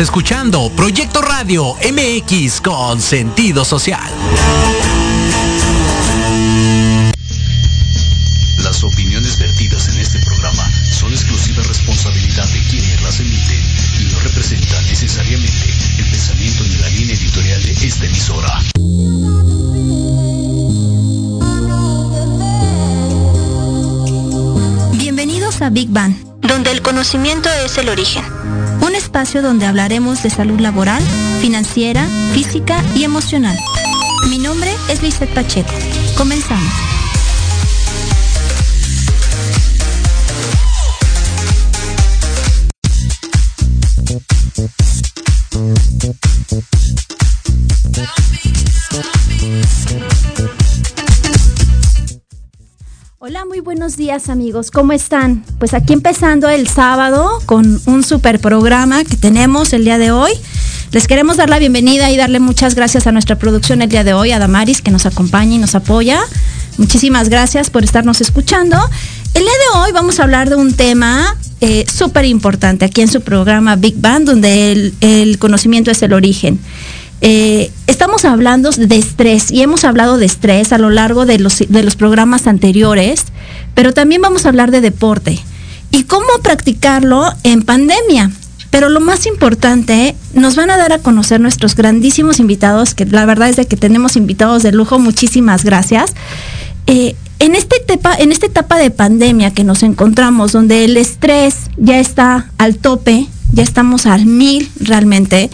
Escuchando 0.00 0.70
Proyecto 0.76 1.20
Radio 1.20 1.74
MX 1.74 2.60
con 2.60 3.00
sentido 3.00 3.64
social. 3.64 4.08
Las 8.62 8.84
opiniones 8.84 9.38
conocimiento 26.98 27.48
es 27.64 27.78
el 27.78 27.90
origen. 27.90 28.24
Un 28.80 28.96
espacio 28.96 29.40
donde 29.40 29.66
hablaremos 29.66 30.20
de 30.24 30.30
salud 30.30 30.58
laboral, 30.58 31.00
financiera, 31.40 32.04
física 32.32 32.82
y 32.96 33.04
emocional. 33.04 33.56
Mi 34.28 34.38
nombre 34.38 34.74
es 34.88 35.00
Lizeth 35.00 35.32
Pacheco. 35.32 35.70
Comenzamos. 36.16 36.87
Buenos 53.88 53.96
días 53.96 54.28
amigos, 54.28 54.70
¿cómo 54.70 54.92
están? 54.92 55.42
Pues 55.58 55.72
aquí 55.72 55.94
empezando 55.94 56.50
el 56.50 56.68
sábado 56.68 57.26
con 57.46 57.80
un 57.86 58.04
super 58.04 58.38
programa 58.38 59.02
que 59.02 59.16
tenemos 59.16 59.72
el 59.72 59.86
día 59.86 59.96
de 59.96 60.10
hoy. 60.10 60.30
Les 60.92 61.06
queremos 61.06 61.38
dar 61.38 61.48
la 61.48 61.58
bienvenida 61.58 62.10
y 62.10 62.18
darle 62.18 62.38
muchas 62.38 62.74
gracias 62.74 63.06
a 63.06 63.12
nuestra 63.12 63.36
producción 63.36 63.80
el 63.80 63.88
día 63.88 64.04
de 64.04 64.12
hoy, 64.12 64.30
a 64.30 64.38
Damaris, 64.38 64.82
que 64.82 64.90
nos 64.90 65.06
acompaña 65.06 65.54
y 65.54 65.58
nos 65.58 65.74
apoya. 65.74 66.20
Muchísimas 66.76 67.30
gracias 67.30 67.70
por 67.70 67.82
estarnos 67.82 68.20
escuchando. 68.20 68.76
El 69.32 69.44
día 69.44 69.52
de 69.52 69.78
hoy 69.78 69.92
vamos 69.92 70.20
a 70.20 70.24
hablar 70.24 70.50
de 70.50 70.56
un 70.56 70.74
tema 70.74 71.34
eh, 71.62 71.86
súper 71.90 72.26
importante 72.26 72.84
aquí 72.84 73.00
en 73.00 73.08
su 73.08 73.22
programa 73.22 73.76
Big 73.76 73.98
Bang, 73.98 74.24
donde 74.24 74.70
el, 74.70 74.94
el 75.00 75.38
conocimiento 75.38 75.90
es 75.90 76.02
el 76.02 76.12
origen. 76.12 76.60
Eh, 77.20 77.72
estamos 77.86 78.24
hablando 78.24 78.70
de 78.70 78.96
estrés 78.96 79.50
y 79.50 79.62
hemos 79.62 79.84
hablado 79.84 80.18
de 80.18 80.26
estrés 80.26 80.72
a 80.72 80.78
lo 80.78 80.90
largo 80.90 81.26
de 81.26 81.38
los, 81.38 81.58
de 81.58 81.82
los 81.82 81.96
programas 81.96 82.46
anteriores, 82.46 83.24
pero 83.74 83.92
también 83.92 84.22
vamos 84.22 84.46
a 84.46 84.50
hablar 84.50 84.70
de 84.70 84.80
deporte 84.80 85.38
y 85.90 86.04
cómo 86.04 86.26
practicarlo 86.42 87.24
en 87.42 87.62
pandemia. 87.62 88.30
Pero 88.70 88.90
lo 88.90 89.00
más 89.00 89.26
importante, 89.26 90.14
nos 90.34 90.54
van 90.54 90.70
a 90.70 90.76
dar 90.76 90.92
a 90.92 90.98
conocer 90.98 91.40
nuestros 91.40 91.74
grandísimos 91.74 92.38
invitados, 92.38 92.94
que 92.94 93.06
la 93.06 93.24
verdad 93.24 93.48
es 93.48 93.56
de 93.56 93.66
que 93.66 93.76
tenemos 93.76 94.16
invitados 94.16 94.62
de 94.62 94.72
lujo, 94.72 94.98
muchísimas 94.98 95.64
gracias. 95.64 96.12
Eh, 96.86 97.16
en, 97.38 97.54
etapa, 97.54 98.14
en 98.18 98.30
esta 98.30 98.46
etapa 98.46 98.76
de 98.76 98.90
pandemia 98.90 99.52
que 99.52 99.64
nos 99.64 99.82
encontramos, 99.82 100.52
donde 100.52 100.84
el 100.84 100.98
estrés 100.98 101.70
ya 101.78 101.98
está 101.98 102.50
al 102.58 102.76
tope, 102.76 103.26
ya 103.52 103.62
estamos 103.62 104.04
al 104.04 104.26
mil 104.26 104.70
realmente, 104.80 105.50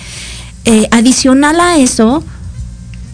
eh, 0.64 0.88
adicional 0.90 1.60
a 1.60 1.78
eso, 1.78 2.24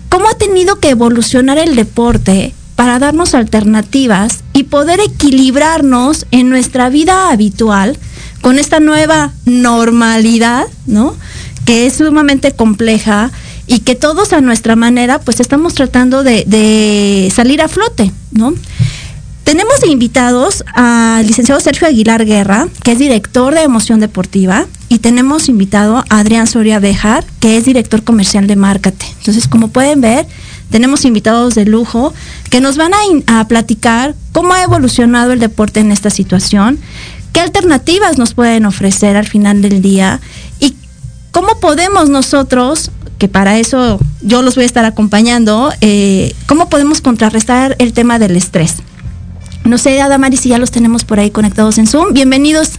cómo 0.09 0.29
ha 0.29 0.35
tenido 0.35 0.79
que 0.79 0.91
evolucionar 0.91 1.59
el 1.59 1.77
deporte 1.77 2.55
para 2.77 2.99
darnos 2.99 3.35
alternativas 3.35 4.43
y 4.53 4.65
poder 4.65 5.01
equilibrarnos 5.01 6.27
en 6.31 6.49
nuestra 6.49 6.89
vida 6.89 7.31
habitual 7.31 7.99
con 8.41 8.59
esta 8.59 8.81
nueva 8.81 9.33
normalidad, 9.45 10.67
¿no? 10.87 11.15
Que 11.65 11.87
es 11.87 11.95
sumamente 11.95 12.53
compleja 12.53 13.31
y 13.67 13.81
que 13.81 13.95
todos 13.95 14.33
a 14.33 14.41
nuestra 14.41 14.77
manera, 14.77 15.21
pues 15.21 15.41
estamos 15.41 15.75
tratando 15.75 16.25
de, 16.25 16.45
de 16.47 17.31
salir 17.35 17.61
a 17.63 17.69
flote, 17.69 18.13
¿no? 18.33 18.55
Tenemos 19.51 19.85
invitados 19.85 20.63
al 20.75 21.27
licenciado 21.27 21.61
Sergio 21.61 21.89
Aguilar 21.89 22.25
Guerra, 22.25 22.69
que 22.85 22.93
es 22.93 23.01
director 23.01 23.53
de 23.53 23.63
emoción 23.63 23.99
deportiva, 23.99 24.67
y 24.89 25.01
tenemos 25.01 25.49
invitado 25.49 26.05
a 26.09 26.21
Adrián 26.21 26.47
Soria 26.47 26.79
Bejar, 26.79 27.25
que 27.41 27.57
es 27.57 27.65
director 27.65 28.05
comercial 28.05 28.47
de 28.47 28.55
Márcate. 28.55 29.07
Entonces, 29.19 29.49
como 29.49 29.67
pueden 29.67 30.01
ver, 30.01 30.25
tenemos 30.71 31.05
invitados 31.05 31.57
de 31.57 31.65
lujo 31.65 32.15
que 32.49 32.61
nos 32.61 32.77
van 32.77 32.93
a, 32.95 33.41
a 33.41 33.49
platicar 33.49 34.15
cómo 34.31 34.53
ha 34.55 34.63
evolucionado 34.63 35.33
el 35.33 35.41
deporte 35.41 35.81
en 35.81 35.91
esta 35.91 36.11
situación, 36.11 36.79
qué 37.33 37.41
alternativas 37.41 38.19
nos 38.19 38.35
pueden 38.35 38.67
ofrecer 38.67 39.17
al 39.17 39.27
final 39.27 39.63
del 39.63 39.83
día 39.83 40.21
y 40.61 40.77
cómo 41.33 41.59
podemos 41.59 42.09
nosotros 42.09 42.93
que 43.19 43.27
para 43.27 43.59
eso 43.59 43.99
yo 44.23 44.43
los 44.43 44.55
voy 44.55 44.63
a 44.63 44.67
estar 44.67 44.85
acompañando, 44.85 45.73
eh, 45.81 46.37
¿cómo 46.47 46.69
podemos 46.69 47.01
contrarrestar 47.01 47.75
el 47.81 47.93
tema 47.93 48.21
del 48.21 48.37
estrés? 48.37 48.77
No 49.65 49.79
sé, 49.79 50.01
Adamari, 50.01 50.37
si 50.37 50.49
ya 50.49 50.59
los 50.59 50.71
tenemos 50.71 51.05
por 51.05 51.21
ahí 51.21 51.31
conectados 51.31 51.79
en 51.79 51.87
Zoom. 51.87 52.13
Bienvenidos. 52.13 52.71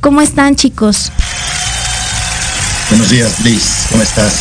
¿Cómo 0.00 0.20
están, 0.20 0.56
chicos? 0.56 1.12
Buenos 2.88 3.10
días, 3.10 3.40
Liz. 3.40 3.86
¿Cómo 3.90 4.02
estás? 4.02 4.32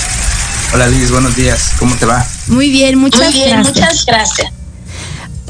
Hola, 0.73 0.87
Liz. 0.87 1.11
Buenos 1.11 1.35
días. 1.35 1.71
¿Cómo 1.77 1.95
te 1.95 2.05
va? 2.05 2.25
Muy 2.47 2.69
bien, 2.69 2.97
muchas 2.97 3.21
Muy 3.21 3.33
bien, 3.33 3.49
gracias. 3.49 3.75
muchas 3.75 4.05
gracias. 4.05 4.51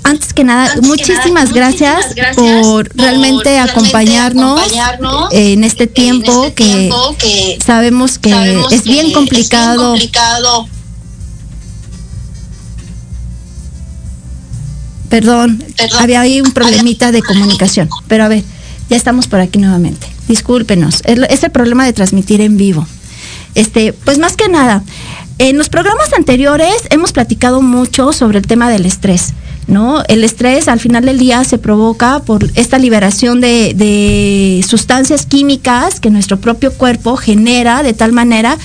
Antes 0.04 0.34
que 0.34 0.44
nada, 0.44 0.64
Antes 0.72 0.82
que 0.82 0.88
muchísimas, 0.88 1.50
nada, 1.50 1.54
gracias, 1.54 1.96
muchísimas 1.96 2.16
gracias 2.16 2.36
por 2.38 2.90
realmente 2.96 3.50
realmente 3.50 3.60
acompañarnos, 3.60 4.60
acompañarnos 4.60 5.34
en 5.34 5.64
este 5.66 5.86
tiempo, 5.86 6.44
en 6.44 6.48
este 6.48 6.64
que, 6.64 6.64
tiempo 6.64 7.16
que 7.18 7.60
sabemos 7.66 8.18
que 8.18 8.30
sabemos 8.30 8.72
es 8.72 8.84
bien 8.84 9.08
que 9.08 9.14
complicado. 9.14 9.96
Es 9.96 10.00
bien 10.00 10.12
complicado. 10.12 10.70
Perdón, 15.10 15.64
Perdón. 15.78 16.00
había 16.00 16.22
ahí 16.22 16.42
un 16.42 16.52
problemita 16.52 17.12
de 17.12 17.22
comunicación, 17.22 17.90
pero 18.08 18.24
a 18.24 18.28
ver, 18.28 18.44
ya 18.90 18.98
estamos 18.98 19.28
por 19.28 19.40
aquí 19.40 19.60
nuevamente. 19.60 20.08
Discúlpenos, 20.28 21.02
es, 21.06 21.20
es 21.30 21.44
el 21.44 21.52
problema 21.52 21.86
de 21.86 21.94
transmitir 21.94 22.42
en 22.42 22.58
vivo. 22.58 22.86
Este, 23.56 23.94
pues 23.94 24.18
más 24.20 24.36
que 24.36 24.50
nada, 24.50 24.84
en 25.40 25.58
los 25.58 25.70
programas 25.70 26.14
anteriores 26.14 26.76
hemos 26.90 27.12
platicado 27.12 27.62
mucho 27.62 28.12
sobre 28.12 28.40
el 28.40 28.48
tema 28.48 28.70
del 28.70 28.86
estrés, 28.86 29.34
¿no? 29.68 30.04
El 30.08 30.24
estrés 30.24 30.68
al 30.68 30.80
final 30.80 31.06
del 31.06 31.20
día 31.20 31.44
se 31.44 31.58
provoca 31.58 32.20
por 32.20 32.50
esta 32.56 32.78
liberación 32.78 33.40
de, 33.42 33.74
de 33.76 34.64
sustancias 34.68 35.26
químicas 35.26 36.00
que 36.00 36.10
nuestro 36.10 36.40
propio 36.40 36.74
cuerpo 36.74 37.18
genera 37.18 37.84
de 37.84 37.94
tal 37.94 38.14
manera 38.14 38.58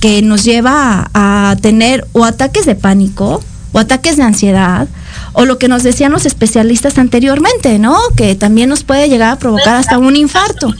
que 0.00 0.20
nos 0.22 0.44
lleva 0.44 1.10
a, 1.14 1.50
a 1.50 1.56
tener 1.56 2.06
o 2.12 2.24
ataques 2.24 2.66
de 2.66 2.74
pánico 2.74 3.42
o 3.76 3.78
ataques 3.78 4.16
de 4.16 4.22
ansiedad 4.22 4.88
o 5.34 5.44
lo 5.44 5.58
que 5.58 5.68
nos 5.68 5.82
decían 5.82 6.10
los 6.10 6.24
especialistas 6.24 6.96
anteriormente, 6.96 7.78
¿no? 7.78 7.98
Que 8.16 8.34
también 8.34 8.70
nos 8.70 8.84
puede 8.84 9.10
llegar 9.10 9.32
a 9.32 9.38
provocar 9.38 9.76
hasta 9.76 9.98
un 9.98 10.16
infarto. 10.16 10.74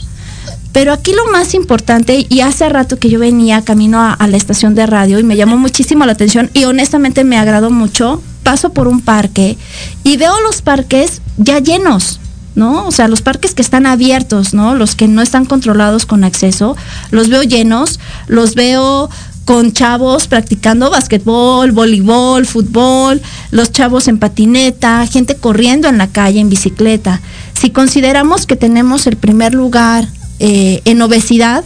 Pero 0.71 0.91
aquí 0.93 1.13
lo 1.13 1.31
más 1.31 1.53
importante, 1.53 2.25
y 2.27 2.41
hace 2.41 2.67
rato 2.69 2.97
que 2.97 3.09
yo 3.09 3.19
venía 3.19 3.61
camino 3.61 4.01
a, 4.01 4.27
la 4.27 4.35
estación 4.35 4.73
de 4.73 4.87
radio 4.87 5.19
y 5.19 5.23
me 5.23 5.35
llamó 5.35 5.57
muchísimo 5.57 6.07
la 6.07 6.13
atención 6.13 6.49
y 6.55 6.63
honestamente 6.63 7.23
me 7.23 7.37
agradó 7.37 7.69
mucho, 7.69 8.21
paso 8.41 8.73
por 8.73 8.87
un 8.87 9.01
parque 9.01 9.57
y 10.03 10.17
veo 10.17 10.33
los 10.41 10.63
parques 10.63 11.21
ya 11.37 11.59
llenos, 11.59 12.19
¿no? 12.55 12.87
O 12.87 12.91
sea, 12.91 13.07
los 13.07 13.21
parques 13.21 13.53
que 13.53 13.61
están 13.61 13.85
abiertos, 13.85 14.55
¿no? 14.55 14.73
Los 14.73 14.95
que 14.95 15.07
no 15.07 15.21
están 15.21 15.45
controlados 15.45 16.07
con 16.07 16.23
acceso, 16.23 16.75
los 17.11 17.29
veo 17.29 17.43
llenos, 17.43 17.99
los 18.25 18.55
veo 18.55 19.09
con 19.47 19.71
chavos 19.71 20.27
practicando 20.27 20.89
basquetbol, 20.89 21.71
voleibol, 21.71 22.45
fútbol, 22.45 23.21
los 23.51 23.71
chavos 23.71 24.09
en 24.09 24.17
patineta, 24.17 25.07
gente 25.07 25.35
corriendo 25.35 25.87
en 25.87 25.97
la 25.97 26.07
calle 26.07 26.41
en 26.41 26.49
bicicleta. 26.49 27.21
Si 27.57 27.69
consideramos 27.69 28.45
que 28.45 28.57
tenemos 28.57 29.07
el 29.07 29.15
primer 29.15 29.53
lugar 29.53 30.05
eh, 30.39 30.81
en 30.83 31.01
obesidad, 31.01 31.63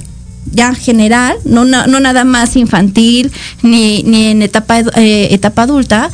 ya 0.52 0.76
general, 0.76 1.36
no, 1.44 1.66
no, 1.66 1.88
nada 1.88 2.24
más 2.24 2.56
infantil 2.56 3.32
ni, 3.64 4.04
ni 4.04 4.28
en 4.28 4.44
etapa, 4.44 4.82
eh, 4.98 5.30
etapa 5.32 5.64
adulta, 5.64 6.12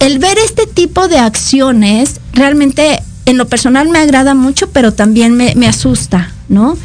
el 0.00 0.18
ver 0.18 0.36
este 0.44 0.66
tipo 0.66 1.06
de 1.06 1.20
acciones 1.20 2.20
realmente 2.32 3.00
en 3.24 3.38
lo 3.38 3.46
personal 3.46 3.88
me 3.88 4.00
agrada 4.00 4.34
mucho, 4.34 4.68
pero 4.70 4.92
también 4.92 5.34
me, 5.34 5.54
me 5.54 5.68
asusta, 5.68 6.32
¿no? 6.48 6.76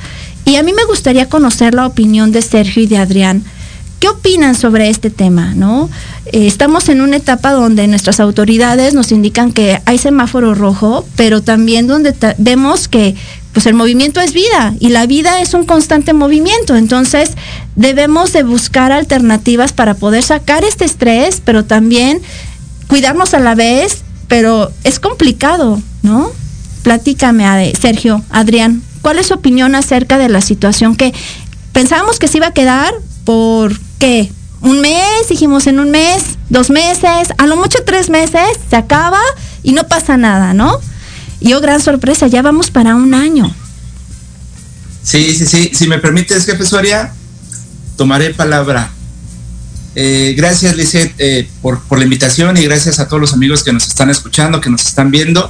Y 0.45 0.57
a 0.57 0.62
mí 0.62 0.71
me 0.71 0.86
gustaría 0.86 1.30
conocer 1.30 1.74
la 1.74 1.88
opinión 1.88 2.31
de 2.31 2.44
Sergio 2.44 2.83
y 2.83 2.86
de 2.86 3.00
Adrián. 3.00 3.44
¿Qué 4.03 4.09
opinan 4.09 4.53
sobre 4.53 4.89
este 4.89 5.09
tema? 5.09 5.53
¿no? 5.55 5.89
Eh, 6.25 6.45
estamos 6.45 6.89
en 6.89 7.00
una 7.00 7.15
etapa 7.15 7.53
donde 7.53 7.88
nuestras 7.88 8.19
autoridades 8.19 8.94
nos 8.94 9.13
indican 9.13 9.53
que 9.53 9.81
hay 9.85 9.97
semáforo 9.97 10.53
rojo, 10.53 11.05
pero 11.15 11.41
también 11.41 11.88
donde 11.88 12.13
vemos 12.38 12.89
que 12.89 13.15
pues 13.53 13.65
el 13.65 13.75
movimiento 13.75 14.19
es 14.19 14.33
vida 14.33 14.73
y 14.81 14.89
la 14.89 15.05
vida 15.05 15.39
es 15.39 15.53
un 15.53 15.63
constante 15.63 16.11
movimiento. 16.11 16.75
Entonces 16.75 17.31
debemos 17.77 18.33
de 18.33 18.44
buscar 18.44 18.91
alternativas 18.91 19.71
para 19.71 19.94
poder 19.94 20.21
sacar 20.21 20.65
este 20.65 20.83
estrés, 20.83 21.41
pero 21.41 21.63
también 21.63 22.21
cuidarnos 22.88 23.33
a 23.33 23.39
la 23.39 23.55
vez, 23.55 24.01
pero 24.27 24.69
es 24.83 25.00
complicado, 25.00 25.81
¿no? 26.01 26.29
Platícame, 26.81 27.71
Sergio, 27.79 28.21
Adrián, 28.31 28.83
¿cuál 29.01 29.17
es 29.17 29.27
su 29.27 29.35
opinión 29.35 29.75
acerca 29.75 30.17
de 30.17 30.27
la 30.27 30.41
situación 30.41 30.97
que 30.97 31.13
pensábamos 31.71 32.19
que 32.19 32.27
se 32.27 32.39
iba 32.39 32.47
a 32.47 32.53
quedar 32.53 32.94
por 33.23 33.73
Un 34.61 34.81
mes, 34.81 35.29
dijimos 35.29 35.65
en 35.65 35.79
un 35.79 35.89
mes, 35.89 36.23
dos 36.50 36.69
meses, 36.69 37.29
a 37.38 37.47
lo 37.47 37.55
mucho 37.55 37.79
tres 37.85 38.09
meses, 38.09 38.41
se 38.69 38.75
acaba 38.75 39.21
y 39.63 39.71
no 39.71 39.88
pasa 39.88 40.17
nada, 40.17 40.53
¿no? 40.53 40.77
Y 41.39 41.53
oh, 41.53 41.61
gran 41.61 41.79
sorpresa, 41.79 42.27
ya 42.27 42.41
vamos 42.41 42.69
para 42.69 42.95
un 42.95 43.13
año. 43.13 43.55
Sí, 45.03 45.33
sí, 45.33 45.45
sí. 45.45 45.71
Si 45.73 45.88
me 45.88 46.00
permites, 46.00 46.45
jefe 46.45 46.65
Soria, 46.65 47.13
tomaré 47.95 48.33
palabra. 48.33 48.91
Eh, 49.95 50.33
gracias, 50.35 50.75
Lizeth, 50.75 51.13
eh, 51.17 51.47
por, 51.61 51.81
por, 51.83 51.97
la 51.97 52.03
invitación 52.03 52.57
y 52.57 52.63
gracias 52.63 53.00
a 53.00 53.07
todos 53.07 53.21
los 53.21 53.31
amigos 53.31 53.63
que 53.63 53.71
nos 53.71 53.88
están 53.88 54.09
escuchando, 54.09 54.59
que 54.59 54.69
nos 54.69 54.85
están 54.85 55.11
viendo. 55.11 55.50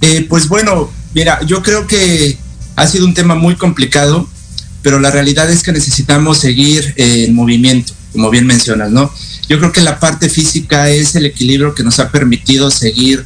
Eh, 0.00 0.26
pues 0.28 0.48
bueno, 0.48 0.90
mira, 1.14 1.40
yo 1.42 1.62
creo 1.62 1.86
que 1.86 2.38
ha 2.74 2.86
sido 2.88 3.04
un 3.04 3.14
tema 3.14 3.36
muy 3.36 3.54
complicado, 3.54 4.28
pero 4.84 5.00
la 5.00 5.10
realidad 5.10 5.50
es 5.50 5.62
que 5.62 5.72
necesitamos 5.72 6.38
seguir 6.38 6.92
en 6.96 7.34
movimiento, 7.34 7.94
como 8.12 8.30
bien 8.30 8.46
mencionas, 8.46 8.90
¿no? 8.90 9.10
Yo 9.48 9.58
creo 9.58 9.72
que 9.72 9.80
la 9.80 9.98
parte 9.98 10.28
física 10.28 10.90
es 10.90 11.16
el 11.16 11.24
equilibrio 11.24 11.74
que 11.74 11.82
nos 11.82 11.98
ha 11.98 12.12
permitido 12.12 12.70
seguir 12.70 13.24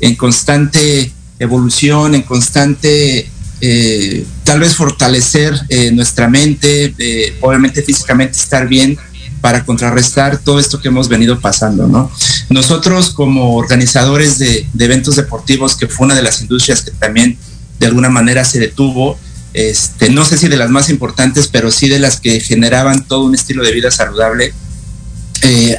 en 0.00 0.14
constante 0.14 1.12
evolución, 1.40 2.14
en 2.14 2.22
constante 2.22 3.28
eh, 3.60 4.24
tal 4.44 4.60
vez 4.60 4.74
fortalecer 4.76 5.54
eh, 5.68 5.90
nuestra 5.90 6.28
mente, 6.28 6.94
eh, 6.96 7.36
obviamente 7.40 7.82
físicamente 7.82 8.38
estar 8.38 8.68
bien 8.68 8.96
para 9.40 9.64
contrarrestar 9.64 10.38
todo 10.38 10.60
esto 10.60 10.80
que 10.80 10.88
hemos 10.88 11.08
venido 11.08 11.40
pasando, 11.40 11.88
¿no? 11.88 12.10
Nosotros 12.50 13.10
como 13.10 13.56
organizadores 13.56 14.38
de, 14.38 14.66
eventos 14.78 15.16
deportivos, 15.16 15.76
que 15.76 15.88
fue 15.88 16.06
una 16.06 16.14
de 16.14 16.22
las 16.22 16.40
industrias 16.40 16.82
que 16.82 16.92
también 16.92 17.36
de 17.80 17.86
alguna 17.86 18.10
manera 18.10 18.44
se 18.44 18.60
detuvo, 18.60 19.18
este, 19.54 20.10
no 20.10 20.24
sé 20.24 20.38
si 20.38 20.48
de 20.48 20.56
las 20.56 20.70
más 20.70 20.90
importantes, 20.90 21.48
pero 21.48 21.70
sí 21.70 21.88
de 21.88 21.98
las 21.98 22.20
que 22.20 22.40
generaban 22.40 23.04
todo 23.06 23.24
un 23.24 23.34
estilo 23.34 23.64
de 23.64 23.72
vida 23.72 23.90
saludable, 23.90 24.52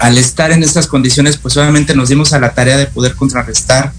al 0.02 0.18
estar 0.18 0.52
en 0.52 0.64
estas 0.64 0.88
condiciones, 0.88 1.38
pues 1.38 1.56
obviamente 1.58 1.96
nos 1.96 2.10
dimos 2.10 2.34
a 2.34 2.40
la 2.40 2.54
tarea 2.54 2.78
de 2.78 2.88
poder 2.88 3.16
contrarrestar 3.16 3.94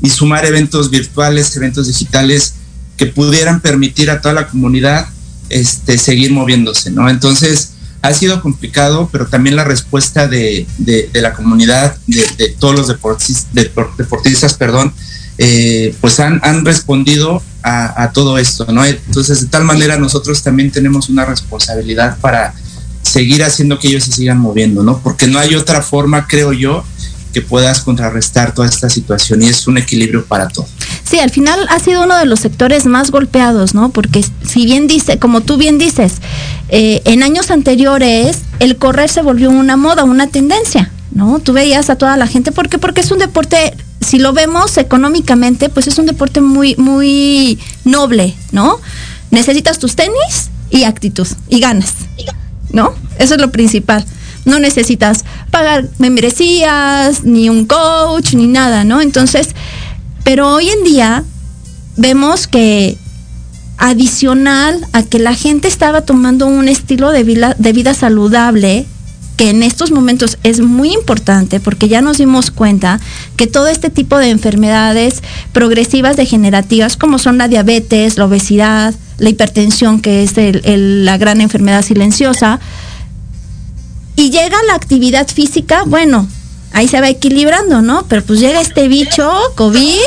y 0.00 0.10
sumar 0.10 0.44
eventos 0.46 0.90
virtuales, 0.90 1.54
eventos 1.56 1.86
digitales, 1.86 2.54
que 2.96 3.06
pudieran 3.06 3.60
permitir 3.60 4.10
a 4.10 4.20
toda 4.20 4.34
la 4.34 4.48
comunidad 4.48 5.08
este, 5.48 5.98
seguir 5.98 6.32
moviéndose, 6.32 6.90
¿no? 6.90 7.08
Entonces, 7.08 7.72
ha 8.00 8.12
sido 8.12 8.42
complicado, 8.42 9.08
pero 9.12 9.26
también 9.26 9.54
la 9.54 9.64
respuesta 9.64 10.26
de, 10.26 10.66
la 11.12 11.32
comunidad, 11.34 11.96
de, 12.06 12.56
todos 12.58 12.74
los 12.74 12.88
deportistas, 12.88 13.46
deportistas 13.52 14.54
perdón, 14.54 14.92
eh, 15.38 15.94
pues 16.00 16.20
han, 16.20 16.40
han 16.42 16.64
respondido 16.64 17.42
a, 17.62 18.10
todo 18.12 18.38
esto, 18.38 18.66
¿no? 18.72 18.84
Entonces, 18.84 19.40
de 19.40 19.46
tal 19.46 19.64
manera 19.64 19.96
nosotros 19.96 20.42
también 20.42 20.70
tenemos 20.70 21.08
una 21.08 21.24
responsabilidad 21.24 22.18
para 22.20 22.54
seguir 23.02 23.44
haciendo 23.44 23.78
que 23.78 23.88
ellos 23.88 24.04
se 24.04 24.12
sigan 24.12 24.38
moviendo, 24.38 24.82
¿no? 24.82 24.98
Porque 24.98 25.26
no 25.26 25.38
hay 25.38 25.54
otra 25.54 25.82
forma, 25.82 26.26
creo 26.26 26.52
yo, 26.52 26.84
que 27.32 27.40
puedas 27.40 27.80
contrarrestar 27.80 28.52
toda 28.54 28.68
esta 28.68 28.90
situación 28.90 29.42
y 29.42 29.46
es 29.46 29.66
un 29.66 29.78
equilibrio 29.78 30.24
para 30.24 30.48
todo. 30.48 30.66
Sí, 31.02 31.18
al 31.18 31.30
final 31.30 31.66
ha 31.70 31.78
sido 31.78 32.04
uno 32.04 32.16
de 32.16 32.26
los 32.26 32.40
sectores 32.40 32.86
más 32.86 33.10
golpeados, 33.10 33.74
¿no? 33.74 33.90
Porque 33.90 34.24
si 34.46 34.64
bien 34.64 34.86
dice, 34.86 35.18
como 35.18 35.40
tú 35.40 35.56
bien 35.56 35.78
dices, 35.78 36.14
eh, 36.68 37.00
en 37.04 37.22
años 37.22 37.50
anteriores 37.50 38.38
el 38.58 38.76
correr 38.76 39.08
se 39.08 39.22
volvió 39.22 39.50
una 39.50 39.76
moda, 39.76 40.04
una 40.04 40.26
tendencia, 40.26 40.92
¿no? 41.10 41.38
Tú 41.38 41.52
veías 41.52 41.90
a 41.90 41.96
toda 41.96 42.16
la 42.16 42.26
gente, 42.26 42.52
¿por 42.52 42.68
qué? 42.68 42.78
Porque 42.78 43.00
es 43.00 43.10
un 43.10 43.18
deporte, 43.18 43.74
si 44.02 44.18
lo 44.18 44.32
vemos 44.32 44.76
económicamente, 44.78 45.68
pues 45.68 45.86
es 45.86 45.98
un 45.98 46.06
deporte 46.06 46.40
muy, 46.40 46.76
muy 46.76 47.58
noble, 47.84 48.34
¿no? 48.50 48.78
Necesitas 49.30 49.78
tus 49.78 49.96
tenis 49.96 50.50
y 50.70 50.84
actitud 50.84 51.26
y 51.48 51.60
ganas, 51.60 51.94
¿no? 52.70 52.94
Eso 53.18 53.34
es 53.34 53.40
lo 53.40 53.50
principal 53.50 54.04
no 54.44 54.58
necesitas 54.58 55.24
pagar 55.50 55.88
membresías, 55.98 57.24
ni 57.24 57.48
un 57.48 57.64
coach, 57.66 58.34
ni 58.34 58.46
nada, 58.46 58.84
¿no? 58.84 59.00
Entonces, 59.00 59.48
pero 60.24 60.52
hoy 60.52 60.68
en 60.68 60.84
día 60.84 61.24
vemos 61.96 62.46
que 62.46 62.96
adicional 63.78 64.86
a 64.92 65.02
que 65.02 65.18
la 65.18 65.34
gente 65.34 65.68
estaba 65.68 66.02
tomando 66.02 66.46
un 66.46 66.68
estilo 66.68 67.10
de 67.10 67.24
vida, 67.24 67.54
de 67.58 67.72
vida 67.72 67.94
saludable, 67.94 68.86
en 69.48 69.64
estos 69.64 69.90
momentos 69.90 70.38
es 70.44 70.60
muy 70.60 70.92
importante 70.92 71.58
porque 71.58 71.88
ya 71.88 72.00
nos 72.00 72.18
dimos 72.18 72.52
cuenta 72.52 73.00
que 73.36 73.48
todo 73.48 73.66
este 73.66 73.90
tipo 73.90 74.16
de 74.18 74.30
enfermedades 74.30 75.20
progresivas 75.52 76.16
degenerativas 76.16 76.96
como 76.96 77.18
son 77.18 77.38
la 77.38 77.48
diabetes, 77.48 78.18
la 78.18 78.26
obesidad, 78.26 78.94
la 79.18 79.28
hipertensión 79.30 80.00
que 80.00 80.22
es 80.22 80.34
la 80.36 81.18
gran 81.18 81.40
enfermedad 81.40 81.82
silenciosa, 81.82 82.60
y 84.14 84.30
llega 84.30 84.56
la 84.68 84.74
actividad 84.74 85.26
física, 85.26 85.82
bueno, 85.86 86.28
ahí 86.72 86.86
se 86.86 87.00
va 87.00 87.08
equilibrando, 87.08 87.82
¿no? 87.82 88.04
Pero 88.08 88.22
pues 88.22 88.38
llega 88.38 88.60
este 88.60 88.86
bicho, 88.86 89.28
COVID, 89.56 89.98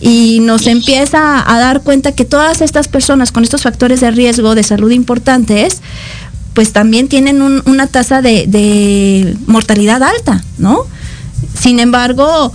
y 0.00 0.40
nos 0.40 0.66
empieza 0.66 1.50
a 1.50 1.58
dar 1.58 1.82
cuenta 1.82 2.12
que 2.12 2.24
todas 2.24 2.60
estas 2.60 2.88
personas 2.88 3.32
con 3.32 3.44
estos 3.44 3.62
factores 3.62 4.00
de 4.00 4.10
riesgo 4.10 4.54
de 4.54 4.64
salud 4.64 4.90
importantes, 4.90 5.80
pues 6.60 6.74
también 6.74 7.08
tienen 7.08 7.40
una 7.40 7.86
tasa 7.86 8.20
de, 8.20 8.44
de 8.46 9.34
mortalidad 9.46 10.02
alta, 10.02 10.44
¿no? 10.58 10.80
Sin 11.58 11.80
embargo, 11.80 12.52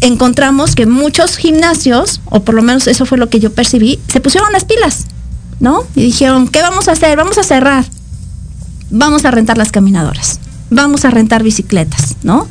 encontramos 0.00 0.76
que 0.76 0.86
muchos 0.86 1.36
gimnasios, 1.36 2.20
o 2.26 2.44
por 2.44 2.54
lo 2.54 2.62
menos 2.62 2.86
eso 2.86 3.06
fue 3.06 3.18
lo 3.18 3.28
que 3.30 3.40
yo 3.40 3.52
percibí, 3.52 3.98
se 4.06 4.20
pusieron 4.20 4.52
las 4.52 4.64
pilas, 4.64 5.06
¿no? 5.58 5.82
Y 5.96 6.02
dijeron, 6.04 6.46
¿qué 6.46 6.62
vamos 6.62 6.86
a 6.86 6.92
hacer? 6.92 7.16
Vamos 7.16 7.36
a 7.36 7.42
cerrar 7.42 7.84
vamos 8.90 9.24
a 9.24 9.32
rentar 9.32 9.58
las 9.58 9.72
caminadoras, 9.72 10.38
vamos 10.70 11.04
a 11.04 11.10
rentar 11.10 11.42
bicicletas, 11.42 12.14
¿no? 12.22 12.46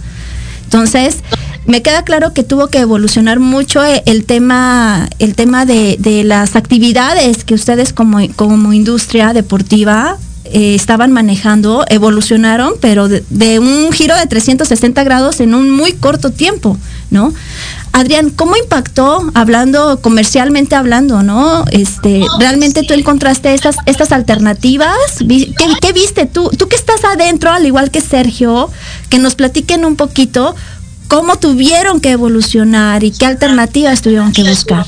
Entonces, 0.65 1.19
me 1.65 1.81
queda 1.81 2.03
claro 2.03 2.33
que 2.33 2.43
tuvo 2.43 2.67
que 2.67 2.79
evolucionar 2.79 3.39
mucho 3.39 3.83
eh, 3.85 4.03
el 4.05 4.25
tema, 4.25 5.07
el 5.19 5.35
tema 5.35 5.65
de, 5.65 6.23
las 6.25 6.55
actividades 6.57 7.45
que 7.45 7.53
ustedes 7.53 7.93
como, 7.93 8.17
como 8.35 8.73
industria 8.73 9.33
deportiva 9.33 10.17
eh, 10.55 10.75
estaban 10.75 11.11
manejando, 11.11 11.83
evolucionaron, 11.89 12.73
pero 12.79 13.07
de, 13.07 13.23
de, 13.31 13.57
un 13.57 13.91
giro 13.91 14.15
de 14.15 14.27
360 14.27 15.03
grados 15.03 15.39
en 15.39 15.55
un 15.55 15.71
muy 15.71 15.93
corto 15.93 16.29
tiempo, 16.29 16.77
¿no? 17.09 17.33
Adrián, 17.91 18.29
¿cómo 18.29 18.55
impactó, 18.55 19.31
hablando 19.33 19.99
comercialmente 20.01 20.75
hablando, 20.75 21.23
no? 21.23 21.65
Este, 21.71 22.21
¿realmente 22.39 22.83
tú 22.83 22.93
encontraste 22.93 23.55
estas, 23.55 23.77
estas 23.87 24.11
alternativas? 24.11 24.95
¿Qué, 25.17 25.93
viste 25.93 26.27
tú? 26.27 26.51
Tú 26.55 26.67
que 26.67 26.75
estás 26.75 27.03
adentro, 27.03 27.51
al 27.51 27.65
igual 27.65 27.89
que 27.89 28.01
Sergio, 28.01 28.69
que 29.09 29.17
nos 29.17 29.33
platiquen 29.33 29.85
un 29.85 29.95
poquito 29.95 30.55
cómo 31.07 31.39
tuvieron 31.39 31.99
que 31.99 32.11
evolucionar 32.11 33.03
y 33.03 33.09
qué 33.09 33.25
alternativas 33.25 34.03
tuvieron 34.03 34.31
que 34.31 34.43
buscar. 34.43 34.85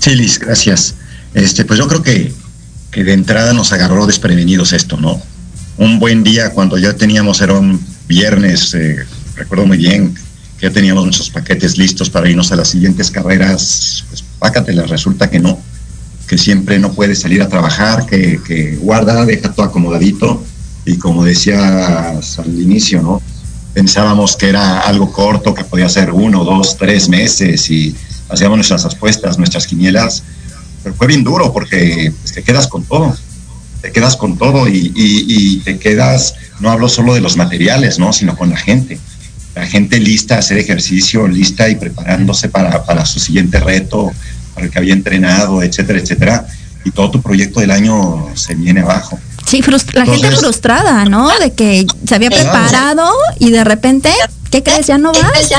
Sí, 0.00 0.14
Liz, 0.16 0.40
gracias. 0.40 0.96
Este, 1.36 1.66
pues 1.66 1.78
yo 1.78 1.86
creo 1.86 2.02
que, 2.02 2.32
que 2.90 3.04
de 3.04 3.12
entrada 3.12 3.52
nos 3.52 3.70
agarró 3.70 4.06
desprevenidos 4.06 4.72
esto, 4.72 4.96
¿no? 4.96 5.20
Un 5.76 5.98
buen 5.98 6.24
día 6.24 6.48
cuando 6.52 6.78
ya 6.78 6.94
teníamos, 6.94 7.42
era 7.42 7.52
un 7.52 7.78
viernes, 8.08 8.72
eh, 8.72 9.04
recuerdo 9.34 9.66
muy 9.66 9.76
bien 9.76 10.14
que 10.58 10.68
ya 10.68 10.72
teníamos 10.72 11.04
nuestros 11.04 11.28
paquetes 11.28 11.76
listos 11.76 12.08
para 12.08 12.30
irnos 12.30 12.52
a 12.52 12.56
las 12.56 12.68
siguientes 12.68 13.10
carreras, 13.10 14.06
pues 14.08 14.24
pácatelas, 14.38 14.88
resulta 14.88 15.28
que 15.28 15.38
no, 15.38 15.60
que 16.26 16.38
siempre 16.38 16.78
no 16.78 16.92
puedes 16.94 17.20
salir 17.20 17.42
a 17.42 17.50
trabajar, 17.50 18.06
que, 18.06 18.78
guarda, 18.80 19.26
deja 19.26 19.52
todo 19.52 19.66
acomodadito 19.66 20.42
y 20.86 20.96
como 20.96 21.22
decías 21.22 22.38
al 22.38 22.58
inicio, 22.58 23.02
¿no? 23.02 23.20
Pensábamos 23.74 24.36
que 24.36 24.48
era 24.48 24.80
algo 24.80 25.12
corto, 25.12 25.52
que 25.52 25.64
podía 25.64 25.90
ser 25.90 26.12
uno, 26.12 26.44
dos, 26.44 26.78
tres 26.78 27.10
meses 27.10 27.70
y 27.70 27.94
hacíamos 28.30 28.56
nuestras 28.56 28.86
apuestas, 28.86 29.36
nuestras 29.36 29.66
quinielas, 29.66 30.22
pero 30.86 30.94
fue 30.94 31.08
bien 31.08 31.24
duro 31.24 31.52
porque 31.52 32.12
pues, 32.22 32.32
te 32.32 32.44
quedas 32.44 32.68
con 32.68 32.84
todo 32.84 33.12
te 33.82 33.90
quedas 33.90 34.16
con 34.16 34.38
todo 34.38 34.68
y, 34.68 35.60
te 35.64 35.78
quedas, 35.78 36.34
no 36.60 36.70
hablo 36.70 36.88
solo 36.88 37.14
de 37.14 37.20
los 37.20 37.36
materiales, 37.36 37.98
¿no? 37.98 38.12
Sino 38.12 38.36
con 38.36 38.50
la 38.50 38.56
gente. 38.56 38.98
La 39.54 39.66
gente 39.66 40.00
lista 40.00 40.36
a 40.36 40.38
hacer 40.38 40.58
ejercicio, 40.58 41.28
lista 41.28 41.68
y 41.68 41.76
preparándose 41.76 42.48
para, 42.48 42.84
para 42.84 43.04
su 43.04 43.20
siguiente 43.20 43.60
reto, 43.60 44.12
para 44.54 44.66
el 44.66 44.72
que 44.72 44.78
había 44.78 44.92
entrenado, 44.92 45.62
etcétera, 45.62 46.00
etcétera. 46.00 46.46
Y 46.84 46.90
todo 46.90 47.10
tu 47.10 47.22
proyecto 47.22 47.60
del 47.60 47.70
año 47.70 48.26
se 48.34 48.54
viene 48.54 48.80
abajo. 48.80 49.18
Sí, 49.46 49.62
la 49.92 50.06
gente 50.06 50.32
frustrada, 50.32 51.04
¿no? 51.04 51.30
De 51.38 51.52
que 51.52 51.86
se 52.08 52.14
había 52.14 52.30
preparado 52.30 53.08
y 53.38 53.50
de 53.50 53.62
repente, 53.62 54.12
¿qué 54.50 54.62
crees? 54.62 54.86
¿Ya 54.86 54.98
no 54.98 55.12
vas? 55.12 55.52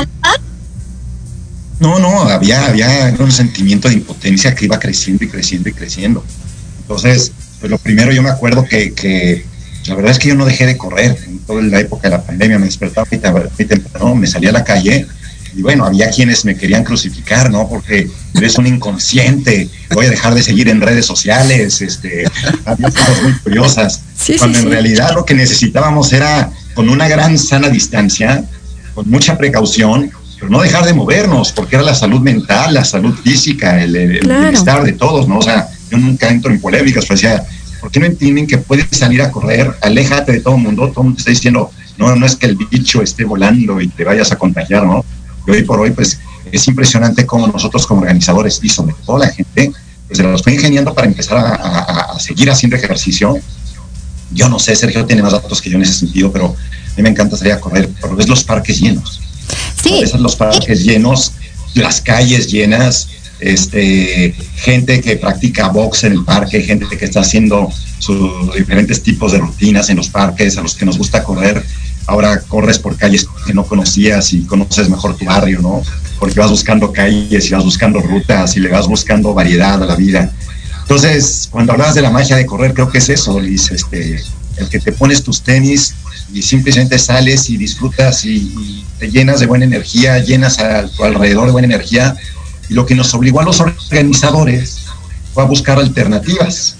No, 1.80 1.98
no, 1.98 2.22
había, 2.22 2.66
había 2.66 3.14
un 3.18 3.30
sentimiento 3.30 3.88
de 3.88 3.94
impotencia 3.94 4.54
que 4.54 4.64
iba 4.64 4.78
creciendo 4.78 5.24
y 5.24 5.28
creciendo 5.28 5.68
y 5.68 5.72
creciendo. 5.72 6.24
Entonces, 6.80 7.32
pues 7.60 7.70
lo 7.70 7.78
primero 7.78 8.12
yo 8.12 8.22
me 8.22 8.30
acuerdo 8.30 8.64
que, 8.64 8.92
que 8.94 9.44
la 9.86 9.94
verdad 9.94 10.12
es 10.12 10.18
que 10.18 10.28
yo 10.28 10.34
no 10.34 10.44
dejé 10.44 10.66
de 10.66 10.76
correr 10.76 11.16
en 11.26 11.38
toda 11.40 11.62
la 11.62 11.80
época 11.80 12.08
de 12.08 12.16
la 12.16 12.22
pandemia, 12.22 12.58
me 12.58 12.66
despertaba 12.66 13.06
muy 13.10 13.64
temprano, 13.64 14.14
me 14.14 14.26
salía 14.26 14.50
a 14.50 14.52
la 14.52 14.64
calle, 14.64 15.06
y 15.54 15.62
bueno, 15.62 15.84
había 15.84 16.10
quienes 16.10 16.44
me 16.44 16.56
querían 16.56 16.84
crucificar, 16.84 17.50
¿no? 17.50 17.68
Porque 17.68 18.08
eres 18.34 18.58
un 18.58 18.66
inconsciente, 18.66 19.68
voy 19.92 20.06
a 20.06 20.10
dejar 20.10 20.34
de 20.34 20.42
seguir 20.42 20.68
en 20.68 20.80
redes 20.80 21.06
sociales, 21.06 21.80
este, 21.80 22.24
había 22.64 22.90
cosas 22.90 23.22
muy 23.22 23.32
curiosas. 23.38 24.02
cuando 24.38 24.58
en 24.58 24.70
realidad 24.70 25.14
lo 25.14 25.24
que 25.24 25.34
necesitábamos 25.34 26.12
era 26.12 26.50
con 26.74 26.88
una 26.88 27.08
gran 27.08 27.38
sana 27.38 27.70
distancia, 27.70 28.44
con 28.94 29.08
mucha 29.08 29.38
precaución, 29.38 30.10
pero 30.38 30.50
no 30.50 30.60
dejar 30.60 30.84
de 30.84 30.94
movernos, 30.94 31.52
porque 31.52 31.76
era 31.76 31.84
la 31.84 31.94
salud 31.94 32.20
mental, 32.20 32.74
la 32.74 32.84
salud 32.84 33.14
física, 33.14 33.82
el, 33.82 33.92
bienestar 33.92 34.84
de 34.84 34.92
todos, 34.92 35.26
¿no? 35.26 35.38
O 35.38 35.42
sea, 35.42 35.68
yo 35.90 35.98
nunca 35.98 36.28
entro 36.28 36.52
en 36.52 36.60
polémicas, 36.60 37.04
pero 37.06 37.16
decía, 37.16 37.44
¿por 37.80 37.90
qué 37.90 38.00
no 38.00 38.06
entienden 38.06 38.46
que 38.46 38.58
puedes 38.58 38.86
salir 38.90 39.22
a 39.22 39.30
correr? 39.30 39.72
Aléjate 39.82 40.32
de 40.32 40.40
todo 40.40 40.54
el 40.56 40.62
mundo, 40.62 40.88
todo 40.88 41.00
el 41.00 41.04
mundo 41.06 41.18
está 41.18 41.30
diciendo, 41.30 41.70
no, 41.96 42.14
no 42.14 42.24
es 42.24 42.36
que 42.36 42.46
el 42.46 42.56
bicho 42.56 43.02
esté 43.02 43.24
volando 43.24 43.80
y 43.80 43.88
te 43.88 44.04
vayas 44.04 44.30
a 44.30 44.36
contagiar, 44.36 44.84
¿no? 44.84 45.04
Y 45.46 45.50
hoy 45.50 45.62
por 45.64 45.80
hoy, 45.80 45.90
pues 45.90 46.20
es 46.52 46.68
impresionante 46.68 47.26
cómo 47.26 47.46
nosotros 47.48 47.86
como 47.86 48.02
organizadores 48.02 48.60
y 48.62 48.68
sobre 48.68 48.94
todo 49.04 49.18
la 49.18 49.28
gente, 49.28 49.72
pues 50.06 50.18
se 50.18 50.22
los 50.22 50.42
fue 50.42 50.54
ingeniando 50.54 50.94
para 50.94 51.08
empezar 51.08 51.38
a, 51.38 52.18
seguir 52.18 52.50
haciendo 52.50 52.76
ejercicio. 52.76 53.36
Yo 54.30 54.48
no 54.48 54.58
sé, 54.58 54.76
Sergio 54.76 55.04
tiene 55.06 55.22
más 55.22 55.32
datos 55.32 55.60
que 55.60 55.70
yo 55.70 55.76
en 55.76 55.82
ese 55.82 55.94
sentido, 55.94 56.30
pero 56.30 56.46
a 56.46 56.96
mí 56.96 57.02
me 57.02 57.08
encanta 57.08 57.36
salir 57.36 57.54
a 57.54 57.60
correr, 57.60 57.88
pero 58.00 58.14
ves 58.14 58.28
los 58.28 58.44
parques 58.44 58.80
llenos. 58.80 59.20
Sí. 59.82 60.02
Los 60.18 60.36
parques 60.36 60.84
llenos, 60.84 61.32
las 61.74 62.00
calles 62.00 62.50
llenas, 62.50 63.08
este, 63.40 64.34
gente 64.56 65.00
que 65.00 65.16
practica 65.16 65.68
box 65.68 66.04
en 66.04 66.12
el 66.12 66.24
parque, 66.24 66.62
gente 66.62 66.86
que 66.96 67.04
está 67.04 67.20
haciendo 67.20 67.68
sus 67.98 68.54
diferentes 68.54 69.02
tipos 69.02 69.32
de 69.32 69.38
rutinas 69.38 69.90
en 69.90 69.96
los 69.96 70.08
parques, 70.08 70.56
a 70.56 70.62
los 70.62 70.74
que 70.74 70.84
nos 70.84 70.98
gusta 70.98 71.22
correr 71.22 71.64
ahora 72.08 72.40
corres 72.40 72.78
por 72.78 72.96
calles 72.96 73.28
que 73.46 73.54
no 73.54 73.64
conocías 73.64 74.32
y 74.32 74.42
conoces 74.44 74.88
mejor 74.88 75.16
tu 75.16 75.26
barrio, 75.26 75.60
¿no? 75.60 75.82
Porque 76.18 76.40
vas 76.40 76.50
buscando 76.50 76.90
calles 76.90 77.46
y 77.46 77.54
vas 77.54 77.64
buscando 77.64 78.00
rutas 78.00 78.56
y 78.56 78.60
le 78.60 78.70
vas 78.70 78.88
buscando 78.88 79.34
variedad 79.34 79.80
a 79.80 79.86
la 79.86 79.94
vida. 79.94 80.32
Entonces, 80.80 81.48
cuando 81.50 81.72
hablas 81.72 81.94
de 81.94 82.00
la 82.00 82.10
magia 82.10 82.36
de 82.36 82.46
correr, 82.46 82.72
creo 82.72 82.88
que 82.90 82.96
es 82.96 83.10
eso, 83.10 83.38
Liz, 83.38 83.70
este, 83.70 84.24
el 84.58 84.68
que 84.68 84.78
te 84.78 84.92
pones 84.92 85.22
tus 85.22 85.42
tenis 85.42 85.94
y 86.32 86.42
simplemente 86.42 86.98
sales 86.98 87.48
y 87.50 87.56
disfrutas 87.56 88.24
y, 88.24 88.84
te 88.98 89.08
llenas 89.08 89.38
de 89.38 89.46
buena 89.46 89.64
energía, 89.64 90.18
llenas 90.18 90.58
a 90.58 90.88
tu 90.88 91.04
alrededor 91.04 91.46
de 91.46 91.52
buena 91.52 91.66
energía. 91.66 92.16
Y 92.68 92.74
lo 92.74 92.84
que 92.84 92.96
nos 92.96 93.14
obligó 93.14 93.40
a 93.40 93.44
los 93.44 93.60
organizadores 93.60 94.86
fue 95.32 95.44
a 95.44 95.46
buscar 95.46 95.78
alternativas 95.78 96.74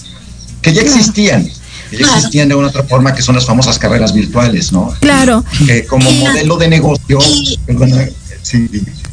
que 0.61 0.73
ya 0.73 0.83
existían, 0.83 1.49
existían 1.93 2.49
de 2.49 2.57
una 2.57 2.69
otra 2.69 2.83
forma 2.83 3.15
que 3.15 3.23
son 3.23 3.37
las 3.37 3.47
famosas 3.47 3.79
carreras 3.79 4.13
virtuales, 4.13 4.73
¿no? 4.73 4.93
Claro. 5.01 5.45
Que 5.65 5.87
como 5.87 6.11
modelo 6.11 6.57
de 6.57 6.67
negocio, 6.67 7.21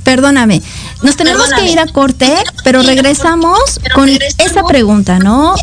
perdóname, 0.03 0.61
nos 1.03 1.15
tenemos 1.15 1.49
que 1.53 1.69
ir 1.69 1.79
a 1.79 1.85
corte, 1.85 2.33
pero 2.63 2.81
regresamos 2.81 3.59
con 3.93 4.09
esa 4.09 4.63
pregunta, 4.63 5.19
¿no? 5.19 5.53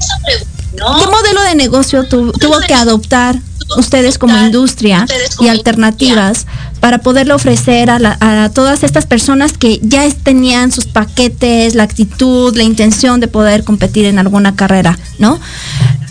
¿Qué 0.74 1.06
modelo 1.06 1.42
de 1.42 1.54
negocio 1.54 2.04
tuvo 2.04 2.60
que 2.66 2.74
adoptar 2.74 3.38
ustedes 3.76 4.18
como 4.18 4.36
industria 4.38 5.06
y 5.40 5.48
alternativas 5.48 6.46
para 6.80 6.98
poderle 6.98 7.32
ofrecer 7.32 7.90
a, 7.90 8.16
a, 8.20 8.48
todas 8.50 8.82
estas 8.82 9.06
personas 9.06 9.56
que 9.56 9.78
ya 9.82 10.08
tenían 10.10 10.72
sus 10.72 10.86
paquetes, 10.86 11.74
la 11.74 11.84
actitud, 11.84 12.56
la 12.56 12.64
intención 12.64 13.20
de 13.20 13.28
poder 13.28 13.64
competir 13.64 14.06
en 14.06 14.18
alguna 14.18 14.56
carrera, 14.56 14.98
¿no? 15.18 15.38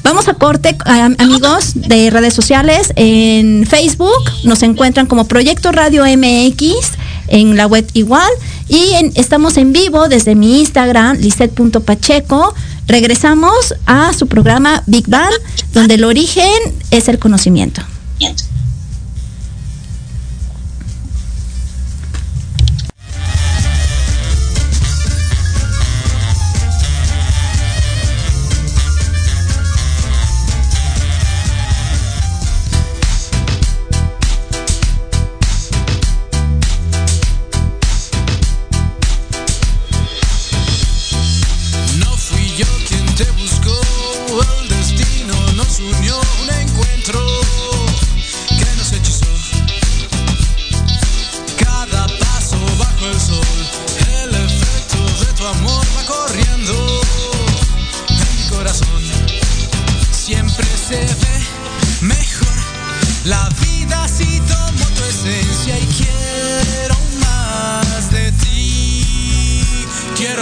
Vamos 0.04 0.28
a 0.28 0.34
corte, 0.34 0.76
amigos 1.20 1.74
de 1.76 2.10
redes 2.10 2.34
sociales. 2.34 2.92
En 2.96 3.66
Facebook 3.68 4.24
nos 4.44 4.64
encuentran 4.64 5.06
como 5.06 5.28
Proyecto 5.28 5.72
Radio 5.72 6.06
MX, 6.06 6.74
en 7.28 7.56
la 7.56 7.68
web 7.68 7.88
igual. 7.94 8.30
Y 8.68 8.94
estamos 9.16 9.58
en 9.58 9.74
vivo 9.74 10.10
desde 10.10 10.34
mi 10.36 10.60
Instagram, 10.62 11.18
lisset.pacheco. 11.18 12.54
Regresamos 12.92 13.74
a 13.86 14.12
su 14.12 14.28
programa 14.28 14.84
Big 14.86 15.08
Bang, 15.08 15.32
donde 15.72 15.94
el 15.94 16.04
origen 16.04 16.52
es 16.92 17.08
el 17.08 17.20
conocimiento. 17.20 17.82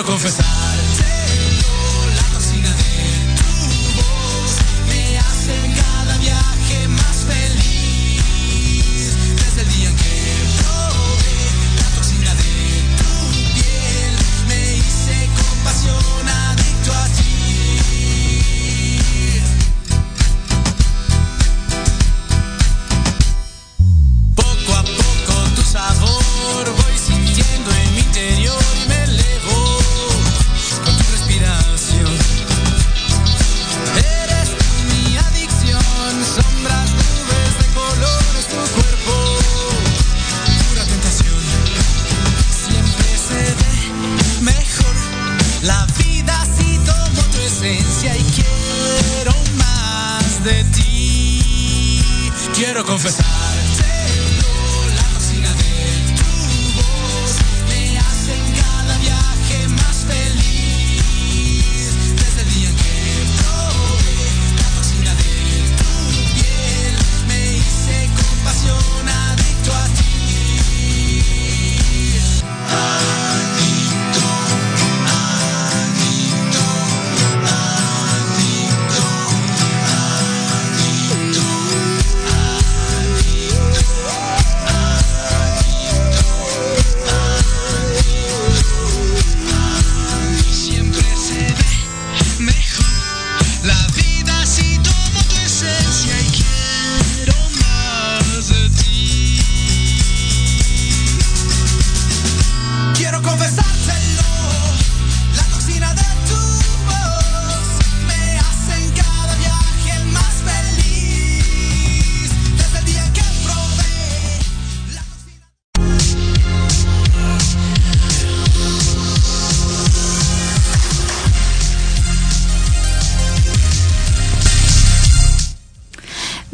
quiero 0.04 0.06
confesar. 0.06 0.69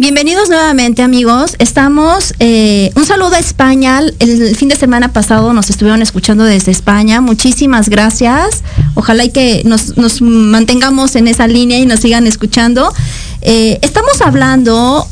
Bienvenidos 0.06 0.50
nuevamente 0.50 1.02
amigos. 1.02 1.56
Estamos, 1.58 2.36
eh, 2.38 2.92
un 2.94 3.08
saludo 3.08 3.34
a 3.34 3.40
España. 3.40 4.02
El 4.20 4.56
fin 4.56 4.70
de 4.70 4.76
semana 4.76 5.12
pasado 5.12 5.52
nos 5.52 5.72
estuvieron 5.72 6.04
escuchando 6.04 6.44
desde 6.44 6.72
España. 6.72 7.22
Muchísimas 7.22 7.90
gracias. 7.90 8.62
Ojalá 8.94 9.24
y 9.24 9.32
que 9.32 9.64
nos, 9.66 9.98
nos 9.98 10.22
mantengamos 10.22 11.16
en 11.16 11.28
esa 11.28 11.48
línea 11.48 11.80
y 11.80 11.88
nos 11.88 12.02
sigan 12.02 12.28
escuchando. 12.28 12.94
Eh, 13.42 13.80
estamos 13.82 14.22
hablando 14.22 15.08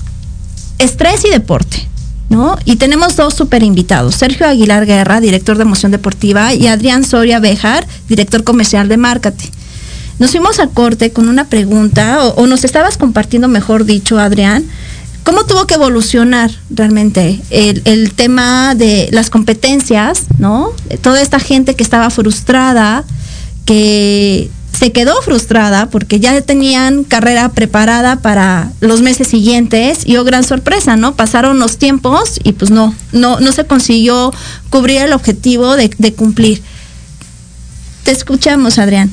estrés 0.78 1.26
y 1.26 1.32
deporte. 1.32 1.88
¿No? 2.30 2.60
Y 2.64 2.76
tenemos 2.76 3.16
dos 3.16 3.34
super 3.34 3.64
invitados, 3.64 4.16
Sergio 4.16 4.48
Aguilar 4.48 4.86
Guerra, 4.86 5.22
director 5.22 5.58
de 5.58 5.64
emoción 5.64 5.92
deportiva, 5.92 6.54
y 6.54 6.66
Adrián 6.66 7.04
Soria 7.04 7.40
Bejar, 7.40 7.86
director 8.10 8.44
comercial 8.44 8.88
de 8.88 8.98
Márcate. 8.98 9.52
Nos 10.20 10.32
fuimos 10.32 10.60
a 10.60 10.68
corte 10.68 11.12
con 11.12 11.28
una 11.28 11.46
pregunta, 11.46 12.24
o, 12.26 12.48
nos 12.48 12.64
estabas 12.64 12.98
compartiendo, 12.98 13.48
mejor 13.48 13.86
dicho, 13.86 14.20
Adrián, 14.20 14.64
cómo 15.24 15.46
tuvo 15.46 15.66
que 15.66 15.74
evolucionar 15.76 16.52
realmente 16.70 17.42
el, 17.50 18.14
tema 18.14 18.76
de 18.76 19.10
las 19.12 19.30
competencias, 19.30 20.26
¿no? 20.38 20.72
Toda 21.02 21.22
esta 21.22 21.40
gente 21.40 21.76
que 21.76 21.84
estaba 21.84 22.10
frustrada, 22.10 23.04
que 23.66 24.52
se 24.78 24.92
quedó 24.92 25.20
frustrada 25.22 25.90
porque 25.90 26.20
ya 26.20 26.40
tenían 26.42 27.04
carrera 27.04 27.50
preparada 27.50 28.18
para 28.18 28.72
los 28.82 29.02
meses 29.02 29.28
siguientes 29.28 30.00
y 30.06 30.18
oh 30.18 30.24
gran 30.24 30.44
sorpresa, 30.44 30.96
¿no? 30.96 31.16
Pasaron 31.16 31.60
los 31.60 31.78
tiempos 31.78 32.40
y 32.44 32.54
pues 32.54 32.70
no, 32.70 32.94
no, 33.12 33.40
no 33.40 33.52
se 33.52 33.66
consiguió 33.66 34.34
cubrir 34.70 35.02
el 35.02 35.14
objetivo 35.14 35.76
de 35.76 36.14
cumplir. 36.14 36.62
Te 38.04 38.12
escuchamos, 38.12 38.78
Adrián. 38.78 39.10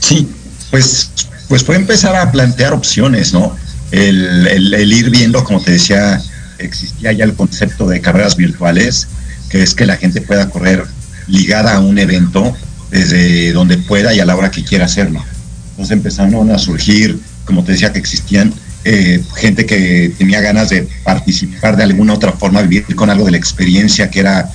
Sí, 0.00 0.28
pues, 0.70 1.10
pues 1.48 1.64
fue 1.64 1.76
empezar 1.76 2.16
a 2.16 2.30
plantear 2.32 2.72
opciones, 2.72 3.32
¿no? 3.32 3.56
El, 3.90 4.46
el, 4.48 4.74
el, 4.74 4.92
ir 4.92 5.10
viendo, 5.10 5.44
como 5.44 5.60
te 5.60 5.72
decía, 5.72 6.20
existía 6.58 7.12
ya 7.12 7.24
el 7.24 7.34
concepto 7.34 7.88
de 7.88 8.00
carreras 8.00 8.36
virtuales, 8.36 9.08
que 9.48 9.62
es 9.62 9.74
que 9.74 9.86
la 9.86 9.96
gente 9.96 10.20
pueda 10.20 10.50
correr 10.50 10.84
ligada 11.28 11.74
a 11.74 11.80
un 11.80 11.98
evento 11.98 12.56
desde 12.90 13.52
donde 13.52 13.78
pueda 13.78 14.14
y 14.14 14.20
a 14.20 14.26
la 14.26 14.36
hora 14.36 14.50
que 14.50 14.64
quiera 14.64 14.86
hacerlo. 14.86 15.24
Entonces 15.70 15.92
empezaron 15.92 16.50
a 16.50 16.58
surgir, 16.58 17.18
como 17.44 17.64
te 17.64 17.72
decía, 17.72 17.92
que 17.92 17.98
existían 17.98 18.52
eh, 18.84 19.22
gente 19.36 19.66
que 19.66 20.12
tenía 20.16 20.40
ganas 20.40 20.70
de 20.70 20.88
participar 21.04 21.76
de 21.76 21.84
alguna 21.84 22.14
otra 22.14 22.32
forma, 22.32 22.62
vivir 22.62 22.94
con 22.96 23.10
algo 23.10 23.24
de 23.24 23.32
la 23.32 23.36
experiencia 23.36 24.10
que 24.10 24.20
era 24.20 24.50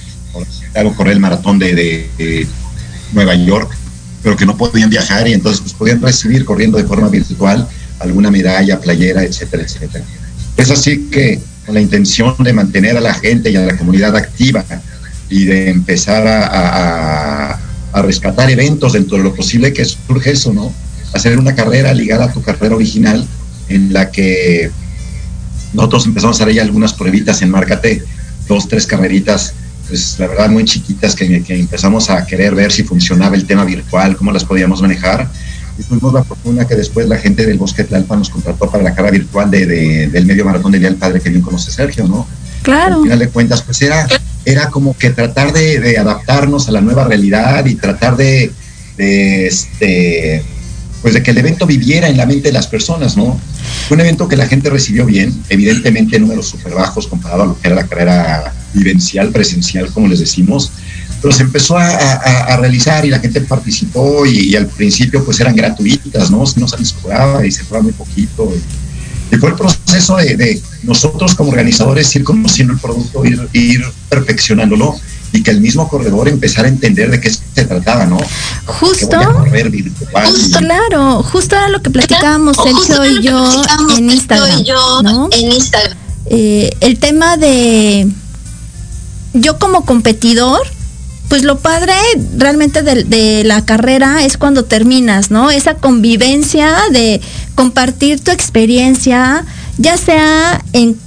algo 0.75 0.95
correr 0.95 1.13
el 1.13 1.19
maratón 1.19 1.60
de 1.60 2.48
Nueva 3.12 3.36
York, 3.36 3.75
pero 4.23 4.35
que 4.35 4.45
no 4.45 4.57
podían 4.57 4.89
viajar 4.89 5.27
y 5.27 5.33
entonces 5.33 5.61
pues, 5.61 5.73
podían 5.73 6.01
recibir 6.01 6.45
corriendo 6.45 6.77
de 6.77 6.83
forma 6.83 7.09
virtual 7.09 7.67
alguna 7.99 8.31
medalla, 8.31 8.79
playera, 8.79 9.23
etcétera, 9.23 9.63
etcétera. 9.63 10.03
Es 10.57 10.69
así 10.71 11.09
que 11.11 11.39
con 11.65 11.75
la 11.75 11.81
intención 11.81 12.35
de 12.39 12.53
mantener 12.53 12.97
a 12.97 13.01
la 13.01 13.13
gente 13.13 13.51
y 13.51 13.55
a 13.55 13.61
la 13.61 13.77
comunidad 13.77 14.15
activa 14.15 14.65
y 15.29 15.45
de 15.45 15.69
empezar 15.69 16.27
a, 16.27 17.59
rescatar 18.03 18.49
eventos 18.49 18.93
dentro 18.93 19.17
de 19.17 19.23
lo 19.23 19.35
posible 19.35 19.73
que 19.73 19.83
surge 19.83 20.31
eso, 20.31 20.53
¿no? 20.53 20.73
Hacer 21.13 21.37
una 21.37 21.55
carrera 21.55 21.93
ligada 21.93 22.25
a 22.25 22.31
tu 22.31 22.41
carrera 22.41 22.75
original 22.75 23.27
en 23.67 23.91
la 23.91 24.11
que 24.11 24.71
nosotros 25.73 26.05
empezamos 26.05 26.39
a 26.39 26.43
hacer 26.43 26.55
ya 26.55 26.61
algunas 26.61 26.93
pruebitas 26.93 27.41
en 27.41 27.49
Márcate, 27.49 28.01
dos, 28.47 28.69
tres 28.69 28.87
carreritas, 28.87 29.53
pues 29.91 30.15
la 30.19 30.27
verdad 30.27 30.49
muy 30.49 30.63
chiquitas 30.63 31.17
que, 31.17 31.43
que 31.43 31.60
empezamos 31.60 32.10
a 32.10 32.25
querer 32.25 32.56
ver 32.56 32.71
si 32.71 32.84
funcionaba 32.84 33.36
el 33.36 33.45
tema 33.45 33.65
virtual, 33.65 34.15
cómo 34.15 34.32
las 34.32 34.45
podíamos 34.45 34.82
manejar 34.82 35.30
y 35.77 35.84
tuvimos 35.84 36.13
la 36.13 36.23
fortuna 36.23 36.65
que 36.65 36.75
después 36.75 37.10
la 37.10 37.17
gente 37.17 37.45
del 37.45 37.58
Bosque 37.58 37.84
Tlalpa 37.84 38.15
nos 38.15 38.30
contrató 38.30 38.71
para 38.71 38.84
la 38.86 38.95
cara 38.95 39.12
virtual 39.12 39.51
de, 39.51 39.65
de, 39.65 40.08
del 40.08 40.25
medio 40.25 40.45
maratón 40.45 40.71
del 40.71 40.80
Día 40.80 40.89
del 40.89 40.97
Padre 40.97 41.19
que 41.19 41.30
bien 41.30 41.41
conoce 41.41 41.71
Sergio, 41.71 42.08
¿no? 42.08 42.25
Claro. 42.62 42.95
Al 42.95 43.04
final 43.04 43.19
de 43.19 43.27
cuentas, 43.27 43.63
pues 43.63 43.82
era, 43.82 44.08
era 44.45 44.69
como 44.69 44.97
que 44.97 45.10
tratar 45.10 45.51
de, 45.51 45.82
de 45.82 45.97
adaptarnos 45.97 46.69
a 46.69 46.71
la 46.71 46.80
nueva 46.80 47.04
realidad 47.04 47.65
y 47.65 47.75
tratar 47.75 48.15
de, 48.15 48.49
de, 48.95 49.47
este, 49.47 50.41
pues 51.01 51.15
de 51.15 51.21
que 51.21 51.32
el 51.32 51.38
evento 51.38 51.65
viviera 51.65 52.08
en 52.08 52.15
la 52.15 52.25
mente 52.25 52.47
de 52.47 52.54
las 52.54 52.67
personas, 52.67 53.17
¿no? 53.17 53.38
Fue 53.89 53.95
un 53.95 54.01
evento 54.01 54.30
que 54.30 54.38
la 54.38 54.47
gente 54.47 54.69
recibió 54.69 55.06
bien, 55.06 55.43
evidentemente 55.49 56.17
números 56.17 56.47
súper 56.47 56.75
bajos 56.75 57.08
comparado 57.08 57.43
a 57.43 57.45
lo 57.47 57.60
que 57.60 57.67
era 57.67 57.75
la 57.75 57.88
carrera 57.88 58.54
vivencial, 58.73 59.29
presencial, 59.29 59.91
como 59.91 60.07
les 60.07 60.19
decimos, 60.19 60.71
pero 61.21 61.34
se 61.34 61.43
empezó 61.43 61.77
a, 61.77 61.88
a, 61.88 62.15
a, 62.45 62.57
realizar 62.57 63.05
y 63.05 63.10
la 63.10 63.19
gente 63.19 63.41
participó 63.41 64.25
y, 64.25 64.51
y, 64.51 64.55
al 64.55 64.67
principio 64.67 65.23
pues 65.23 65.39
eran 65.39 65.55
gratuitas, 65.55 66.31
¿no? 66.31 66.43
No 66.55 66.67
se 66.67 66.77
les 66.77 66.93
cobraba 66.93 67.45
y 67.45 67.51
se 67.51 67.63
cobraba 67.63 67.84
muy 67.84 67.93
poquito. 67.93 68.51
Y, 68.55 69.36
y 69.36 69.38
fue 69.38 69.49
el 69.49 69.55
proceso 69.55 70.17
de, 70.17 70.36
de, 70.36 70.62
nosotros 70.84 71.36
como 71.36 71.51
organizadores 71.51 72.13
ir 72.15 72.23
conociendo 72.23 72.73
el 72.73 72.79
producto, 72.79 73.23
ir, 73.23 73.47
ir 73.53 73.81
perfeccionándolo 74.10 74.95
y 75.31 75.43
que 75.43 75.51
el 75.51 75.62
mismo 75.62 75.88
corredor 75.88 76.27
empezara 76.27 76.67
a 76.67 76.71
entender 76.71 77.10
de 77.10 77.21
qué 77.21 77.29
se 77.29 77.65
trataba, 77.65 78.05
¿no? 78.05 78.17
Justo, 78.65 79.07
justo 80.25 80.60
claro, 80.60 81.23
justo 81.23 81.55
era 81.55 81.69
lo 81.69 81.81
que 81.81 81.89
platicábamos 81.89 82.57
Sergio 82.57 83.05
y 83.05 83.23
yo 83.23 83.63
en 83.97 84.10
Instagram, 84.10 84.63
yo 84.63 85.01
¿no? 85.03 85.29
En 85.31 85.51
Instagram. 85.53 85.97
Eh, 86.25 86.69
el 86.81 86.99
tema 86.99 87.38
de 87.38 88.10
yo 89.34 89.60
como 89.60 89.86
competidor, 89.86 90.62
pues 91.30 91.44
lo 91.44 91.60
padre 91.60 91.94
realmente 92.38 92.82
de, 92.82 93.44
la 93.46 93.63
carrera 93.63 94.26
es 94.26 94.38
cuando 94.38 94.65
terminas, 94.65 95.32
¿no? 95.32 95.50
Esa 95.50 95.76
convivencia 95.76 96.76
de 96.91 97.22
compartir 97.56 98.20
tu 98.20 98.32
experiencia, 98.32 99.46
ya 99.78 99.96
sea 99.96 100.62
en 100.74 100.98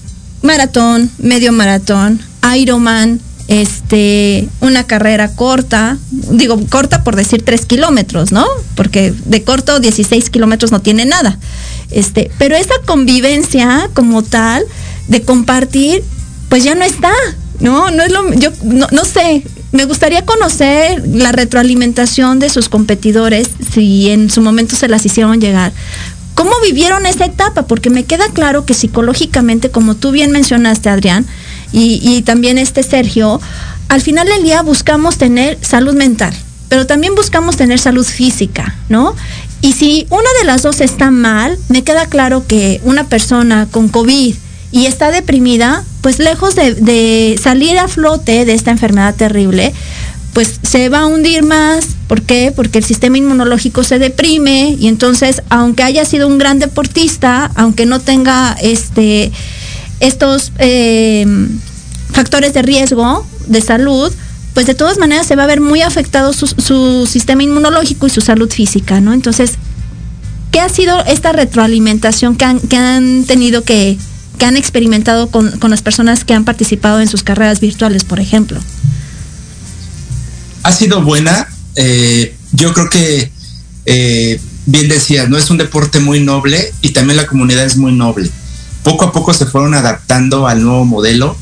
maratón, 0.41 1.11
medio 1.19 1.53
maratón, 1.53 2.21
Ironman, 2.57 3.21
este, 3.49 4.49
una 4.61 4.85
carrera 4.85 5.35
corta, 5.35 5.99
digo 6.11 6.59
corta 6.71 7.05
por 7.05 7.17
decir 7.17 7.45
tres 7.45 7.67
kilómetros, 7.67 8.33
¿no? 8.33 8.47
Porque 8.75 9.13
de 9.27 9.43
corto 9.43 9.81
16 9.81 10.31
kilómetros 10.31 10.73
no 10.73 10.81
tiene 10.81 11.05
nada. 11.05 11.39
Este, 11.91 12.31
pero 12.39 12.57
esa 12.57 12.75
convivencia 12.87 13.91
como 13.93 14.23
tal 14.23 14.65
de 15.09 15.23
compartir, 15.23 16.03
pues 16.49 16.65
ya 16.65 16.75
no 16.75 16.85
está, 16.85 17.13
¿no? 17.61 17.91
No 17.91 18.03
es 18.03 18.13
lo, 18.13 18.33
yo 18.35 18.51
no, 18.63 18.87
no 18.91 19.05
sé, 19.05 19.45
me 19.73 19.85
gustaría 19.85 20.25
conocer 20.25 21.03
la 21.07 21.33
retroalimentación 21.33 22.39
de 22.39 22.49
sus 22.49 22.69
competidores, 22.69 23.51
si 23.73 24.11
en 24.11 24.31
su 24.31 24.41
momento 24.41 24.77
se 24.77 24.89
las 24.89 25.05
hicieron 25.05 25.41
llegar. 25.41 25.73
¿Cómo 26.35 26.53
vivieron 26.63 27.07
esa 27.07 27.27
etapa? 27.27 27.67
Porque 27.67 27.91
me 27.91 28.05
queda 28.05 28.29
claro 28.33 28.65
que 28.67 28.75
psicológicamente, 28.75 29.71
como 29.71 29.95
tú 29.95 30.11
bien 30.11 30.33
mencionaste, 30.33 30.89
Adrián, 30.89 31.27
y, 31.73 32.01
y 32.03 32.23
también 32.23 32.59
este 32.59 32.83
Sergio, 32.83 33.41
al 33.89 34.01
final 34.01 34.27
del 34.27 34.43
día 34.43 34.63
buscamos 34.63 35.17
tener 35.17 35.59
salud 35.61 35.95
mental, 35.95 36.35
pero 36.69 36.87
también 36.87 37.15
buscamos 37.15 37.57
tener 37.57 37.79
salud 37.79 38.05
física, 38.05 38.77
¿no? 38.89 39.15
Y 39.61 39.73
si 39.73 40.07
una 40.11 40.29
de 40.41 40.47
las 40.47 40.63
dos 40.63 40.81
está 40.81 41.11
mal, 41.11 41.57
me 41.69 41.83
queda 41.83 42.07
claro 42.07 42.47
que 42.47 42.81
una 42.85 43.09
persona 43.09 43.67
con 43.71 43.89
COVID 43.89 44.35
y 44.75 44.87
está 44.87 45.13
deprimida, 45.13 45.85
pues 46.01 46.19
lejos 46.19 46.57
de, 46.57 47.39
salir 47.41 47.79
a 47.79 47.87
flote 47.87 48.45
de 48.45 48.55
esta 48.55 48.73
enfermedad 48.73 49.15
terrible, 49.15 49.73
pues 50.33 50.59
se 50.65 50.89
va 50.89 51.03
a 51.03 51.07
hundir 51.07 51.45
más. 51.45 51.91
¿Por 52.09 52.23
qué? 52.23 52.53
Porque 52.55 52.79
el 52.79 52.85
sistema 52.85 53.17
inmunológico 53.17 53.85
se 53.85 54.01
deprime 54.01 54.77
y 54.77 54.89
entonces, 54.89 55.43
aunque 55.49 55.85
haya 55.85 56.05
sido 56.05 56.27
un 56.27 56.39
gran 56.39 56.59
deportista, 56.59 57.53
aunque 57.55 57.87
no 57.87 58.01
tenga 58.01 58.57
este, 58.61 59.31
estos 60.01 60.51
eh, 60.59 61.25
factores 62.11 62.53
de 62.53 62.63
riesgo 62.63 63.25
de 63.47 63.61
salud, 63.61 64.13
pues 64.55 64.67
de 64.67 64.75
todas 64.75 64.99
maneras 64.99 65.29
se 65.29 65.37
va 65.37 65.45
a 65.45 65.47
ver 65.47 65.61
muy 65.61 65.83
afectado 65.83 66.33
su, 66.33 67.07
sistema 67.07 67.45
inmunológico 67.45 68.09
y 68.09 68.11
su 68.11 68.23
salud 68.23 68.51
física, 68.51 69.01
¿no? 69.01 69.13
Entonces, 69.13 69.53
¿qué 70.51 70.59
ha 70.59 70.69
sido 70.69 70.99
esta 71.05 71.31
retroalimentación 71.31 72.35
que 72.35 72.77
han 72.77 73.25
tenido 73.25 73.63
que, 73.63 73.99
que 74.39 74.45
han 74.45 74.57
experimentado 74.57 75.31
con, 75.31 75.59
con, 75.59 75.71
las 75.71 75.83
personas 75.83 76.25
que 76.25 76.35
han 76.35 76.45
participado 76.45 77.01
en 77.01 77.09
sus 77.09 77.23
carreras 77.23 77.61
virtuales, 77.61 78.05
por 78.05 78.21
ejemplo? 78.21 78.61
Ha 80.63 80.73
sido 80.73 81.03
buena. 81.03 81.49
Eh, 81.77 82.37
yo 82.53 82.73
creo 82.73 82.89
que, 82.89 83.31
eh, 83.87 84.41
bien 84.67 84.89
decías, 84.89 85.29
no 85.29 85.37
es 85.37 85.51
un 85.51 85.59
deporte 85.59 86.01
muy 86.01 86.21
noble 86.21 86.73
y 86.83 86.91
también 86.91 87.17
la 87.17 87.27
comunidad 87.27 87.65
es 87.65 87.77
muy 87.77 87.93
noble. 87.93 88.31
Poco 88.83 89.05
a 89.05 89.13
poco 89.13 89.33
se 89.35 89.47
fueron 89.47 89.75
adaptando 89.75 90.47
al 90.47 90.63
nuevo 90.63 90.85
modelo 90.85 91.37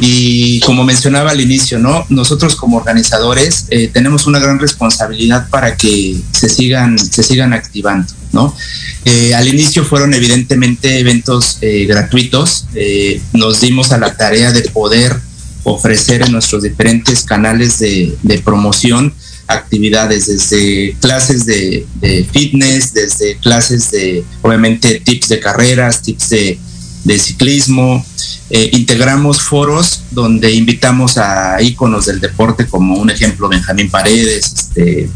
y 0.00 0.60
como 0.60 0.84
mencionaba 0.84 1.30
al 1.30 1.40
inicio, 1.40 1.78
¿no? 1.78 2.06
Nosotros 2.08 2.56
como 2.56 2.76
organizadores 2.76 3.66
eh, 3.70 3.88
tenemos 3.92 4.26
una 4.26 4.38
gran 4.38 4.58
responsabilidad 4.58 5.48
para 5.48 5.76
que 5.76 6.20
se 6.32 6.48
sigan, 6.48 6.98
se 6.98 7.22
sigan 7.22 7.52
activando, 7.52 8.12
Eh, 9.04 9.34
al 9.34 9.48
inicio 9.48 9.84
fueron 9.84 10.12
evidentemente 10.14 10.98
eventos 10.98 11.58
eh, 11.60 11.86
gratuitos, 11.86 12.66
eh, 12.74 13.20
nos 13.32 13.60
dimos 13.60 13.92
a 13.92 13.98
la 13.98 14.16
tarea 14.16 14.52
de 14.52 14.62
poder 14.62 15.16
ofrecer 15.64 16.22
en 16.22 16.32
nuestros 16.32 16.62
diferentes 16.62 17.22
canales 17.24 17.78
de, 17.78 18.42
promoción 18.44 19.12
actividades, 19.46 20.26
desde 20.26 20.94
clases 21.00 21.46
de, 21.46 21.86
fitness, 22.32 22.92
desde 22.92 23.36
clases 23.38 23.90
de, 23.90 24.24
obviamente, 24.42 25.00
tips 25.00 25.28
de 25.28 25.40
carreras, 25.40 26.02
tips 26.02 26.28
de, 26.30 26.58
ciclismo. 27.18 28.04
Integramos 28.50 29.40
foros 29.40 30.02
donde 30.10 30.52
invitamos 30.52 31.16
a 31.16 31.60
íconos 31.62 32.06
del 32.06 32.20
deporte, 32.20 32.66
como 32.66 32.96
un 32.96 33.10
ejemplo 33.10 33.48
Benjamín 33.48 33.90
Paredes, 33.90 34.52
este, 34.54 35.10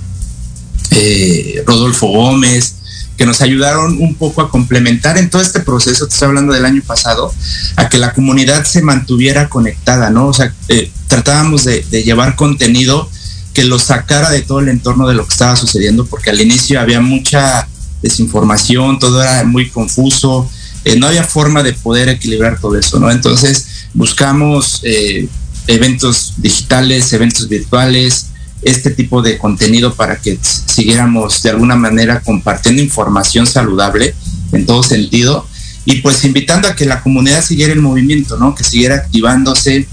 Rodolfo 1.67 2.09
Gómez, 2.09 2.77
que 3.23 3.27
nos 3.27 3.41
ayudaron 3.41 3.99
un 4.01 4.17
poco 4.17 4.43
a 4.43 4.51
complementar 4.51 5.17
en 5.17 5.31
todo 5.31 5.41
este 5.43 5.61
proceso, 5.61 6.09
te 6.09 6.13
estoy 6.13 6.27
hablando 6.27 6.53
del 6.55 6.65
año 6.65 6.83
pasado, 6.85 7.33
a 7.77 7.89
que 7.89 7.97
la 7.97 8.13
comunidad 8.15 8.65
se 8.65 8.83
mantuviera 8.83 9.49
conectada, 9.49 10.11
¿no? 10.11 10.27
O 10.27 10.35
sea, 10.35 10.53
eh, 10.67 10.91
tratábamos 11.07 11.63
de, 11.63 11.83
llevar 12.03 12.35
contenido 12.35 13.09
que 13.55 13.63
lo 13.63 13.79
sacara 13.79 14.29
de 14.31 14.41
todo 14.43 14.59
el 14.59 14.69
entorno 14.69 15.07
de 15.07 15.15
lo 15.15 15.25
que 15.25 15.35
estaba 15.35 15.55
sucediendo, 15.55 16.05
porque 16.05 16.31
al 16.31 16.41
inicio 16.41 16.81
había 16.81 17.01
mucha 17.01 17.69
desinformación, 18.03 18.99
todo 18.99 19.23
era 19.23 19.45
muy 19.45 19.71
confuso, 19.71 20.51
eh, 20.85 20.97
no 20.97 21.07
había 21.07 21.23
forma 21.23 21.63
de 21.63 21.75
poder 21.75 22.09
equilibrar 22.09 22.59
todo 22.59 22.77
eso, 22.77 22.99
¿no? 22.99 23.09
Entonces 23.09 23.87
buscamos 23.95 24.81
eh, 24.83 25.29
eventos 25.69 26.35
digitales, 26.39 27.13
eventos 27.13 27.49
virtuales, 27.49 28.32
este 28.63 28.91
tipo 28.91 29.23
de 29.23 29.39
contenido 29.39 29.95
para 29.95 30.21
que 30.21 30.39
siguiéramos 30.41 31.43
de 31.43 31.51
alguna 31.51 31.77
manera 31.77 32.21
compartiendo 32.21 32.83
información 32.83 33.47
saludable 33.47 34.15
en 34.53 34.67
todo 34.67 34.83
sentido 34.83 35.47
y 35.85 36.01
pues 36.01 36.25
invitando 36.25 36.69
a 36.69 36.77
que 36.77 36.87
la 36.87 37.03
comunidad 37.03 37.45
siguiera 37.45 37.73
el 37.73 37.81
movimiento, 37.81 38.37
¿no? 38.37 38.55
Que 38.55 38.65
siguiera 38.65 38.97
activándose. 38.97 39.89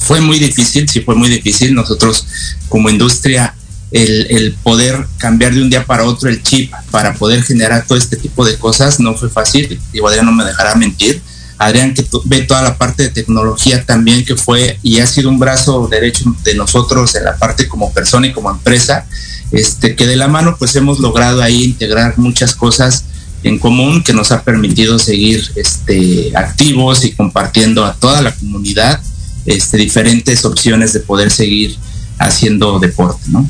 Fue 0.00 0.20
muy 0.20 0.38
difícil, 0.38 0.88
sí 0.88 1.00
fue 1.00 1.14
muy 1.14 1.28
difícil. 1.28 1.74
Nosotros 1.74 2.26
como 2.68 2.90
industria 2.90 3.54
el, 3.92 4.26
el, 4.30 4.54
poder 4.54 5.06
cambiar 5.16 5.54
de 5.54 5.62
un 5.62 5.70
día 5.70 5.84
para 5.84 6.04
otro 6.04 6.28
el 6.28 6.42
chip 6.42 6.72
para 6.90 7.14
poder 7.14 7.44
generar 7.44 7.86
todo 7.86 7.96
este 7.96 8.16
tipo 8.16 8.44
de 8.44 8.58
cosas 8.58 8.98
no 8.98 9.14
fue 9.14 9.30
fácil. 9.30 9.80
Digo, 9.92 10.08
Adrián 10.08 10.26
no 10.26 10.32
me 10.32 10.44
dejará 10.44 10.74
mentir. 10.74 11.22
Adrián 11.58 11.94
que 11.94 12.06
ve 12.24 12.42
toda 12.42 12.62
la 12.62 12.76
parte 12.76 13.04
de 13.04 13.08
tecnología 13.10 13.84
también 13.84 14.24
que 14.24 14.36
fue 14.36 14.78
y 14.82 15.00
ha 15.00 15.06
sido 15.06 15.30
un 15.30 15.38
brazo 15.38 15.88
derecho 15.88 16.24
de 16.44 16.54
nosotros 16.54 17.14
en 17.14 17.24
la 17.24 17.36
parte 17.36 17.66
como 17.68 17.92
persona 17.92 18.26
y 18.26 18.32
como 18.32 18.50
empresa, 18.50 19.06
este, 19.52 19.96
que 19.96 20.06
de 20.06 20.16
la 20.16 20.28
mano 20.28 20.56
pues 20.58 20.76
hemos 20.76 20.98
logrado 20.98 21.42
ahí 21.42 21.64
integrar 21.64 22.18
muchas 22.18 22.54
cosas 22.54 23.04
en 23.42 23.58
común 23.58 24.02
que 24.02 24.12
nos 24.12 24.32
ha 24.32 24.42
permitido 24.42 24.98
seguir 24.98 25.50
este, 25.56 26.32
activos 26.36 27.04
y 27.04 27.12
compartiendo 27.12 27.84
a 27.84 27.94
toda 27.94 28.20
la 28.20 28.34
comunidad 28.34 29.00
este, 29.46 29.76
diferentes 29.76 30.44
opciones 30.44 30.92
de 30.92 31.00
poder 31.00 31.30
seguir 31.30 31.76
haciendo 32.18 32.78
deporte, 32.78 33.22
¿no? 33.28 33.48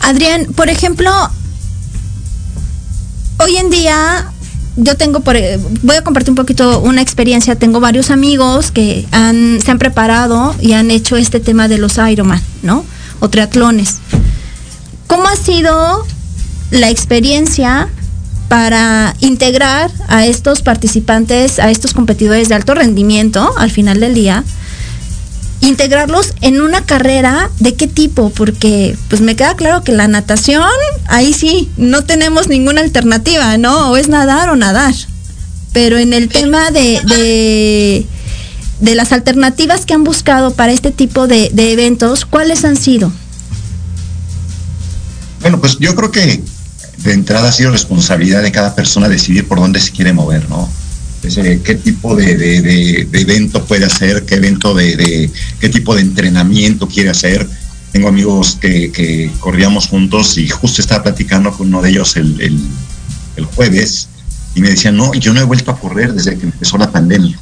Adrián, 0.00 0.46
por 0.54 0.68
ejemplo, 0.68 1.10
hoy 3.38 3.56
en 3.56 3.70
día 3.70 4.32
yo 4.76 4.96
tengo 4.96 5.20
por 5.20 5.36
voy 5.82 5.96
a 5.96 6.02
compartir 6.02 6.30
un 6.30 6.36
poquito 6.36 6.80
una 6.80 7.02
experiencia. 7.02 7.56
Tengo 7.56 7.80
varios 7.80 8.10
amigos 8.10 8.70
que 8.70 9.06
han, 9.10 9.60
se 9.60 9.70
han 9.70 9.78
preparado 9.78 10.54
y 10.60 10.72
han 10.72 10.90
hecho 10.90 11.16
este 11.16 11.40
tema 11.40 11.68
de 11.68 11.78
los 11.78 11.98
Ironman 11.98 12.40
no 12.62 12.84
o 13.20 13.28
triatlones. 13.28 13.98
Cómo 15.06 15.26
ha 15.26 15.36
sido 15.36 16.06
la 16.70 16.90
experiencia 16.90 17.88
para 18.48 19.14
integrar 19.20 19.90
a 20.08 20.26
estos 20.26 20.62
participantes 20.62 21.58
a 21.58 21.70
estos 21.70 21.94
competidores 21.94 22.48
de 22.48 22.54
alto 22.54 22.74
rendimiento 22.74 23.50
al 23.56 23.70
final 23.70 24.00
del 24.00 24.14
día 24.14 24.44
integrarlos 25.62 26.34
en 26.40 26.60
una 26.60 26.84
carrera 26.84 27.50
de 27.60 27.74
qué 27.74 27.86
tipo, 27.86 28.30
porque 28.30 28.96
pues 29.08 29.20
me 29.20 29.36
queda 29.36 29.54
claro 29.54 29.82
que 29.82 29.92
la 29.92 30.08
natación, 30.08 30.68
ahí 31.06 31.32
sí, 31.32 31.70
no 31.76 32.04
tenemos 32.04 32.48
ninguna 32.48 32.80
alternativa, 32.80 33.56
¿no? 33.58 33.90
O 33.90 33.96
es 33.96 34.08
nadar 34.08 34.50
o 34.50 34.56
nadar. 34.56 34.94
Pero 35.72 35.98
en 35.98 36.12
el 36.12 36.28
tema 36.28 36.70
de, 36.70 37.00
de, 37.06 38.06
de 38.80 38.94
las 38.94 39.12
alternativas 39.12 39.86
que 39.86 39.94
han 39.94 40.04
buscado 40.04 40.52
para 40.52 40.72
este 40.72 40.90
tipo 40.90 41.28
de, 41.28 41.50
de, 41.52 41.72
eventos, 41.72 42.24
¿cuáles 42.24 42.64
han 42.64 42.76
sido? 42.76 43.12
Bueno, 45.40 45.60
pues 45.60 45.78
yo 45.78 45.94
creo 45.94 46.10
que 46.10 46.42
de 46.98 47.12
entrada 47.12 47.48
ha 47.48 47.52
sido 47.52 47.70
responsabilidad 47.70 48.42
de 48.42 48.52
cada 48.52 48.74
persona 48.74 49.08
decidir 49.08 49.46
por 49.46 49.60
dónde 49.60 49.80
se 49.80 49.92
quiere 49.92 50.12
mover, 50.12 50.48
¿no? 50.50 50.68
Qué 51.22 51.74
tipo 51.76 52.16
de, 52.16 52.36
de, 52.36 52.60
de, 52.62 53.08
de, 53.10 53.20
evento 53.20 53.64
puede 53.64 53.84
hacer, 53.84 54.24
qué 54.24 54.36
evento 54.36 54.74
de, 54.74 55.30
qué 55.60 55.68
tipo 55.68 55.94
de 55.94 56.02
entrenamiento 56.02 56.88
quiere 56.88 57.10
hacer. 57.10 57.48
Tengo 57.92 58.08
amigos 58.08 58.58
que, 58.60 58.90
que, 58.90 59.30
corríamos 59.38 59.86
juntos 59.86 60.36
y 60.38 60.48
justo 60.48 60.80
estaba 60.80 61.04
platicando 61.04 61.52
con 61.52 61.68
uno 61.68 61.82
de 61.82 61.90
ellos 61.90 62.16
el, 62.16 62.40
el, 62.40 62.58
el, 63.36 63.44
jueves 63.44 64.08
y 64.54 64.60
me 64.60 64.70
decían, 64.70 64.96
no, 64.96 65.14
yo 65.14 65.32
no 65.32 65.40
he 65.40 65.44
vuelto 65.44 65.70
a 65.70 65.78
correr 65.78 66.12
desde 66.12 66.36
que 66.36 66.46
empezó 66.46 66.76
la 66.78 66.90
pandemia. 66.90 67.38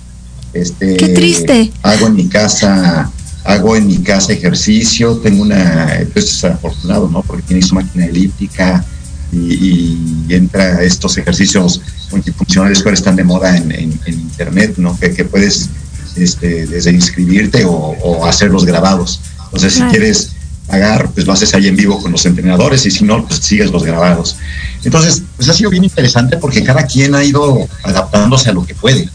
Este, 0.52 0.96
qué 0.96 1.08
triste. 1.08 1.72
Hago 1.82 2.08
en 2.08 2.16
mi 2.16 2.28
casa, 2.28 3.10
hago 3.44 3.76
en 3.76 3.86
mi 3.86 3.98
casa 3.98 4.32
ejercicio, 4.32 5.16
tengo 5.18 5.42
una, 5.42 6.00
pues 6.12 6.26
es 6.26 6.44
afortunado, 6.44 7.08
¿no? 7.08 7.22
Porque 7.22 7.44
tiene 7.44 7.62
su 7.62 7.74
máquina 7.74 8.06
elíptica, 8.06 8.84
y, 9.32 9.38
y, 9.38 10.26
entra 10.34 10.82
estos 10.82 11.16
ejercicios 11.18 11.80
multifuncionales 12.10 12.78
que 12.78 12.88
ahora 12.88 12.98
están 12.98 13.16
de 13.16 13.24
moda 13.24 13.56
en, 13.56 13.70
en, 13.72 14.00
en 14.06 14.14
internet, 14.14 14.74
¿no? 14.76 14.98
Que, 14.98 15.12
que 15.12 15.24
puedes 15.24 15.68
este, 16.16 16.66
desde 16.66 16.90
inscribirte 16.92 17.64
o, 17.64 17.72
o, 17.72 18.26
hacerlos 18.26 18.64
grabados. 18.64 19.20
Entonces, 19.44 19.74
si 19.74 19.82
quieres 19.84 20.32
pagar, 20.66 21.10
pues 21.10 21.26
lo 21.26 21.32
haces 21.32 21.54
ahí 21.54 21.66
en 21.66 21.76
vivo 21.76 22.00
con 22.00 22.12
los 22.12 22.24
entrenadores 22.26 22.86
y 22.86 22.90
si 22.90 23.04
no, 23.04 23.26
pues 23.26 23.40
sigues 23.40 23.70
los 23.70 23.82
grabados. 23.84 24.36
Entonces, 24.84 25.22
pues 25.36 25.48
ha 25.48 25.54
sido 25.54 25.70
bien 25.70 25.84
interesante 25.84 26.36
porque 26.36 26.62
cada 26.62 26.86
quien 26.86 27.14
ha 27.14 27.24
ido 27.24 27.68
adaptándose 27.82 28.50
a 28.50 28.52
lo 28.52 28.64
que 28.64 28.74
puede. 28.74 29.08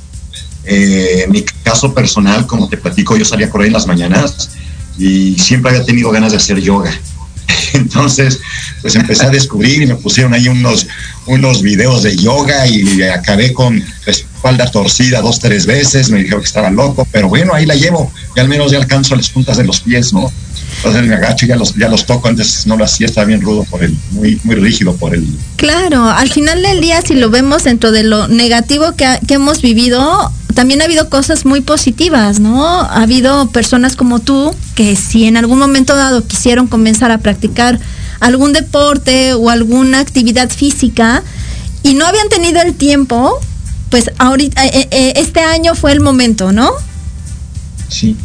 Eh, 0.65 1.23
en 1.25 1.31
mi 1.31 1.43
caso 1.63 1.93
personal, 1.93 2.45
como 2.47 2.67
te 2.67 2.77
platico, 2.77 3.15
yo 3.15 3.23
salía 3.23 3.47
a 3.47 3.49
correr 3.49 3.67
en 3.67 3.73
las 3.73 3.87
mañanas 3.87 4.49
y 4.97 5.37
siempre 5.37 5.71
había 5.71 5.85
tenido 5.85 6.11
ganas 6.11 6.31
de 6.31 6.37
hacer 6.37 6.59
yoga. 6.59 6.91
Entonces, 7.73 8.39
pues 8.81 8.95
empecé 8.95 9.25
a 9.25 9.29
descubrir 9.29 9.81
y 9.81 9.87
me 9.87 9.95
pusieron 9.95 10.33
ahí 10.33 10.47
unos, 10.47 10.87
unos 11.25 11.61
videos 11.61 12.03
de 12.03 12.15
yoga 12.15 12.67
y 12.67 13.01
acabé 13.03 13.53
con 13.53 13.79
la 13.79 14.11
espalda 14.11 14.69
torcida 14.71 15.21
dos, 15.21 15.39
tres 15.39 15.65
veces. 15.65 16.09
Me 16.09 16.19
dijeron 16.19 16.41
que 16.41 16.47
estaba 16.47 16.69
loco, 16.69 17.07
pero 17.11 17.27
bueno, 17.27 17.53
ahí 17.53 17.65
la 17.65 17.75
llevo 17.75 18.11
y 18.35 18.39
al 18.39 18.47
menos 18.47 18.71
ya 18.71 18.77
alcanzo 18.77 19.15
las 19.15 19.29
puntas 19.29 19.57
de 19.57 19.63
los 19.63 19.81
pies, 19.81 20.13
¿no? 20.13 20.31
Entonces 20.77 21.07
me 21.07 21.15
agacho 21.15 21.45
y 21.45 21.49
ya 21.49 21.55
los, 21.55 21.75
ya 21.75 21.89
los 21.89 22.05
toco. 22.05 22.27
Antes 22.27 22.67
no 22.67 22.77
lo 22.77 22.85
hacía, 22.85 23.07
estaba 23.07 23.25
bien 23.25 23.41
rudo 23.41 23.63
por 23.63 23.83
el, 23.83 23.95
muy, 24.11 24.39
muy 24.43 24.55
rígido 24.55 24.95
por 24.95 25.13
el. 25.15 25.25
Claro, 25.55 26.09
al 26.09 26.29
final 26.29 26.61
del 26.61 26.81
día, 26.81 27.01
si 27.01 27.15
lo 27.15 27.29
vemos 27.29 27.63
dentro 27.63 27.91
de 27.91 28.03
lo 28.03 28.27
negativo 28.27 28.95
que, 28.95 29.05
ha, 29.05 29.19
que 29.19 29.35
hemos 29.35 29.61
vivido, 29.61 30.31
también 30.53 30.81
ha 30.81 30.85
habido 30.85 31.09
cosas 31.09 31.45
muy 31.45 31.61
positivas, 31.61 32.39
¿no? 32.39 32.65
Ha 32.65 33.01
habido 33.03 33.49
personas 33.49 33.95
como 33.95 34.19
tú 34.19 34.55
que 34.75 34.95
si 34.95 35.25
en 35.25 35.37
algún 35.37 35.59
momento 35.59 35.95
dado 35.95 36.25
quisieron 36.25 36.67
comenzar 36.67 37.11
a 37.11 37.17
practicar 37.19 37.79
algún 38.19 38.53
deporte 38.53 39.33
o 39.33 39.49
alguna 39.49 39.99
actividad 39.99 40.49
física 40.49 41.23
y 41.83 41.93
no 41.93 42.05
habían 42.05 42.29
tenido 42.29 42.61
el 42.61 42.73
tiempo, 42.73 43.39
pues 43.89 44.11
ahorita 44.17 44.65
eh, 44.65 44.87
eh, 44.91 45.13
este 45.17 45.41
año 45.41 45.75
fue 45.75 45.91
el 45.91 45.99
momento, 45.99 46.51
¿no? 46.51 46.71
Sí. 47.89 48.15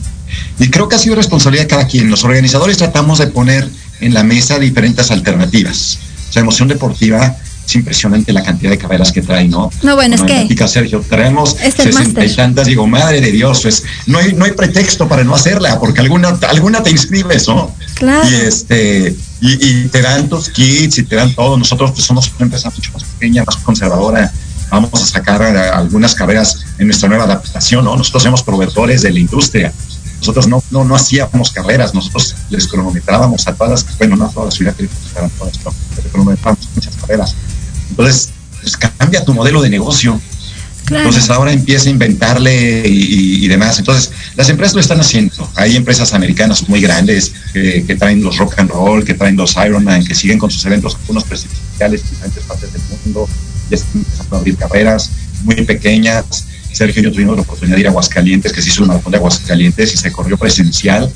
Y 0.61 0.69
creo 0.71 0.89
que 0.89 0.97
ha 0.97 0.99
sido 0.99 1.17
responsabilidad 1.17 1.65
de 1.65 1.69
cada 1.69 1.87
quien. 1.87 2.11
Los 2.11 2.23
organizadores 2.23 2.77
tratamos 2.77 3.19
de 3.19 3.27
poner 3.29 3.69
en 4.01 4.15
la 4.15 4.23
mesa 4.23 4.59
diferentes 4.59 5.11
alternativas. 5.11 5.99
O 6.29 6.33
sea, 6.33 6.43
emoción 6.43 6.69
deportiva 6.69 7.37
es 7.67 7.75
impresionante 7.77 8.33
la 8.33 8.43
cantidad 8.43 8.71
de 8.71 8.79
carreras 8.79 9.11
que 9.11 9.23
trae, 9.23 9.49
¿no? 9.49 9.71
No, 9.83 9.95
bueno, 9.97 10.17
es 10.17 10.23
que. 10.23 10.69
Sergio, 10.69 11.03
traemos 11.09 11.57
es 11.63 11.75
sesenta 11.75 12.25
y 12.25 12.35
tantas, 12.35 12.67
digo, 12.67 12.87
madre 12.87 13.21
de 13.21 13.33
Dios, 13.33 13.61
pues 13.63 13.85
no 14.07 14.19
hay, 14.19 14.35
no 14.35 14.45
hay 14.45 14.53
pretexto 14.53 15.09
para 15.09 15.25
no 15.25 15.35
hacerla, 15.35 15.79
porque 15.81 16.01
alguna, 16.01 16.39
alguna 16.49 16.83
te 16.83 16.91
inscribes, 16.91 17.49
¿no? 17.49 17.75
Claro. 17.95 18.29
Y 18.29 18.35
este, 18.35 19.17
y, 19.41 19.67
y, 19.67 19.89
te 19.89 20.03
dan 20.03 20.29
tus 20.29 20.49
kits 20.51 20.99
y 20.99 21.05
te 21.05 21.17
dan 21.17 21.35
todo. 21.35 21.57
Nosotros 21.57 21.93
pues 21.93 22.05
somos 22.05 22.31
una 22.37 22.45
empresa 22.47 22.71
mucho 22.71 22.93
más 22.93 23.05
pequeña, 23.05 23.45
más 23.45 23.57
conservadora. 23.57 24.31
Vamos 24.71 25.03
a 25.03 25.07
sacar 25.07 25.43
algunas 25.43 26.15
carreras 26.15 26.65
en 26.79 26.87
nuestra 26.87 27.09
nueva 27.09 27.25
adaptación, 27.25 27.85
¿no? 27.85 27.97
Nosotros 27.97 28.23
somos 28.23 28.43
proveedores 28.43 29.03
de 29.03 29.11
la 29.11 29.19
industria. 29.19 29.73
Nosotros 30.21 30.47
no, 30.47 30.63
no, 30.71 30.85
no 30.85 30.95
hacíamos 30.95 31.51
carreras, 31.51 31.95
nosotros 31.95 32.37
les 32.51 32.69
cronometrábamos 32.69 33.47
a 33.49 33.55
todas 33.55 33.85
las, 33.85 33.99
bueno, 33.99 34.17
no 34.17 34.27
a 34.27 34.31
todas 34.31 34.55
ciudades, 34.55 34.89
eran 35.17 35.31
todas, 35.31 35.59
pero 35.97 36.09
cronometrábamos 36.11 36.69
muchas 36.75 36.95
carreras. 36.97 37.35
Entonces, 37.91 38.31
pues 38.61 38.77
cambia 38.77 39.25
tu 39.25 39.35
modelo 39.35 39.63
de 39.63 39.71
negocio. 39.71 40.21
Claro. 40.85 41.07
Entonces 41.07 41.31
ahora 41.31 41.53
empieza 41.53 41.89
a 41.89 41.93
inventarle 41.93 42.83
y, 42.87 42.91
y, 42.91 43.45
y, 43.45 43.49
demás. 43.49 43.79
Entonces, 43.79 44.11
las 44.35 44.49
empresas 44.49 44.75
lo 44.75 44.81
están 44.81 44.99
haciendo. 44.99 45.49
Hay 45.55 45.77
empresas 45.77 46.15
americanas 46.15 46.69
muy 46.69 46.81
grandes 46.81 47.33
que, 47.53 47.85
que 47.87 47.95
traen 47.95 48.23
los 48.23 48.39
rock 48.39 48.59
and 48.59 48.71
roll, 48.71 49.05
que 49.05 49.15
traen 49.15 49.37
los 49.37 49.55
Ironman, 49.57 50.05
que 50.05 50.15
siguen 50.15 50.39
con 50.39 50.51
sus 50.51 50.65
eventos, 50.65 50.97
algunos 50.97 51.25
presidenciales 51.25 52.03
en 52.03 52.11
diferentes 52.11 52.43
partes 52.45 52.73
del 52.73 52.83
mundo, 53.05 53.29
ya 53.71 53.77
están 53.77 53.99
empezando 53.99 54.37
a 54.37 54.39
abrir 54.41 54.57
carreras 54.57 55.11
muy 55.45 55.63
pequeñas. 55.63 56.47
Sergio 56.73 57.03
y 57.03 57.05
yo 57.07 57.13
tuvimos 57.13 57.37
la 57.37 57.43
oportunidad 57.43 57.77
de 57.77 57.81
ir 57.81 57.87
a 57.87 57.91
Aguascalientes, 57.91 58.53
que 58.53 58.63
se 58.63 58.69
hizo 58.69 58.83
un 58.83 58.89
maratón 58.89 59.13
de 59.13 59.19
Aguascalientes 59.19 59.95
y 59.95 59.97
se 59.97 60.11
corrió 60.13 60.37
presencial 60.39 61.11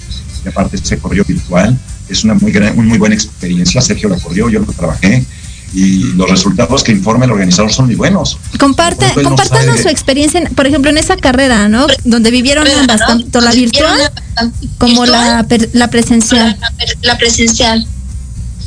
y 0.45 0.49
aparte 0.49 0.79
se 0.79 0.99
corrió 0.99 1.25
virtual. 1.25 1.79
Es 2.09 2.25
una 2.25 2.35
muy, 2.35 2.53
gran, 2.53 2.77
muy 2.77 2.99
buena 2.99 3.15
experiencia. 3.15 3.81
Sergio 3.81 4.09
la 4.09 4.17
corrió, 4.19 4.49
yo 4.51 4.61
lo 4.61 4.67
trabajé 4.73 5.25
y 5.73 6.13
los 6.15 6.31
resultados 6.31 6.85
que 6.85 6.93
informa 6.93 7.25
el 7.25 7.33
organizador 7.33 7.73
son 7.73 7.87
muy 7.87 7.95
buenos. 7.95 8.39
Comparte, 8.61 9.07
compártanos 9.23 9.67
sabe- 9.77 9.83
su 9.83 9.89
experiencia, 9.89 10.41
en- 10.41 10.55
por 10.55 10.67
ejemplo, 10.67 10.91
en 10.91 10.99
esa 10.99 11.17
carrera, 11.17 11.69
¿no? 11.69 11.87
Donde 12.05 12.31
vivieron 12.31 12.67
ambas, 12.69 13.01
tanto 13.01 13.41
la 13.41 13.53
virtual 13.53 13.99
la- 14.37 14.51
como 14.79 15.07
la, 15.07 15.43
virtual, 15.43 15.71
la 15.73 15.89
presencial. 15.91 16.59
la, 16.61 16.73
la 17.03 17.19
presencial. 17.19 17.87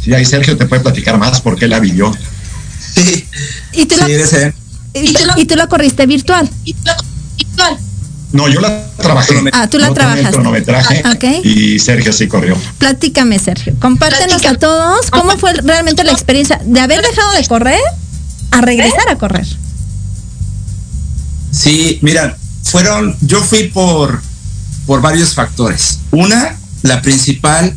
Sí, 0.04 0.14
ahí 0.14 0.26
Sergio 0.26 0.58
te 0.58 0.66
puede 0.66 0.82
platicar 0.82 1.18
más 1.18 1.40
porque 1.42 1.66
él 1.66 1.72
la 1.72 1.80
vivió. 1.80 2.12
Sí, 2.96 3.26
Y 3.74 3.86
tú, 3.86 3.96
sí, 3.96 4.14
la, 4.14 4.54
y, 5.04 5.42
y 5.42 5.46
tú 5.46 5.56
la 5.56 5.68
corriste 5.68 6.06
virtual. 6.06 6.50
Y 6.66 6.76
la- 6.84 6.98
virtual. 7.38 7.78
No, 8.34 8.50
yo 8.50 8.60
la 8.60 8.86
trabajé. 8.98 9.36
Ah, 9.54 9.68
tú 9.68 9.78
la 9.80 9.94
trabajaste. 9.94 10.32
cronometraje 10.32 11.02
Ah, 11.06 11.16
y 11.44 11.80
Sergio 11.80 12.12
sí 12.12 12.28
corrió. 12.28 12.58
Platícame, 12.78 13.40
Sergio. 13.40 13.74
Compártenos 13.80 14.46
a 14.46 14.56
todos 14.56 15.10
cómo 15.12 15.38
fue 15.38 15.54
realmente 15.54 16.04
la 16.04 16.12
experiencia 16.12 16.60
de 16.64 16.80
haber 16.82 17.02
dejado 17.02 17.32
de 17.34 17.48
correr 17.48 17.80
a 18.52 18.62
regresar 18.62 19.08
a 19.10 19.18
correr. 19.18 19.48
Sí, 21.52 22.00
mira, 22.02 22.38
fueron, 22.64 23.16
yo 23.22 23.42
fui 23.42 23.70
por, 23.70 24.22
por 24.86 25.02
varios 25.02 25.34
factores. 25.34 26.00
Una, 26.12 26.58
la 26.84 27.02
principal, 27.02 27.74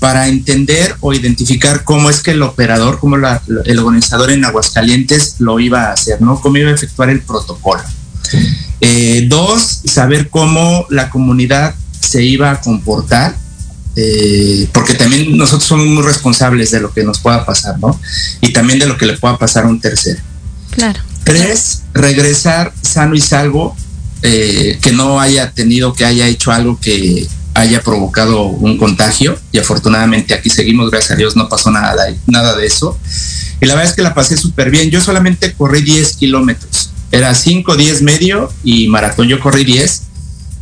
para 0.00 0.26
entender 0.28 0.96
o 1.00 1.12
identificar 1.12 1.84
cómo 1.84 2.10
es 2.10 2.22
que 2.22 2.32
el 2.32 2.42
operador, 2.42 2.98
cómo 2.98 3.16
la- 3.18 3.40
el 3.66 3.78
organizador 3.78 4.30
en 4.30 4.44
Aguascalientes 4.44 5.36
lo 5.38 5.60
iba 5.60 5.84
a 5.84 5.92
hacer, 5.92 6.20
¿no? 6.20 6.40
Cómo 6.40 6.56
iba 6.56 6.70
a 6.70 6.74
efectuar 6.74 7.10
el 7.10 7.20
protocolo. 7.20 7.82
Eh, 8.80 9.26
dos, 9.28 9.82
saber 9.84 10.30
cómo 10.30 10.86
la 10.88 11.10
comunidad 11.10 11.74
se 12.00 12.22
iba 12.22 12.50
a 12.50 12.60
comportar, 12.60 13.36
eh, 13.94 14.68
porque 14.72 14.94
también 14.94 15.36
nosotros 15.36 15.64
somos 15.68 15.86
muy 15.86 16.02
responsables 16.02 16.70
de 16.70 16.80
lo 16.80 16.92
que 16.92 17.04
nos 17.04 17.18
pueda 17.18 17.44
pasar, 17.44 17.78
¿no? 17.78 18.00
Y 18.40 18.52
también 18.52 18.78
de 18.78 18.86
lo 18.86 18.96
que 18.96 19.04
le 19.06 19.18
pueda 19.18 19.36
pasar 19.36 19.64
a 19.64 19.68
un 19.68 19.80
tercero. 19.80 20.20
Claro. 20.70 20.98
Tres, 21.24 21.82
regresar 21.92 22.72
sano 22.80 23.14
y 23.14 23.20
salvo, 23.20 23.76
eh, 24.22 24.78
que 24.80 24.92
no 24.92 25.20
haya 25.20 25.50
tenido, 25.52 25.92
que 25.92 26.04
haya 26.06 26.26
hecho 26.26 26.52
algo 26.52 26.78
que 26.80 27.28
haya 27.54 27.82
provocado 27.82 28.44
un 28.44 28.78
contagio. 28.78 29.38
Y 29.52 29.58
afortunadamente 29.58 30.34
aquí 30.34 30.50
seguimos, 30.50 30.90
gracias 30.90 31.12
a 31.12 31.16
Dios, 31.16 31.36
no 31.36 31.48
pasó 31.48 31.70
nada, 31.70 31.96
nada 32.26 32.56
de 32.56 32.66
eso. 32.66 32.98
Y 33.60 33.66
la 33.66 33.74
verdad 33.74 33.90
es 33.90 33.96
que 33.96 34.02
la 34.02 34.14
pasé 34.14 34.36
súper 34.36 34.70
bien. 34.70 34.90
Yo 34.90 35.00
solamente 35.00 35.52
corrí 35.52 35.82
10 35.82 36.16
kilómetros. 36.16 36.90
Era 37.12 37.34
5, 37.34 37.76
10 37.76 38.02
medio 38.02 38.50
y 38.64 38.88
maratón. 38.88 39.28
Yo 39.28 39.40
corrí 39.40 39.64
10. 39.64 40.02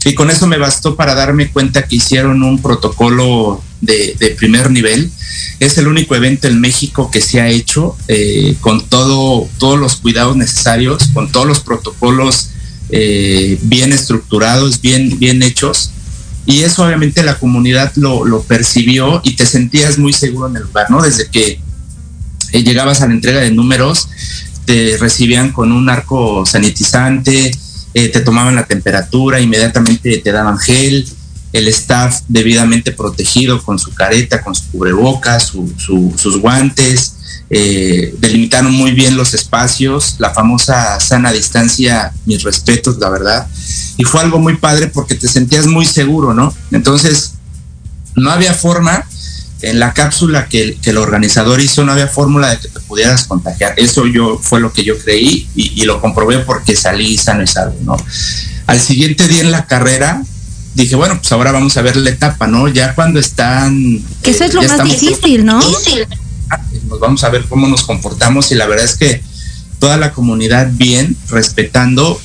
Y 0.04 0.14
con 0.14 0.30
eso 0.30 0.46
me 0.46 0.58
bastó 0.58 0.96
para 0.96 1.14
darme 1.14 1.50
cuenta 1.50 1.82
que 1.86 1.96
hicieron 1.96 2.42
un 2.42 2.62
protocolo 2.62 3.62
de, 3.80 4.16
de 4.18 4.30
primer 4.30 4.70
nivel. 4.70 5.10
Es 5.60 5.76
el 5.78 5.88
único 5.88 6.14
evento 6.14 6.46
en 6.48 6.60
México 6.60 7.10
que 7.10 7.20
se 7.20 7.40
ha 7.40 7.48
hecho 7.48 7.96
eh, 8.06 8.56
con 8.60 8.86
todo, 8.86 9.48
todos 9.58 9.78
los 9.78 9.96
cuidados 9.96 10.36
necesarios, 10.36 11.08
con 11.12 11.30
todos 11.30 11.46
los 11.46 11.60
protocolos 11.60 12.50
eh, 12.90 13.58
bien 13.62 13.92
estructurados, 13.92 14.80
bien, 14.80 15.18
bien 15.18 15.42
hechos. 15.42 15.90
Y 16.50 16.62
eso 16.62 16.82
obviamente 16.82 17.22
la 17.22 17.38
comunidad 17.38 17.92
lo, 17.96 18.24
lo 18.24 18.42
percibió 18.42 19.20
y 19.22 19.36
te 19.36 19.44
sentías 19.44 19.98
muy 19.98 20.14
seguro 20.14 20.48
en 20.48 20.56
el 20.56 20.62
lugar, 20.62 20.90
¿no? 20.90 21.02
Desde 21.02 21.28
que 21.28 21.60
eh, 22.52 22.62
llegabas 22.64 23.02
a 23.02 23.06
la 23.06 23.12
entrega 23.12 23.40
de 23.40 23.50
números, 23.50 24.08
te 24.64 24.96
recibían 24.98 25.52
con 25.52 25.72
un 25.72 25.90
arco 25.90 26.46
sanitizante, 26.46 27.50
eh, 27.92 28.08
te 28.08 28.20
tomaban 28.20 28.54
la 28.54 28.64
temperatura, 28.64 29.40
inmediatamente 29.40 30.16
te 30.24 30.32
daban 30.32 30.56
gel, 30.58 31.06
el 31.52 31.68
staff 31.68 32.20
debidamente 32.28 32.92
protegido 32.92 33.62
con 33.62 33.78
su 33.78 33.92
careta, 33.92 34.40
con 34.42 34.54
su 34.54 34.70
cubrebocas, 34.70 35.48
su- 35.48 35.72
su- 35.76 36.14
sus 36.16 36.38
guantes, 36.38 37.14
eh, 37.50 38.14
delimitaron 38.20 38.72
muy 38.72 38.92
bien 38.92 39.16
los 39.18 39.34
espacios, 39.34 40.16
la 40.18 40.30
famosa 40.32 40.98
sana 41.00 41.30
distancia, 41.30 42.12
mis 42.24 42.42
respetos, 42.42 42.96
la 42.98 43.10
verdad, 43.10 43.46
y 43.98 44.04
fue 44.04 44.22
algo 44.22 44.38
muy 44.38 44.56
padre 44.56 44.86
porque 44.86 45.16
te 45.16 45.28
sentías 45.28 45.66
muy 45.66 45.84
seguro, 45.84 46.32
¿no? 46.32 46.54
Entonces, 46.70 47.34
no 48.14 48.30
había 48.30 48.54
forma 48.54 49.04
en 49.60 49.80
la 49.80 49.92
cápsula 49.92 50.46
que, 50.48 50.78
que 50.80 50.90
el 50.90 50.98
organizador 50.98 51.60
hizo, 51.60 51.84
no 51.84 51.92
había 51.92 52.06
fórmula 52.06 52.50
de 52.50 52.60
que 52.60 52.68
te 52.68 52.80
pudieras 52.80 53.24
contagiar. 53.24 53.74
Eso 53.76 54.06
yo 54.06 54.38
fue 54.40 54.60
lo 54.60 54.72
que 54.72 54.84
yo 54.84 54.96
creí 54.98 55.48
y, 55.56 55.82
y 55.82 55.84
lo 55.84 56.00
comprobé 56.00 56.38
porque 56.38 56.76
salí 56.76 57.18
sano 57.18 57.42
y 57.42 57.48
salvo, 57.48 57.76
¿no? 57.82 57.96
Al 58.68 58.80
siguiente 58.80 59.26
día 59.26 59.40
en 59.40 59.50
la 59.50 59.66
carrera 59.66 60.22
dije, 60.74 60.94
bueno, 60.94 61.18
pues 61.18 61.32
ahora 61.32 61.50
vamos 61.50 61.76
a 61.76 61.82
ver 61.82 61.96
la 61.96 62.10
etapa, 62.10 62.46
¿no? 62.46 62.68
Ya 62.68 62.94
cuando 62.94 63.18
están... 63.18 64.00
Que 64.22 64.30
eso 64.30 64.44
eh, 64.44 64.46
es 64.46 64.54
lo 64.54 64.62
ya 64.62 64.76
más 64.76 64.84
difícil, 64.84 65.44
¿no? 65.44 65.58
Difícil. 65.58 66.06
nos 66.88 67.00
vamos 67.00 67.24
a 67.24 67.30
ver 67.30 67.46
cómo 67.48 67.66
nos 67.66 67.82
comportamos 67.82 68.52
y 68.52 68.54
la 68.54 68.66
verdad 68.66 68.84
es 68.84 68.96
que 68.96 69.22
toda 69.80 69.96
la 69.96 70.12
comunidad 70.12 70.68
bien, 70.72 71.16
respetando, 71.30 72.20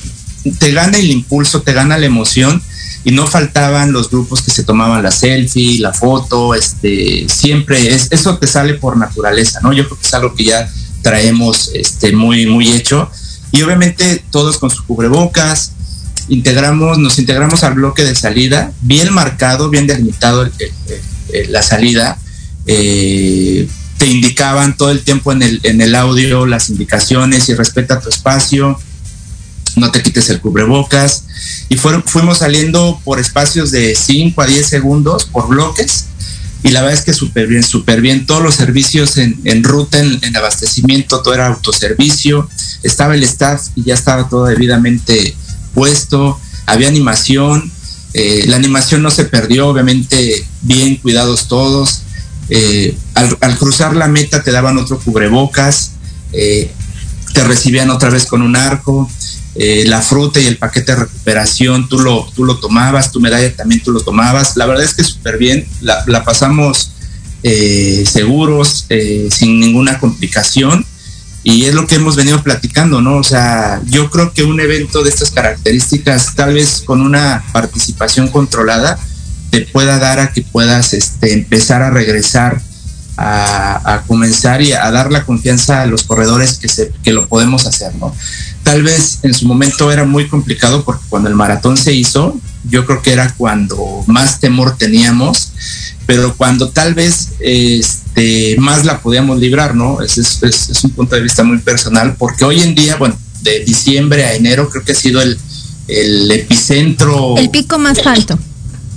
te 0.52 0.72
gana 0.72 0.98
el 0.98 1.10
impulso, 1.10 1.62
te 1.62 1.72
gana 1.72 1.98
la 1.98 2.06
emoción 2.06 2.62
y 3.04 3.10
no 3.12 3.26
faltaban 3.26 3.92
los 3.92 4.10
grupos 4.10 4.42
que 4.42 4.50
se 4.50 4.62
tomaban 4.64 5.02
la 5.02 5.10
selfie, 5.10 5.78
la 5.80 5.92
foto, 5.92 6.54
este, 6.54 7.26
siempre 7.28 7.94
es, 7.94 8.08
eso 8.10 8.38
te 8.38 8.46
sale 8.46 8.74
por 8.74 8.96
naturaleza, 8.96 9.60
¿no? 9.62 9.72
Yo 9.72 9.84
creo 9.86 9.98
que 9.98 10.06
es 10.06 10.14
algo 10.14 10.34
que 10.34 10.44
ya 10.44 10.70
traemos 11.02 11.70
este, 11.74 12.12
muy, 12.12 12.46
muy 12.46 12.72
hecho. 12.72 13.10
Y 13.52 13.62
obviamente 13.62 14.24
todos 14.30 14.56
con 14.58 14.70
sus 14.70 14.82
cubrebocas, 14.82 15.72
integramos, 16.28 16.98
nos 16.98 17.18
integramos 17.18 17.62
al 17.62 17.74
bloque 17.74 18.04
de 18.04 18.14
salida, 18.14 18.72
bien 18.80 19.12
marcado, 19.12 19.68
bien 19.68 19.86
delimitado 19.86 20.42
el- 20.42 20.52
el- 20.58 21.00
el- 21.40 21.52
la 21.52 21.62
salida, 21.62 22.18
eh, 22.66 23.68
te 23.98 24.06
indicaban 24.06 24.76
todo 24.76 24.90
el 24.90 25.02
tiempo 25.02 25.30
en 25.32 25.42
el, 25.42 25.60
en 25.64 25.80
el 25.82 25.94
audio 25.94 26.46
las 26.46 26.70
indicaciones 26.70 27.48
y 27.50 27.54
respeta 27.54 28.00
tu 28.00 28.08
espacio, 28.08 28.78
no 29.76 29.90
te 29.90 30.02
quites 30.02 30.28
el 30.30 30.40
cubrebocas. 30.40 31.24
Y 31.68 31.76
fuimos 31.76 32.38
saliendo 32.38 33.00
por 33.04 33.18
espacios 33.20 33.70
de 33.70 33.94
5 33.94 34.40
a 34.42 34.46
10 34.46 34.66
segundos 34.66 35.24
por 35.24 35.48
bloques. 35.48 36.06
Y 36.62 36.70
la 36.70 36.80
verdad 36.80 36.98
es 36.98 37.04
que 37.04 37.12
súper 37.12 37.46
bien, 37.46 37.62
súper 37.62 38.00
bien. 38.00 38.24
Todos 38.26 38.42
los 38.42 38.54
servicios 38.54 39.18
en, 39.18 39.38
en 39.44 39.62
ruta, 39.64 39.98
en, 39.98 40.18
en 40.22 40.36
abastecimiento, 40.36 41.20
todo 41.22 41.34
era 41.34 41.48
autoservicio. 41.48 42.48
Estaba 42.82 43.14
el 43.14 43.22
staff 43.22 43.68
y 43.74 43.84
ya 43.84 43.94
estaba 43.94 44.28
todo 44.28 44.46
debidamente 44.46 45.36
puesto. 45.74 46.40
Había 46.66 46.88
animación. 46.88 47.70
eh, 48.14 48.44
la 48.46 48.56
animación 48.56 49.02
no 49.02 49.10
se 49.10 49.24
perdió, 49.24 49.68
obviamente 49.68 50.46
bien 50.62 50.96
cuidados 50.96 51.48
todos. 51.48 52.02
Eh, 52.48 52.96
al, 53.14 53.36
al 53.40 53.58
cruzar 53.58 53.94
la 53.96 54.06
meta 54.08 54.42
te 54.42 54.50
daban 54.52 54.78
otro 54.78 54.98
cubrebocas, 54.98 55.92
eh, 56.32 56.70
te 57.32 57.42
recibían 57.44 57.90
otra 57.90 58.10
vez 58.10 58.26
con 58.26 58.42
un 58.42 58.54
arco, 58.54 59.10
eh, 59.56 59.84
la 59.86 60.02
fruta 60.02 60.40
y 60.40 60.46
el 60.46 60.58
paquete 60.58 60.92
de 60.92 60.98
recuperación 61.00 61.88
tú 61.88 62.00
lo, 62.00 62.28
tú 62.34 62.44
lo 62.44 62.58
tomabas, 62.58 63.12
tu 63.12 63.20
medalla 63.20 63.54
también 63.54 63.82
tú 63.82 63.92
lo 63.92 64.00
tomabas. 64.00 64.56
La 64.56 64.66
verdad 64.66 64.84
es 64.84 64.94
que 64.94 65.04
súper 65.04 65.38
bien, 65.38 65.66
la, 65.80 66.02
la 66.06 66.24
pasamos 66.24 66.90
eh, 67.42 68.04
seguros, 68.10 68.86
eh, 68.88 69.28
sin 69.30 69.60
ninguna 69.60 70.00
complicación. 70.00 70.84
Y 71.46 71.66
es 71.66 71.74
lo 71.74 71.86
que 71.86 71.96
hemos 71.96 72.16
venido 72.16 72.42
platicando, 72.42 73.02
¿no? 73.02 73.18
O 73.18 73.22
sea, 73.22 73.82
yo 73.86 74.10
creo 74.10 74.32
que 74.32 74.44
un 74.44 74.60
evento 74.60 75.02
de 75.02 75.10
estas 75.10 75.30
características, 75.30 76.34
tal 76.34 76.54
vez 76.54 76.82
con 76.86 77.02
una 77.02 77.44
participación 77.52 78.28
controlada, 78.28 78.98
te 79.50 79.60
pueda 79.60 79.98
dar 79.98 80.20
a 80.20 80.32
que 80.32 80.40
puedas 80.40 80.94
este, 80.94 81.34
empezar 81.34 81.82
a 81.82 81.90
regresar 81.90 82.62
a, 83.18 83.94
a 83.94 84.02
comenzar 84.02 84.62
y 84.62 84.72
a 84.72 84.90
dar 84.90 85.12
la 85.12 85.24
confianza 85.24 85.82
a 85.82 85.86
los 85.86 86.04
corredores 86.04 86.54
que, 86.54 86.68
se, 86.68 86.90
que 87.02 87.12
lo 87.12 87.28
podemos 87.28 87.66
hacer, 87.66 87.94
¿no? 87.96 88.16
Tal 88.64 88.82
vez 88.82 89.18
en 89.22 89.34
su 89.34 89.46
momento 89.46 89.92
era 89.92 90.04
muy 90.04 90.26
complicado 90.26 90.84
porque 90.84 91.04
cuando 91.08 91.28
el 91.28 91.34
maratón 91.34 91.76
se 91.76 91.92
hizo, 91.92 92.40
yo 92.68 92.86
creo 92.86 93.02
que 93.02 93.12
era 93.12 93.32
cuando 93.34 94.02
más 94.06 94.40
temor 94.40 94.76
teníamos, 94.76 95.52
pero 96.06 96.34
cuando 96.34 96.70
tal 96.70 96.94
vez 96.94 97.32
este, 97.40 98.56
más 98.58 98.86
la 98.86 99.00
podíamos 99.00 99.38
librar, 99.38 99.74
¿no? 99.74 100.00
Es, 100.00 100.16
es, 100.18 100.84
un 100.84 100.90
punto 100.92 101.14
de 101.14 101.22
vista 101.22 101.44
muy 101.44 101.58
personal, 101.58 102.16
porque 102.16 102.44
hoy 102.44 102.62
en 102.62 102.74
día, 102.74 102.96
bueno, 102.96 103.16
de 103.42 103.60
diciembre 103.64 104.24
a 104.24 104.34
enero 104.34 104.70
creo 104.70 104.82
que 104.82 104.92
ha 104.92 104.96
sido 104.96 105.20
el, 105.20 105.38
el 105.86 106.30
epicentro. 106.30 107.36
El 107.36 107.50
pico 107.50 107.78
más 107.78 107.98
alto. 108.06 108.38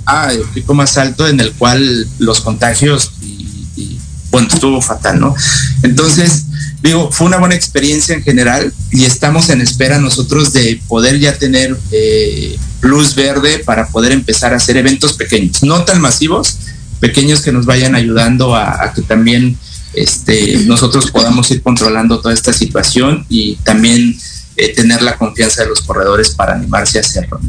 Ah, 0.06 0.32
el 0.32 0.42
pico 0.54 0.72
más 0.72 0.96
alto 0.96 1.28
en 1.28 1.40
el 1.40 1.52
cual 1.52 2.08
los 2.18 2.40
contagios 2.40 3.12
y, 3.20 3.66
y, 3.76 4.00
bueno, 4.30 4.48
estuvo 4.50 4.80
fatal, 4.80 5.20
¿no? 5.20 5.34
Entonces, 5.82 6.46
digo, 6.82 7.10
fue 7.10 7.26
una 7.26 7.38
buena 7.38 7.54
experiencia 7.54 8.14
en 8.14 8.22
general 8.22 8.72
y 8.92 9.04
estamos 9.04 9.48
en 9.50 9.60
espera 9.60 9.98
nosotros 9.98 10.52
de 10.52 10.80
poder 10.88 11.18
ya 11.18 11.36
tener 11.36 11.76
eh, 11.90 12.56
luz 12.82 13.14
verde 13.14 13.60
para 13.64 13.88
poder 13.88 14.12
empezar 14.12 14.52
a 14.52 14.56
hacer 14.56 14.76
eventos 14.76 15.14
pequeños, 15.14 15.62
no 15.62 15.84
tan 15.84 16.00
masivos, 16.00 16.58
pequeños 17.00 17.40
que 17.42 17.52
nos 17.52 17.66
vayan 17.66 17.94
ayudando 17.94 18.54
a, 18.54 18.92
que 18.94 19.02
también 19.02 19.56
este, 19.94 20.58
nosotros 20.66 21.10
podamos 21.10 21.50
ir 21.50 21.62
controlando 21.62 22.20
toda 22.20 22.34
esta 22.34 22.52
situación 22.52 23.24
y 23.28 23.56
también 23.56 24.16
eh, 24.56 24.74
tener 24.74 25.02
la 25.02 25.16
confianza 25.16 25.62
de 25.62 25.68
los 25.68 25.80
corredores 25.80 26.30
para 26.30 26.54
animarse 26.54 26.98
a 26.98 27.00
hacerlo. 27.02 27.40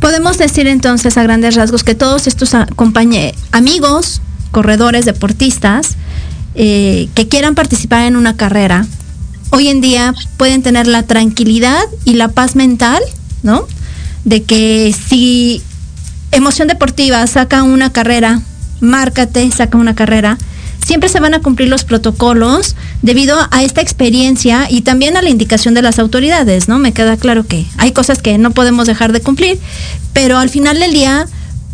Podemos 0.00 0.38
decir 0.38 0.66
entonces 0.68 1.16
a 1.16 1.22
grandes 1.24 1.56
rasgos 1.56 1.82
que 1.82 1.94
todos 1.94 2.26
estos 2.28 2.52
amigos, 3.50 4.20
corredores, 4.52 5.04
deportistas, 5.04 5.96
eh, 6.54 7.08
que 7.14 7.28
quieran 7.28 7.54
participar 7.54 8.06
en 8.06 8.16
una 8.16 8.36
carrera, 8.36 8.86
hoy 9.50 9.68
en 9.68 9.80
día 9.80 10.14
pueden 10.36 10.62
tener 10.62 10.86
la 10.86 11.02
tranquilidad 11.04 11.82
y 12.04 12.14
la 12.14 12.28
paz 12.28 12.56
mental, 12.56 13.02
¿no? 13.42 13.66
De 14.24 14.42
que 14.42 14.94
si 15.08 15.62
Emoción 16.32 16.68
Deportiva 16.68 17.26
saca 17.26 17.62
una 17.62 17.92
carrera, 17.92 18.42
Márcate 18.80 19.50
saca 19.50 19.78
una 19.78 19.94
carrera, 19.94 20.38
siempre 20.84 21.08
se 21.08 21.20
van 21.20 21.34
a 21.34 21.40
cumplir 21.40 21.68
los 21.68 21.84
protocolos 21.84 22.76
debido 23.02 23.36
a 23.50 23.62
esta 23.62 23.80
experiencia 23.80 24.66
y 24.70 24.82
también 24.82 25.16
a 25.16 25.22
la 25.22 25.28
indicación 25.28 25.74
de 25.74 25.82
las 25.82 25.98
autoridades, 25.98 26.68
¿no? 26.68 26.78
Me 26.78 26.92
queda 26.92 27.16
claro 27.16 27.46
que 27.46 27.66
hay 27.76 27.92
cosas 27.92 28.22
que 28.22 28.38
no 28.38 28.52
podemos 28.52 28.86
dejar 28.86 29.12
de 29.12 29.20
cumplir, 29.20 29.58
pero 30.12 30.38
al 30.38 30.50
final 30.50 30.78
del 30.78 30.92
día 30.92 31.26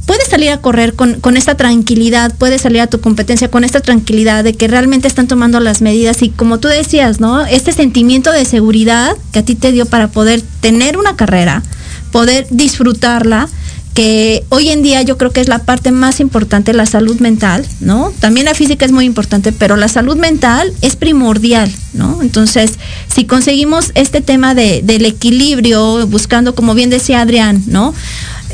puedes 0.07 0.29
salir 0.29 0.51
a 0.51 0.59
correr 0.59 0.95
con, 0.95 1.21
con, 1.21 1.37
esta 1.37 1.57
tranquilidad, 1.57 2.35
puedes 2.37 2.63
salir 2.63 2.81
a 2.81 2.87
tu 2.87 3.01
competencia 3.01 3.51
con 3.51 3.65
esta 3.65 3.81
tranquilidad 3.81 4.45
de 4.45 4.55
que 4.55 4.69
realmente 4.69 5.09
están 5.09 5.27
tomando 5.27 5.61
las 5.61 5.81
medidas 5.83 6.23
y 6.23 6.31
como 6.31 6.59
tú 6.59 6.69
decías, 6.69 7.21
¿no? 7.21 7.45
Este 7.45 7.73
sentimiento 7.73 8.31
de 8.33 8.45
seguridad 8.45 9.17
que 9.33 9.41
a 9.41 9.45
ti 9.45 9.55
te 9.55 9.73
dio 9.73 9.87
para 9.87 10.09
poder 10.09 10.43
tener 10.61 10.99
una 10.99 11.17
carrera, 11.17 11.63
poder 12.11 12.47
disfrutarla, 12.51 13.49
que 13.95 14.45
hoy 14.49 14.71
en 14.71 14.83
día 14.83 15.03
yo 15.03 15.17
creo 15.17 15.31
que 15.31 15.41
es 15.41 15.49
la 15.49 15.61
parte 15.61 15.93
más 15.93 16.19
importante, 16.19 16.73
la 16.75 16.85
salud 16.85 17.21
mental, 17.21 17.65
¿no? 17.79 18.13
También 18.19 18.47
la 18.47 18.55
física 18.55 18.85
es 18.85 18.91
muy 18.91 19.05
importante, 19.05 19.53
pero 19.53 19.77
la 19.77 19.87
salud 19.87 20.17
mental 20.17 20.73
es 20.83 20.97
primordial, 20.97 21.73
¿no? 21.93 22.21
Entonces, 22.21 22.73
si 23.07 23.25
conseguimos 23.25 23.93
este 23.95 24.21
tema 24.21 24.55
de, 24.55 24.83
del 24.83 25.07
equilibrio, 25.07 26.09
buscando, 26.09 26.57
como 26.57 26.75
bien 26.75 26.91
decía 26.91 27.21
Adrián, 27.21 27.63
¿no? 27.69 27.95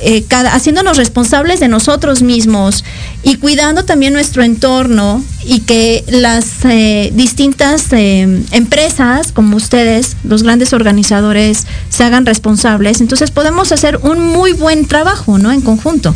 Eh, 0.02 0.24
cada, 0.26 0.54
haciéndonos 0.54 0.96
responsables 0.96 1.60
de 1.60 1.68
nosotros 1.68 2.22
mismos 2.22 2.84
y 3.22 3.36
cuidando 3.36 3.84
también 3.84 4.14
nuestro 4.14 4.42
entorno 4.42 5.22
y 5.44 5.60
que 5.60 6.04
las 6.08 6.64
eh, 6.64 7.12
distintas 7.14 7.92
eh, 7.92 8.42
empresas 8.52 9.30
como 9.32 9.58
ustedes, 9.58 10.16
los 10.24 10.42
grandes 10.42 10.72
organizadores, 10.72 11.66
se 11.90 12.04
hagan 12.04 12.24
responsables, 12.24 13.02
entonces 13.02 13.30
podemos 13.30 13.72
hacer 13.72 13.98
un 14.02 14.20
muy 14.20 14.52
buen 14.52 14.86
trabajo, 14.86 15.36
¿no? 15.36 15.52
En 15.52 15.60
conjunto. 15.60 16.14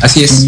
Así 0.00 0.22
es, 0.22 0.46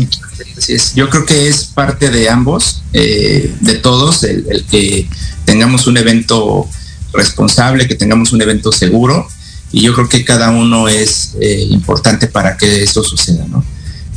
así 0.56 0.74
es. 0.74 0.94
Yo 0.94 1.10
creo 1.10 1.26
que 1.26 1.48
es 1.48 1.64
parte 1.64 2.10
de 2.10 2.28
ambos, 2.28 2.82
de 2.92 3.80
todos, 3.82 4.22
el, 4.22 4.46
el 4.50 4.64
que 4.66 5.08
tengamos 5.44 5.88
un 5.88 5.96
evento 5.96 6.68
responsable, 7.12 7.88
que 7.88 7.94
tengamos 7.96 8.32
un 8.32 8.42
evento 8.42 8.70
seguro 8.70 9.26
y 9.72 9.82
yo 9.82 9.94
creo 9.94 10.08
que 10.08 10.24
cada 10.24 10.50
uno 10.50 10.88
es 10.88 11.34
eh, 11.40 11.66
importante 11.70 12.28
para 12.28 12.56
que 12.56 12.82
eso 12.82 13.02
suceda, 13.02 13.46
¿no? 13.48 13.64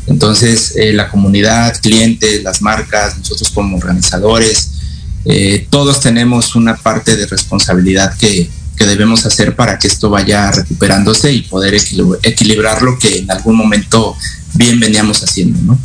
Entonces, 0.08 0.74
eh, 0.76 0.94
la 0.94 1.10
comunidad, 1.10 1.80
clientes, 1.82 2.44
las 2.44 2.62
marcas, 2.62 3.18
nosotros 3.18 3.50
como 3.52 3.78
organizadores, 3.78 4.72
eh, 5.26 5.68
todos 5.70 6.00
tenemos 6.00 6.56
una 6.56 6.76
parte 6.76 7.16
de 7.16 7.28
responsabilidad 7.28 8.18
que, 8.18 8.50
que, 8.76 8.86
debemos 8.86 9.26
hacer 9.26 9.56
para 9.56 9.78
que 9.78 9.88
esto 9.88 10.10
vaya 10.10 10.50
recuperándose 10.52 11.32
y 11.32 11.42
poder 11.44 11.76
equilibrar 12.24 12.82
lo 12.82 12.98
que 12.98 13.20
en 13.20 13.30
algún 13.30 13.56
momento 13.56 14.16
bien 14.56 14.80
veníamos 14.80 15.22
haciendo, 15.24 15.60
¿no? 15.62 15.80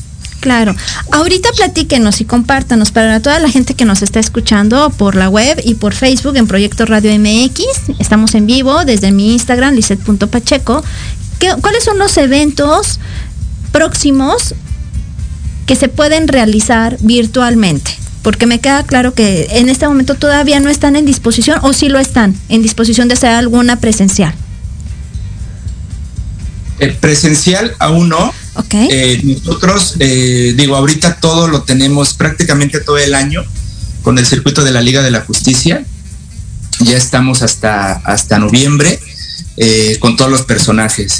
Claro. 0.44 0.76
Ahorita 1.11 1.48
platíquenos 1.57 2.20
y 2.20 2.26
compártanos 2.26 2.92
para 2.92 3.18
toda 3.20 3.38
la 3.38 3.48
gente 3.48 3.72
que 3.72 3.87
nos 3.87 4.02
está 4.02 4.20
escuchando 4.20 4.90
por 4.90 5.16
la 5.16 5.30
web 5.30 5.59
y 5.64 5.76
por 5.76 5.94
Facebook 5.94 6.37
en 6.37 6.46
Proyecto 6.46 6.85
Radio 6.85 7.18
MX. 7.18 7.98
Estamos 7.98 8.35
en 8.35 8.44
vivo 8.46 8.85
desde 8.85 9.11
mi 9.11 9.33
Instagram, 9.33 9.74
lisset.pacheco. 9.74 10.85
¿Cuáles 11.62 11.83
son 11.83 11.96
los 11.96 12.18
eventos 12.18 13.00
próximos 13.72 14.54
que 15.64 15.76
se 15.76 15.88
pueden 15.88 16.28
realizar 16.28 16.98
virtualmente? 17.00 17.90
Porque 18.20 18.44
me 18.44 18.61
queda 18.61 18.83
claro 18.83 19.14
que 19.14 19.46
en 19.52 19.70
este 19.70 19.88
momento 19.88 20.14
todavía 20.14 20.61
no 20.61 20.68
están 20.68 20.94
en 20.94 21.07
disposición 21.07 21.59
o 21.62 21.72
sí 21.72 21.88
lo 21.88 21.98
están 21.98 22.37
en 22.50 22.61
disposición 22.61 23.09
de 23.09 23.14
hacer 23.14 23.30
alguna 23.30 23.76
presencial. 23.76 24.35
El 26.80 26.94
presencial 26.96 27.74
aún 27.78 28.11
no, 28.11 28.35
Okay. 28.54 28.88
Eh, 28.90 29.20
nosotros, 29.24 29.96
eh, 29.98 30.54
digo, 30.56 30.76
ahorita 30.76 31.16
todo 31.16 31.48
lo 31.48 31.62
tenemos 31.62 32.14
prácticamente 32.14 32.80
todo 32.80 32.98
el 32.98 33.14
año 33.14 33.42
con 34.02 34.18
el 34.18 34.26
circuito 34.26 34.62
de 34.62 34.70
la 34.70 34.80
Liga 34.80 35.02
de 35.02 35.10
la 35.10 35.22
Justicia. 35.22 35.84
Ya 36.80 36.96
estamos 36.96 37.42
hasta, 37.42 37.92
hasta 37.92 38.38
noviembre 38.38 38.98
eh, 39.56 39.96
con 40.00 40.16
todos 40.16 40.30
los 40.30 40.42
personajes, 40.42 41.16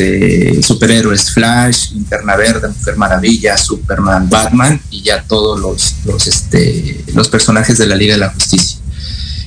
superhéroes, 0.65 1.31
Flash, 1.31 1.93
Interna 1.93 2.37
Verde, 2.37 2.69
Mujer 2.69 2.97
Maravilla, 2.97 3.57
Superman, 3.57 4.29
Batman 4.29 4.81
y 4.91 5.03
ya 5.03 5.23
todos 5.23 5.61
los, 5.61 5.95
los, 6.05 6.27
este, 6.27 7.05
los 7.15 7.29
personajes 7.29 7.79
de 7.79 7.87
la 7.87 7.97
Liga 7.97 8.15
de 8.15 8.21
la 8.21 8.31
Justicia. 8.31 8.79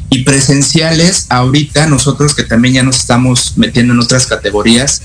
Y 0.10 0.24
presenciales, 0.24 1.26
ahorita 1.30 1.88
nosotros 1.88 2.34
que 2.34 2.44
también 2.44 2.76
ya 2.76 2.84
nos 2.84 2.98
estamos 2.98 3.54
metiendo 3.58 3.94
en 3.94 4.00
otras 4.00 4.26
categorías, 4.26 5.02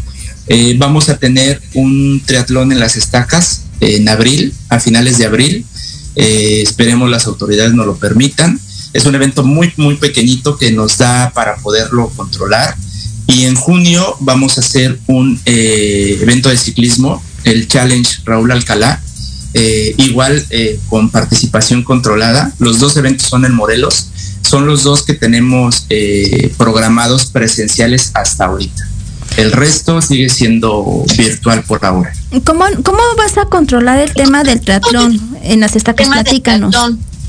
eh, 0.48 0.74
vamos 0.76 1.08
a 1.08 1.18
tener 1.18 1.62
un 1.74 2.20
triatlón 2.24 2.72
en 2.72 2.80
las 2.80 2.96
estacas 2.96 3.62
en 3.80 4.08
abril, 4.08 4.52
a 4.68 4.80
finales 4.80 5.18
de 5.18 5.26
abril. 5.26 5.64
Eh, 6.14 6.60
esperemos 6.62 7.08
las 7.08 7.26
autoridades 7.26 7.72
nos 7.74 7.86
lo 7.86 7.96
permitan. 7.96 8.60
Es 8.92 9.06
un 9.06 9.14
evento 9.14 9.44
muy, 9.44 9.72
muy 9.76 9.96
pequeñito 9.96 10.58
que 10.58 10.72
nos 10.72 10.98
da 10.98 11.30
para 11.34 11.56
poderlo 11.56 12.10
controlar. 12.10 12.76
Y 13.26 13.44
en 13.44 13.54
junio 13.54 14.16
vamos 14.20 14.58
a 14.58 14.60
hacer 14.60 14.98
un 15.06 15.40
eh, 15.46 16.18
evento 16.20 16.48
de 16.48 16.56
ciclismo, 16.56 17.22
el 17.44 17.68
Challenge 17.68 18.10
Raúl 18.24 18.50
Alcalá, 18.50 19.00
igual 19.96 20.44
con 20.88 21.10
participación 21.10 21.82
controlada. 21.82 22.52
Los 22.58 22.80
dos 22.80 22.96
eventos 22.96 23.28
son 23.28 23.44
en 23.44 23.54
Morelos. 23.54 24.08
Son 24.42 24.66
los 24.66 24.82
dos 24.82 25.02
que 25.02 25.14
tenemos 25.14 25.86
programados 26.56 27.26
presenciales 27.26 28.10
hasta 28.14 28.46
ahorita. 28.46 28.92
El 29.36 29.52
resto 29.52 30.02
sigue 30.02 30.28
siendo 30.28 31.04
virtual 31.16 31.62
por 31.64 31.84
ahora. 31.84 32.12
¿Cómo, 32.44 32.64
cómo 32.82 32.98
vas 33.16 33.38
a 33.38 33.46
controlar 33.46 33.98
el 33.98 34.12
tema 34.12 34.44
del 34.44 34.60
triatlón 34.60 35.20
en 35.42 35.60
las 35.60 35.74
estacas? 35.74 36.08
Platícanos. 36.08 36.74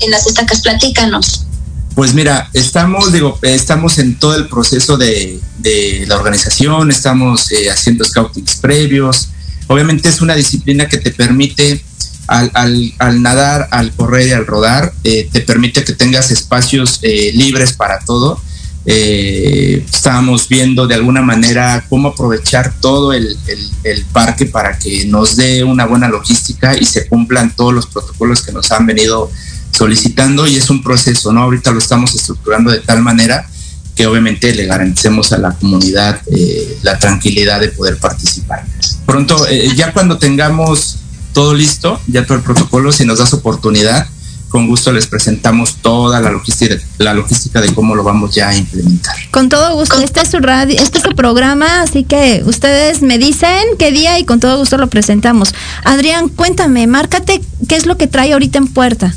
En 0.00 0.10
las 0.10 0.26
estacas, 0.26 0.60
platícanos. 0.60 1.46
Pues 1.94 2.12
mira, 2.12 2.50
estamos, 2.52 3.12
digo, 3.12 3.38
estamos 3.42 3.98
en 3.98 4.18
todo 4.18 4.36
el 4.36 4.48
proceso 4.48 4.96
de, 4.96 5.40
de 5.58 6.04
la 6.08 6.16
organización, 6.16 6.90
estamos 6.90 7.50
eh, 7.52 7.70
haciendo 7.70 8.04
scoutings 8.04 8.56
previos. 8.56 9.28
Obviamente 9.68 10.08
es 10.08 10.20
una 10.20 10.34
disciplina 10.34 10.88
que 10.88 10.98
te 10.98 11.12
permite, 11.12 11.82
al, 12.26 12.50
al, 12.54 12.92
al 12.98 13.22
nadar, 13.22 13.68
al 13.70 13.92
correr 13.92 14.28
y 14.28 14.32
al 14.32 14.46
rodar, 14.46 14.92
eh, 15.04 15.28
te 15.30 15.40
permite 15.40 15.84
que 15.84 15.92
tengas 15.92 16.30
espacios 16.32 16.98
eh, 17.02 17.30
libres 17.32 17.72
para 17.72 18.00
todo 18.00 18.40
eh, 18.86 19.84
estábamos 19.90 20.48
viendo 20.48 20.86
de 20.86 20.94
alguna 20.94 21.22
manera 21.22 21.86
cómo 21.88 22.08
aprovechar 22.08 22.74
todo 22.80 23.12
el, 23.12 23.36
el, 23.46 23.70
el, 23.84 24.04
parque 24.06 24.46
para 24.46 24.78
que 24.78 25.06
nos 25.06 25.36
dé 25.36 25.64
una 25.64 25.86
buena 25.86 26.08
logística 26.08 26.76
y 26.76 26.84
se 26.84 27.06
cumplan 27.08 27.56
todos 27.56 27.72
los 27.72 27.86
protocolos 27.86 28.42
que 28.42 28.52
nos 28.52 28.70
han 28.72 28.86
venido 28.86 29.30
solicitando 29.70 30.46
y 30.46 30.56
es 30.56 30.68
un 30.70 30.82
proceso, 30.82 31.32
¿no? 31.32 31.42
Ahorita 31.42 31.70
lo 31.70 31.78
estamos 31.78 32.14
estructurando 32.14 32.70
de 32.70 32.80
tal 32.80 33.02
manera 33.02 33.48
que 33.94 34.06
obviamente 34.06 34.54
le 34.54 34.66
garanticemos 34.66 35.32
a 35.32 35.38
la 35.38 35.52
comunidad 35.52 36.20
eh, 36.26 36.78
la 36.82 36.98
tranquilidad 36.98 37.60
de 37.60 37.68
poder 37.68 37.98
participar. 37.98 38.64
Pronto, 39.06 39.46
eh, 39.48 39.70
ya 39.76 39.92
cuando 39.92 40.18
tengamos 40.18 40.98
todo 41.32 41.54
listo, 41.54 42.00
ya 42.06 42.26
todo 42.26 42.38
el 42.38 42.44
protocolo, 42.44 42.92
si 42.92 43.04
nos 43.04 43.18
das 43.18 43.32
oportunidad, 43.32 44.06
con 44.54 44.68
gusto 44.68 44.92
les 44.92 45.08
presentamos 45.08 45.78
toda 45.82 46.20
la 46.20 46.30
logística, 46.30 46.76
la 46.98 47.12
logística 47.12 47.60
de 47.60 47.74
cómo 47.74 47.96
lo 47.96 48.04
vamos 48.04 48.32
ya 48.36 48.50
a 48.50 48.56
implementar. 48.56 49.16
Con 49.32 49.48
todo 49.48 49.74
gusto, 49.74 50.00
este 50.00 50.20
es 50.20 50.28
su 50.28 50.38
radio, 50.38 50.80
este 50.80 50.98
es 50.98 51.02
su 51.02 51.10
programa, 51.16 51.82
así 51.82 52.04
que 52.04 52.40
ustedes 52.46 53.02
me 53.02 53.18
dicen 53.18 53.64
qué 53.80 53.90
día 53.90 54.16
y 54.20 54.24
con 54.24 54.38
todo 54.38 54.56
gusto 54.58 54.78
lo 54.78 54.86
presentamos. 54.86 55.52
Adrián, 55.82 56.28
cuéntame, 56.28 56.86
márcate, 56.86 57.40
¿qué 57.66 57.74
es 57.74 57.86
lo 57.86 57.96
que 57.96 58.06
trae 58.06 58.32
ahorita 58.32 58.58
en 58.58 58.68
puerta? 58.68 59.12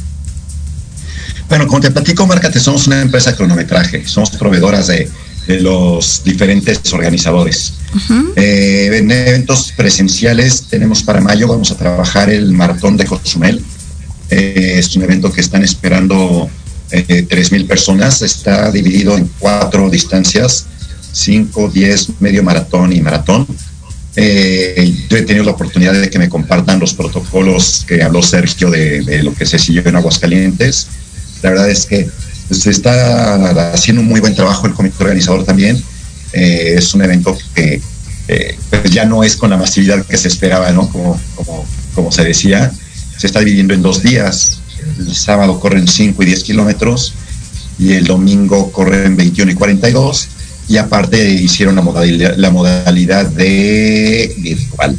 Bueno, 1.50 1.68
como 1.68 1.82
te 1.82 1.92
platico, 1.92 2.26
Márcate, 2.26 2.60
somos 2.60 2.88
una 2.88 3.00
empresa 3.00 3.30
de 3.30 3.38
cronometraje, 3.38 4.08
somos 4.08 4.32
proveedoras 4.32 4.88
de, 4.88 5.08
de 5.46 5.62
los 5.62 6.24
diferentes 6.24 6.82
organizadores. 6.92 7.74
Uh 7.94 7.98
-huh. 8.00 8.34
eh, 8.38 8.90
en 8.92 9.12
eventos 9.12 9.72
presenciales 9.78 10.64
tenemos 10.68 11.04
para 11.04 11.22
mayo, 11.22 11.48
vamos 11.48 11.70
a 11.70 11.78
trabajar 11.78 12.32
el 12.32 12.54
maratón 12.54 12.98
de 12.98 13.06
Cozumel, 13.06 13.64
Eh, 14.30 14.76
es 14.78 14.96
un 14.96 15.04
evento 15.04 15.32
que 15.32 15.42
están 15.42 15.64
esperando 15.64 16.50
eh, 16.92 17.26
3.000 17.28 17.68
personas. 17.68 18.22
Está 18.22 18.72
dividido 18.72 19.18
en 19.18 19.30
cuatro 19.40 19.90
distancias, 19.90 20.66
5, 21.12 21.70
10, 21.74 22.22
medio 22.22 22.44
maratón 22.44 22.94
y 22.94 23.02
maratón. 23.02 23.48
Eh, 24.16 24.96
yo 25.10 25.18
he 25.18 25.22
tenido 25.22 25.46
la 25.46 25.52
oportunidad 25.52 25.94
de 25.94 26.10
que 26.10 26.18
me 26.18 26.28
compartan 26.28 26.80
los 26.80 26.94
protocolos 26.94 27.86
que 27.88 28.02
habló 28.02 28.24
Sergio 28.24 28.72
de, 28.72 29.22
lo 29.24 29.34
que 29.34 29.46
se 29.46 29.60
siguió 29.60 29.86
en 29.86 29.96
Aguascalientes. 29.96 30.88
La 31.44 31.52
verdad 31.52 31.70
es 31.70 31.86
que 31.86 32.10
se 32.50 32.70
está 32.72 33.74
haciendo 33.74 34.02
un 34.02 34.08
muy 34.08 34.20
buen 34.20 34.34
trabajo 34.34 34.66
el 34.66 34.74
comité 34.74 35.04
organizador 35.04 35.46
también. 35.46 35.82
Eh, 36.34 36.76
es 36.78 36.94
un 36.94 37.04
evento 37.04 37.38
que 37.54 37.82
pues 38.70 38.92
ya 38.92 39.06
no 39.06 39.24
es 39.24 39.38
con 39.38 39.50
la 39.50 39.58
masividad 39.58 40.06
que 40.06 40.18
se 40.18 40.28
esperaba, 40.28 40.70
¿no? 40.72 40.90
Como, 40.90 41.18
como, 41.36 41.66
como 41.96 42.12
se 42.12 42.26
decía 42.26 42.74
se 43.18 43.28
está 43.28 43.40
dividiendo 43.40 43.74
en 43.74 43.82
dos 43.82 44.02
días. 44.02 44.60
El 45.00 45.14
sábado 45.16 45.60
corren 45.60 45.88
5 45.88 46.22
y 46.24 46.26
10 46.26 46.44
kilómetros 46.44 47.14
y 47.80 47.94
el 47.94 48.06
domingo 48.06 48.72
corren 48.72 49.16
21 49.16 49.52
y 49.52 49.56
42 49.56 50.30
y 50.70 50.78
aparte 50.78 51.30
hicieron 51.30 51.76
la 51.76 51.82
modalidad, 51.82 52.36
la 52.38 52.50
modalidad 52.50 53.26
de 53.26 54.34
virtual. 54.40 54.98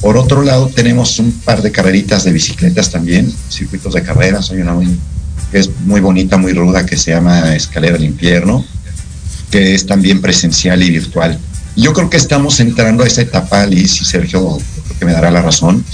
Por 0.00 0.16
otro 0.16 0.42
lado, 0.42 0.68
tenemos 0.68 1.18
un 1.20 1.30
par 1.30 1.62
de 1.62 1.70
carreritas 1.70 2.24
de 2.24 2.32
bicicletas 2.32 2.90
también, 2.90 3.32
circuitos 3.48 3.94
de 3.94 4.02
carreras. 4.02 4.50
Hay 4.50 4.60
una 4.60 4.74
muy, 4.74 4.98
que 5.52 5.58
es 5.58 5.70
muy 5.84 6.00
bonita, 6.00 6.36
muy 6.36 6.52
ruda, 6.52 6.84
que 6.84 6.96
se 6.96 7.12
llama 7.12 7.54
Escalera 7.54 7.94
del 7.94 8.04
Infierno, 8.04 8.64
que 9.50 9.74
es 9.74 9.86
también 9.86 10.20
presencial 10.20 10.82
y 10.82 10.90
virtual. 10.90 11.38
Yo 11.76 11.92
creo 11.92 12.10
que 12.10 12.16
estamos 12.16 12.58
entrando 12.58 13.04
a 13.04 13.06
esa 13.06 13.22
etapa, 13.22 13.64
Liz 13.64 14.00
y 14.00 14.04
Sergio, 14.04 14.58
creo 14.86 14.98
que 14.98 15.04
me 15.04 15.12
dará 15.12 15.30
la 15.30 15.40
razón, 15.40 15.84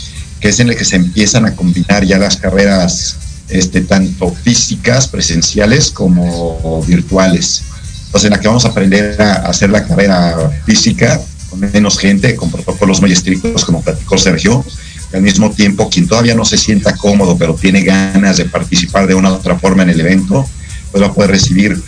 que 0.40 0.48
es 0.48 0.60
en 0.60 0.68
la 0.68 0.74
que 0.74 0.84
se 0.84 0.96
empiezan 0.96 1.46
a 1.46 1.54
combinar 1.54 2.04
ya 2.04 2.18
las 2.18 2.36
carreras 2.36 3.16
este, 3.48 3.80
tanto 3.80 4.30
físicas, 4.30 5.08
presenciales, 5.08 5.90
como 5.90 6.82
virtuales. 6.86 7.62
Entonces, 8.06 8.26
en 8.26 8.30
la 8.32 8.40
que 8.40 8.48
vamos 8.48 8.64
a 8.64 8.68
aprender 8.68 9.20
a 9.20 9.34
hacer 9.48 9.70
la 9.70 9.86
carrera 9.86 10.50
física 10.64 11.20
con 11.50 11.60
menos 11.60 11.98
gente, 11.98 12.36
con 12.36 12.50
protocolos 12.50 13.00
muy 13.00 13.12
estrictos, 13.12 13.64
como 13.64 13.82
platicó 13.82 14.18
Sergio, 14.18 14.64
y 15.12 15.16
al 15.16 15.22
mismo 15.22 15.50
tiempo, 15.50 15.88
quien 15.88 16.06
todavía 16.06 16.34
no 16.34 16.44
se 16.44 16.58
sienta 16.58 16.94
cómodo, 16.94 17.36
pero 17.38 17.54
tiene 17.54 17.82
ganas 17.82 18.36
de 18.36 18.44
participar 18.44 19.06
de 19.06 19.14
una 19.14 19.30
u 19.30 19.34
otra 19.34 19.58
forma 19.58 19.82
en 19.82 19.90
el 19.90 20.00
evento, 20.00 20.46
pues 20.90 21.02
va 21.02 21.08
a 21.08 21.12
poder 21.12 21.30
recibir 21.30 21.82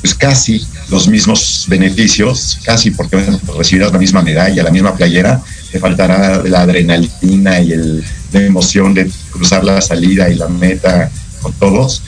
pues 0.00 0.14
casi 0.14 0.66
los 0.88 1.08
mismos 1.08 1.66
beneficios, 1.68 2.58
casi 2.64 2.90
porque 2.90 3.16
recibirás 3.56 3.92
la 3.92 3.98
misma 3.98 4.22
medalla, 4.22 4.62
la 4.62 4.70
misma 4.70 4.94
playera, 4.94 5.42
te 5.70 5.78
faltará 5.78 6.42
la 6.44 6.60
adrenalina 6.60 7.60
y 7.60 7.72
el, 7.72 8.04
la 8.32 8.40
emoción 8.40 8.94
de 8.94 9.10
cruzar 9.30 9.64
la 9.64 9.80
salida 9.80 10.28
y 10.30 10.36
la 10.36 10.48
meta 10.48 11.10
con 11.42 11.52
todos, 11.54 12.02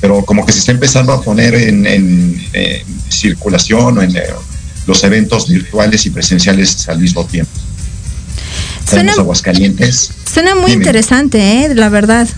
pero 0.00 0.24
como 0.24 0.44
que 0.44 0.52
se 0.52 0.58
está 0.58 0.72
empezando 0.72 1.12
a 1.12 1.22
poner 1.22 1.54
en, 1.54 1.86
en, 1.86 2.44
en 2.52 2.82
circulación 3.08 3.98
o 3.98 4.02
en, 4.02 4.14
los 4.86 5.02
eventos 5.04 5.48
virtuales 5.48 6.04
y 6.06 6.10
presenciales 6.10 6.88
al 6.88 6.98
mismo 6.98 7.24
tiempo. 7.24 7.50
Suena, 8.88 9.12
Aguascalientes. 9.12 10.10
Suena 10.30 10.54
muy 10.54 10.72
Dime. 10.72 10.82
interesante, 10.82 11.64
¿eh? 11.64 11.74
la 11.74 11.88
verdad. 11.88 12.28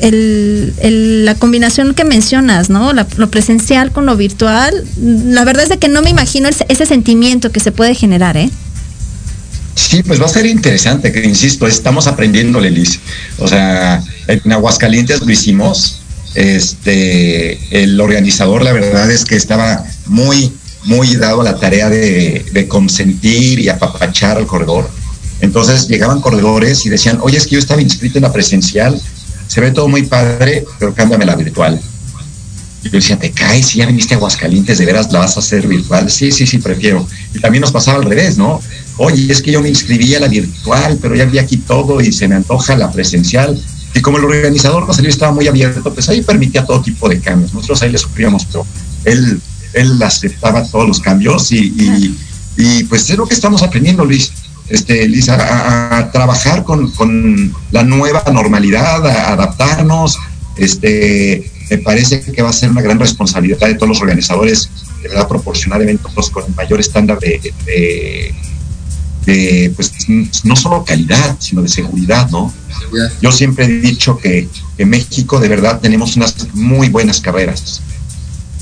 El, 0.00 1.24
la 1.24 1.34
combinación 1.34 1.94
que 1.94 2.04
mencionas, 2.04 2.70
¿no? 2.70 2.92
La- 2.92 3.06
lo 3.16 3.30
presencial 3.30 3.92
con 3.92 4.06
lo 4.06 4.16
virtual. 4.16 4.84
La 4.98 5.44
verdad 5.44 5.64
es 5.64 5.68
de 5.68 5.78
que 5.78 5.88
no 5.88 6.02
me 6.02 6.10
imagino 6.10 6.48
ese, 6.48 6.86
sentimiento 6.86 7.52
que 7.52 7.60
se 7.60 7.72
puede 7.72 7.94
generar, 7.94 8.36
¿eh? 8.36 8.50
Sí, 9.74 10.02
pues 10.02 10.20
va 10.20 10.26
a 10.26 10.28
ser 10.28 10.46
interesante, 10.46 11.12
que 11.12 11.24
insisto, 11.24 11.66
estamos 11.66 12.06
aprendiendo, 12.06 12.60
Lelis. 12.60 13.00
O 13.38 13.48
sea, 13.48 14.02
en 14.26 14.52
Aguascalientes 14.52 15.20
lo 15.20 15.30
hicimos. 15.30 16.02
Este, 16.34 17.58
el 17.82 18.00
organizador, 18.00 18.62
la 18.62 18.72
verdad 18.72 19.10
es 19.10 19.24
que 19.24 19.34
estaba 19.36 19.84
muy, 20.06 20.52
muy 20.84 21.16
dado 21.16 21.40
a 21.40 21.44
la 21.44 21.58
tarea 21.58 21.88
de, 21.88 22.44
de 22.52 22.68
consentir 22.68 23.58
y 23.58 23.68
apapachar 23.68 24.36
al 24.36 24.46
corredor. 24.46 24.88
Entonces 25.40 25.88
llegaban 25.88 26.20
corredores 26.20 26.84
y 26.86 26.90
decían, 26.90 27.18
oye, 27.22 27.38
es 27.38 27.46
que 27.46 27.52
yo 27.52 27.58
estaba 27.58 27.80
inscrito 27.80 28.18
en 28.18 28.22
la 28.22 28.32
presencial, 28.32 29.00
se 29.50 29.60
ve 29.60 29.72
todo 29.72 29.88
muy 29.88 30.04
padre, 30.04 30.64
pero 30.78 30.94
cámbiame 30.94 31.26
la 31.26 31.34
virtual. 31.34 31.80
Y 32.84 32.84
yo 32.84 32.92
decía, 32.92 33.18
te 33.18 33.32
caes, 33.32 33.66
si 33.66 33.78
ya 33.78 33.86
viniste 33.86 34.14
a 34.14 34.16
Aguascalientes, 34.16 34.78
de 34.78 34.86
veras 34.86 35.10
la 35.10 35.18
vas 35.18 35.36
a 35.36 35.40
hacer 35.40 35.66
virtual. 35.66 36.08
Sí, 36.08 36.30
sí, 36.30 36.46
sí, 36.46 36.58
prefiero. 36.58 37.04
Y 37.34 37.40
también 37.40 37.62
nos 37.62 37.72
pasaba 37.72 37.98
al 37.98 38.04
revés, 38.04 38.38
¿no? 38.38 38.62
Oye, 38.98 39.26
es 39.32 39.42
que 39.42 39.50
yo 39.50 39.60
me 39.60 39.68
inscribí 39.68 40.14
a 40.14 40.20
la 40.20 40.28
virtual, 40.28 40.98
pero 41.02 41.16
ya 41.16 41.24
vi 41.24 41.38
aquí 41.38 41.56
todo 41.56 42.00
y 42.00 42.12
se 42.12 42.28
me 42.28 42.36
antoja 42.36 42.76
la 42.76 42.92
presencial. 42.92 43.60
Y 43.92 44.00
como 44.00 44.18
el 44.18 44.24
organizador 44.24 44.86
José 44.86 45.02
Luis 45.02 45.14
estaba 45.14 45.32
muy 45.32 45.48
abierto, 45.48 45.92
pues 45.92 46.08
ahí 46.08 46.22
permitía 46.22 46.64
todo 46.64 46.80
tipo 46.80 47.08
de 47.08 47.18
cambios. 47.18 47.52
Nosotros 47.52 47.82
ahí 47.82 47.90
le 47.90 47.98
sufríamos, 47.98 48.44
pero 48.44 48.64
él, 49.04 49.40
él 49.72 50.00
aceptaba 50.00 50.62
todos 50.62 50.86
los 50.86 51.00
cambios 51.00 51.50
y, 51.50 52.14
y 52.56 52.84
pues 52.84 53.10
es 53.10 53.16
lo 53.16 53.26
que 53.26 53.34
estamos 53.34 53.64
aprendiendo, 53.64 54.04
Luis. 54.04 54.30
Este, 54.70 55.08
Liz, 55.08 55.28
a, 55.28 56.10
trabajar 56.12 56.62
con, 56.64 56.90
con 56.92 57.52
la 57.72 57.82
nueva 57.82 58.22
normalidad, 58.32 59.04
a 59.06 59.32
adaptarnos. 59.32 60.16
Este, 60.56 61.50
me 61.70 61.78
parece 61.78 62.20
que 62.20 62.42
va 62.42 62.50
a 62.50 62.52
ser 62.52 62.70
una 62.70 62.82
gran 62.82 62.98
responsabilidad 62.98 63.66
de 63.66 63.74
todos 63.74 63.88
los 63.88 64.00
organizadores, 64.00 64.70
de 65.02 65.08
verdad, 65.08 65.28
proporcionar 65.28 65.82
eventos 65.82 66.30
con 66.30 66.44
el 66.44 66.54
mayor 66.54 66.80
estándar 66.80 67.18
de, 67.18 67.40
de, 67.64 68.34
de, 69.26 69.72
pues, 69.74 69.92
no 70.44 70.56
solo 70.56 70.84
calidad, 70.84 71.36
sino 71.38 71.62
de 71.62 71.68
seguridad, 71.68 72.28
¿no? 72.30 72.52
Yo 73.20 73.30
siempre 73.30 73.66
he 73.66 73.68
dicho 73.68 74.18
que 74.18 74.48
en 74.78 74.88
México 74.88 75.38
de 75.38 75.48
verdad 75.48 75.80
tenemos 75.80 76.16
unas 76.16 76.34
muy 76.54 76.88
buenas 76.88 77.20
carreras, 77.20 77.82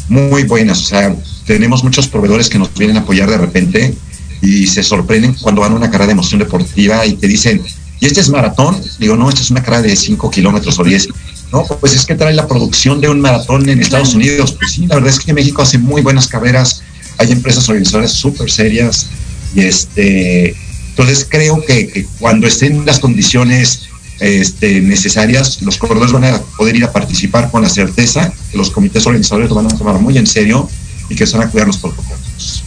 muy 0.08 0.44
buenas, 0.44 0.80
o 0.80 0.84
sea, 0.84 1.16
tenemos 1.46 1.84
muchos 1.84 2.08
proveedores 2.08 2.48
que 2.48 2.58
nos 2.58 2.72
vienen 2.74 2.96
a 2.98 3.00
apoyar 3.00 3.30
de 3.30 3.38
repente 3.38 3.94
y 4.40 4.66
se 4.66 4.82
sorprenden 4.82 5.34
cuando 5.34 5.62
van 5.62 5.72
a 5.72 5.76
una 5.76 5.90
carrera 5.90 6.06
de 6.06 6.12
emoción 6.12 6.38
deportiva 6.38 7.04
y 7.06 7.14
te 7.14 7.26
dicen, 7.26 7.62
¿y 8.00 8.06
este 8.06 8.20
es 8.20 8.28
maratón? 8.28 8.80
Digo, 8.98 9.16
no, 9.16 9.28
esta 9.28 9.40
es 9.40 9.50
una 9.50 9.62
carrera 9.62 9.82
de 9.82 9.96
5 9.96 10.30
kilómetros 10.30 10.78
o 10.78 10.84
10. 10.84 11.08
No, 11.52 11.64
pues 11.64 11.94
es 11.94 12.04
que 12.04 12.14
trae 12.14 12.34
la 12.34 12.46
producción 12.46 13.00
de 13.00 13.08
un 13.08 13.20
maratón 13.20 13.68
en 13.68 13.80
Estados 13.80 14.14
Unidos. 14.14 14.52
Pues 14.52 14.72
sí, 14.72 14.86
la 14.86 14.96
verdad 14.96 15.10
es 15.10 15.20
que 15.20 15.32
México 15.32 15.62
hace 15.62 15.78
muy 15.78 16.02
buenas 16.02 16.28
carreras, 16.28 16.82
hay 17.16 17.32
empresas 17.32 17.68
organizadoras 17.68 18.12
súper 18.12 18.50
serias 18.50 19.06
y 19.54 19.60
este, 19.60 20.54
entonces 20.90 21.26
creo 21.28 21.64
que, 21.64 21.88
que 21.88 22.06
cuando 22.18 22.46
estén 22.46 22.84
las 22.84 22.98
condiciones 22.98 23.88
este, 24.20 24.80
necesarias, 24.80 25.62
los 25.62 25.78
corredores 25.78 26.12
van 26.12 26.24
a 26.24 26.38
poder 26.56 26.76
ir 26.76 26.84
a 26.84 26.92
participar 26.92 27.50
con 27.50 27.62
la 27.62 27.68
certeza 27.68 28.32
que 28.50 28.58
los 28.58 28.70
comités 28.70 29.06
organizadores 29.06 29.48
lo 29.48 29.56
van 29.56 29.66
a 29.66 29.76
tomar 29.76 29.98
muy 29.98 30.18
en 30.18 30.26
serio 30.26 30.68
y 31.08 31.14
que 31.14 31.26
se 31.26 31.36
van 31.36 31.48
a 31.48 31.50
cuidar 31.50 31.66
los 31.66 31.78
protocolos. 31.78 32.64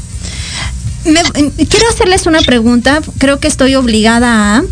Me- 1.05 1.23
quiero 1.65 1.89
hacerles 1.89 2.25
una 2.25 2.41
pregunta. 2.41 3.01
Creo 3.17 3.39
que 3.39 3.47
estoy 3.47 3.75
obligada 3.75 4.57
a, 4.57 4.63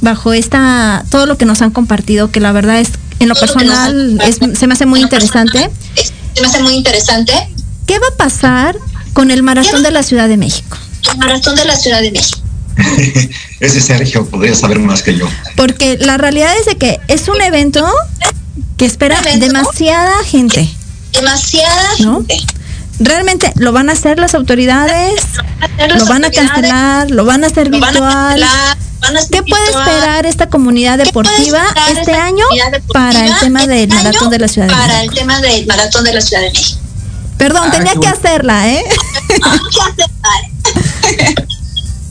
bajo 0.00 0.32
esta, 0.32 1.04
todo 1.10 1.26
lo 1.26 1.36
que 1.38 1.44
nos 1.44 1.62
han 1.62 1.70
compartido, 1.70 2.30
que 2.30 2.40
la 2.40 2.52
verdad 2.52 2.80
es, 2.80 2.88
en 3.20 3.28
lo 3.28 3.34
Todo 3.34 3.46
personal, 3.46 4.20
es- 4.22 4.38
se 4.58 4.66
me 4.66 4.74
hace 4.74 4.86
muy 4.86 5.00
En 5.00 5.04
lo 5.04 5.10
personal, 5.10 5.46
interesante. 5.46 6.00
es- 6.00 6.12
Se 6.34 6.40
me 6.40 6.46
hace 6.48 6.62
muy 6.62 6.74
interesante. 6.74 7.32
¿Qué 7.86 7.98
va 7.98 8.06
a 8.12 8.16
pasar 8.16 8.76
con 9.12 9.30
el 9.30 9.42
maratón 9.42 9.82
de 9.82 9.90
la 9.90 10.02
Ciudad 10.02 10.28
de 10.28 10.36
México? 10.36 10.76
El 11.12 11.18
maratón 11.18 11.54
de 11.54 11.64
la 11.64 11.76
Ciudad 11.76 12.00
de 12.00 12.10
México. 12.12 12.38
Ese 13.60 13.80
Sergio 13.80 14.26
podría 14.26 14.54
saber 14.54 14.78
más 14.80 15.02
que 15.02 15.16
yo. 15.16 15.28
Porque 15.54 15.96
la 15.98 16.16
realidad 16.16 16.50
es 16.58 16.66
de 16.66 16.76
que 16.76 16.98
es 17.08 17.28
un 17.28 17.40
evento 17.40 17.86
que 18.76 18.84
espera 18.86 19.20
evento. 19.20 19.46
demasiada 19.46 20.24
gente. 20.24 20.68
Demasiada 21.12 21.88
¿No? 22.00 22.16
gente. 22.26 22.36
Realmente 23.00 23.52
lo 23.56 23.72
van 23.72 23.90
a 23.90 23.94
hacer 23.94 24.18
las 24.18 24.34
autoridades, 24.34 25.20
lo 25.96 26.06
van 26.06 26.24
a 26.24 26.30
cancelar, 26.30 27.10
lo 27.10 27.24
van 27.24 27.44
a 27.44 27.48
hacer 27.48 27.68
virtual. 27.70 27.92
cancelar, 27.92 28.76
van 29.00 29.16
a 29.16 29.18
hacer 29.18 29.30
¿Qué 29.30 29.42
puede 29.42 29.64
esperar 29.64 30.26
esta 30.26 30.48
comunidad 30.48 30.98
¿Qué 30.98 31.12
puede 31.12 31.28
deportiva 31.28 31.62
este 31.90 32.14
año 32.14 32.44
para 32.92 33.26
el 33.26 33.32
tema 33.40 33.66
del 33.66 33.90
este 33.90 33.94
maratón 33.96 34.22
año 34.22 34.30
de 34.30 34.38
la 34.38 34.48
Ciudad 34.48 34.68
de 34.68 34.72
Para 34.74 34.86
México? 34.94 35.12
el 35.12 35.18
tema 35.18 35.40
del 35.40 35.66
maratón 35.66 36.04
de 36.04 36.12
la 36.14 36.20
Ciudad 36.20 36.42
de 36.42 36.50
México. 36.50 36.80
Perdón, 37.36 37.64
Ah, 37.66 37.70
tenía 37.72 37.92
que 37.92 37.98
bueno. 37.98 38.14
hacerla, 38.16 38.68
¿eh? 38.72 38.84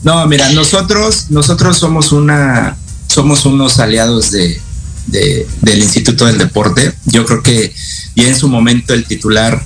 No, 0.02 0.26
mira, 0.26 0.50
nosotros, 0.50 1.26
nosotros 1.30 1.78
somos 1.78 2.12
una, 2.12 2.76
somos 3.08 3.46
unos 3.46 3.78
aliados 3.78 4.30
de, 4.32 4.60
de- 5.06 5.46
del 5.62 5.78
Instituto 5.78 6.26
del 6.26 6.36
Deporte. 6.36 6.92
Yo 7.06 7.24
creo 7.24 7.42
que 7.42 7.74
ya 8.14 8.24
en 8.28 8.36
su 8.38 8.48
momento 8.48 8.92
el 8.92 9.06
titular, 9.06 9.64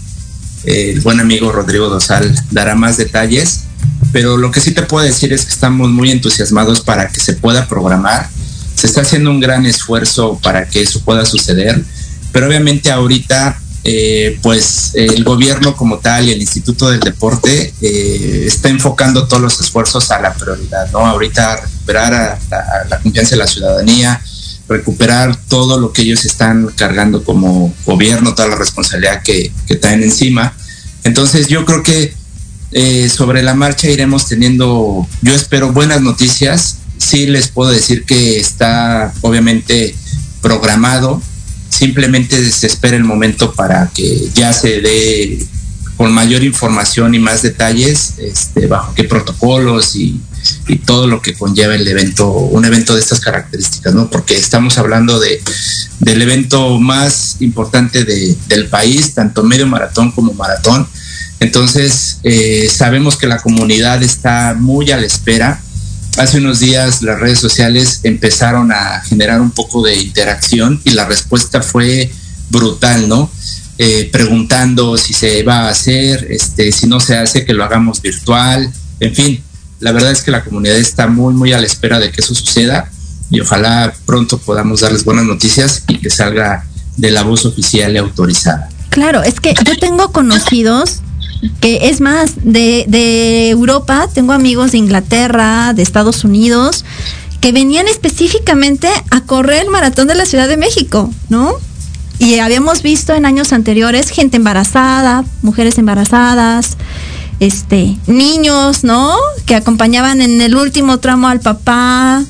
el 0.68 1.00
buen 1.00 1.20
amigo 1.20 1.52
Rodrigo 1.52 1.88
Dosal, 1.88 2.34
dará 2.50 2.74
más 2.74 2.96
detalles. 2.96 3.64
Pero 4.12 4.36
lo 4.36 4.50
que 4.50 4.60
sí 4.60 4.72
te 4.72 4.82
puedo 4.82 5.04
decir 5.04 5.32
es 5.32 5.44
que 5.44 5.52
estamos 5.52 5.90
muy 5.90 6.10
entusiasmados 6.10 6.80
para 6.80 7.08
que 7.08 7.20
se 7.20 7.34
pueda 7.34 7.68
programar. 7.68 8.28
Se 8.74 8.86
está 8.86 9.02
haciendo 9.02 9.30
un 9.30 9.40
gran 9.40 9.66
esfuerzo 9.66 10.38
para 10.42 10.68
que 10.68 10.82
eso 10.82 11.00
pueda 11.00 11.24
suceder. 11.26 11.84
Pero 12.32 12.46
obviamente 12.46 12.90
ahorita 12.90 13.58
eh, 13.84 14.38
pues 14.42 14.90
el 14.94 15.24
gobierno 15.24 15.74
como 15.74 15.98
tal 15.98 16.28
y 16.28 16.32
el 16.32 16.40
Instituto 16.40 16.90
del 16.90 17.00
Deporte 17.00 17.72
eh, 17.80 18.44
está 18.46 18.68
enfocando 18.68 19.26
todos 19.26 19.40
los 19.40 19.60
esfuerzos 19.60 20.10
a 20.10 20.20
la 20.20 20.34
prioridad, 20.34 20.90
¿no? 20.90 21.06
Ahorita 21.06 21.56
recuperar 21.56 22.12
a 22.12 22.38
la, 22.90 22.98
confianza 23.00 23.30
de 23.30 23.36
la 23.38 23.46
ciudadanía, 23.46 24.20
recuperar 24.68 25.36
todo 25.48 25.78
lo 25.78 25.92
que 25.92 26.02
ellos 26.02 26.24
están 26.24 26.68
cargando 26.76 27.24
como 27.24 27.74
gobierno, 27.86 28.34
toda 28.34 28.48
la 28.48 28.56
responsabilidad 28.56 29.22
que, 29.22 29.52
que 29.66 29.76
traen 29.76 30.02
encima. 30.02 30.54
Entonces 31.04 31.48
yo 31.48 31.64
creo 31.64 31.82
que 31.82 32.12
eh, 32.72 33.08
sobre 33.08 33.42
la 33.42 33.54
marcha 33.54 33.88
iremos 33.88 34.26
teniendo, 34.26 35.06
yo 35.22 35.34
espero 35.34 35.72
buenas 35.72 36.02
noticias. 36.02 36.78
Sí 36.98 37.26
les 37.26 37.48
puedo 37.48 37.70
decir 37.70 38.04
que 38.04 38.38
está 38.38 39.12
obviamente 39.22 39.94
programado, 40.42 41.22
simplemente 41.70 42.50
se 42.50 42.66
espera 42.66 42.96
el 42.96 43.04
momento 43.04 43.54
para 43.54 43.88
que 43.94 44.28
ya 44.34 44.52
se 44.52 44.80
dé 44.80 45.38
con 45.96 46.12
mayor 46.12 46.44
información 46.44 47.14
y 47.14 47.18
más 47.18 47.42
detalles 47.42 48.14
este, 48.18 48.66
bajo 48.66 48.94
qué 48.94 49.04
protocolos 49.04 49.96
y, 49.96 50.20
y 50.68 50.76
todo 50.78 51.07
lo 51.07 51.22
que 51.22 51.34
conlleva 51.34 51.74
el 51.74 51.86
evento, 51.86 52.30
un 52.30 52.64
evento 52.64 52.94
de 52.94 53.01
estas 53.01 53.20
características, 53.20 53.94
¿no? 53.94 54.11
Porque 54.11 54.36
estamos 54.36 54.78
hablando 54.78 55.18
de, 55.18 55.42
del 56.01 56.22
evento 56.22 56.78
más 56.78 57.36
importante 57.40 58.05
de, 58.05 58.36
del 58.49 58.68
país, 58.68 59.14
tanto 59.14 59.42
medio 59.42 59.66
maratón 59.66 60.12
como 60.12 60.32
maratón. 60.34 60.86
Entonces, 61.40 62.18
eh, 62.24 62.68
sabemos 62.70 63.16
que 63.16 63.26
la 63.26 63.38
comunidad 63.38 64.03
está 64.03 64.55
muy 64.59 64.90
a 64.90 64.96
la 64.96 65.07
espera. 65.07 65.61
Hace 66.16 66.38
unos 66.38 66.61
días 66.61 67.03
las 67.03 67.20
redes 67.20 67.38
sociales 67.38 68.01
empezaron 68.03 68.72
a 68.72 69.01
generar 69.03 69.40
un 69.40 69.53
poco 69.53 69.84
de 69.84 69.96
interacción 69.96 70.80
y 70.84 70.90
la 70.90 71.07
respuesta 71.07 71.62
fue 71.62 72.11
brutal, 72.51 73.09
¿no? 73.09 73.30
Eh, 73.80 74.09
preguntando 74.11 74.99
si 74.99 75.14
se 75.14 75.44
va 75.44 75.66
a 75.66 75.68
hacer, 75.68 76.26
este, 76.30 76.72
si 76.72 76.88
no 76.88 76.99
se 76.99 77.16
hace, 77.16 77.44
que 77.44 77.55
lo 77.55 77.62
hagamos 77.62 78.03
virtual, 78.03 78.72
en 78.99 79.14
fin, 79.14 79.40
la 79.81 79.93
verdad 79.93 80.12
es 80.12 80.22
que 80.22 80.31
la 80.31 80.45
comunidad 80.45 80.76
está 80.76 81.07
muy, 81.07 81.35
muy 81.35 81.53
a 81.53 81.61
la 81.61 81.66
espera 81.66 81.99
de 81.99 82.11
que 82.11 82.20
eso 82.20 82.35
suceda 82.35 82.91
y 83.31 83.41
ojalá 83.41 83.93
pronto 84.07 84.39
podamos 84.39 84.81
darles 84.81 85.05
buenas 85.05 85.24
noticias 85.24 85.85
y 85.89 85.99
que 85.99 86.11
salga 86.11 86.64
de 86.97 87.11
la 87.11 87.22
voz 87.22 87.45
oficial 87.47 87.93
y 87.93 87.99
autorizada. 87.99 88.68
Claro, 88.91 89.22
es 89.22 89.39
que 89.41 89.55
yo 89.64 89.76
tengo 89.79 90.12
conocidos 90.12 91.03
que 91.61 91.89
es 91.89 92.01
más, 92.01 92.33
de, 92.43 92.85
de 92.89 93.51
Europa, 93.51 94.09
tengo 94.12 94.33
amigos 94.33 94.72
de 94.72 94.79
Inglaterra, 94.79 95.72
de 95.72 95.83
Estados 95.83 96.24
Unidos, 96.24 96.85
que 97.41 97.53
venían 97.53 97.87
específicamente 97.87 98.89
a 99.11 99.20
correr 99.20 99.62
el 99.62 99.70
maratón 99.70 100.09
de 100.09 100.16
la 100.16 100.26
Ciudad 100.26 100.49
de 100.49 100.57
México, 100.57 101.12
¿no? 101.29 101.53
Y 102.18 102.41
habíamos 102.41 102.83
visto 102.83 103.14
en 103.14 103.26
años 103.26 103.53
anteriores 103.53 104.11
gente 104.11 104.37
embarazada, 104.37 105.24
mujeres 105.43 105.79
embarazadas, 105.79 106.76
este, 107.41 107.97
niños, 108.07 108.84
¿no? 108.84 109.16
Que 109.47 109.55
acompañaban 109.55 110.20
en 110.20 110.41
el 110.41 110.57
último 110.57 110.99
tramo 110.99 111.28
al 111.28 111.41
papá, 111.41 112.24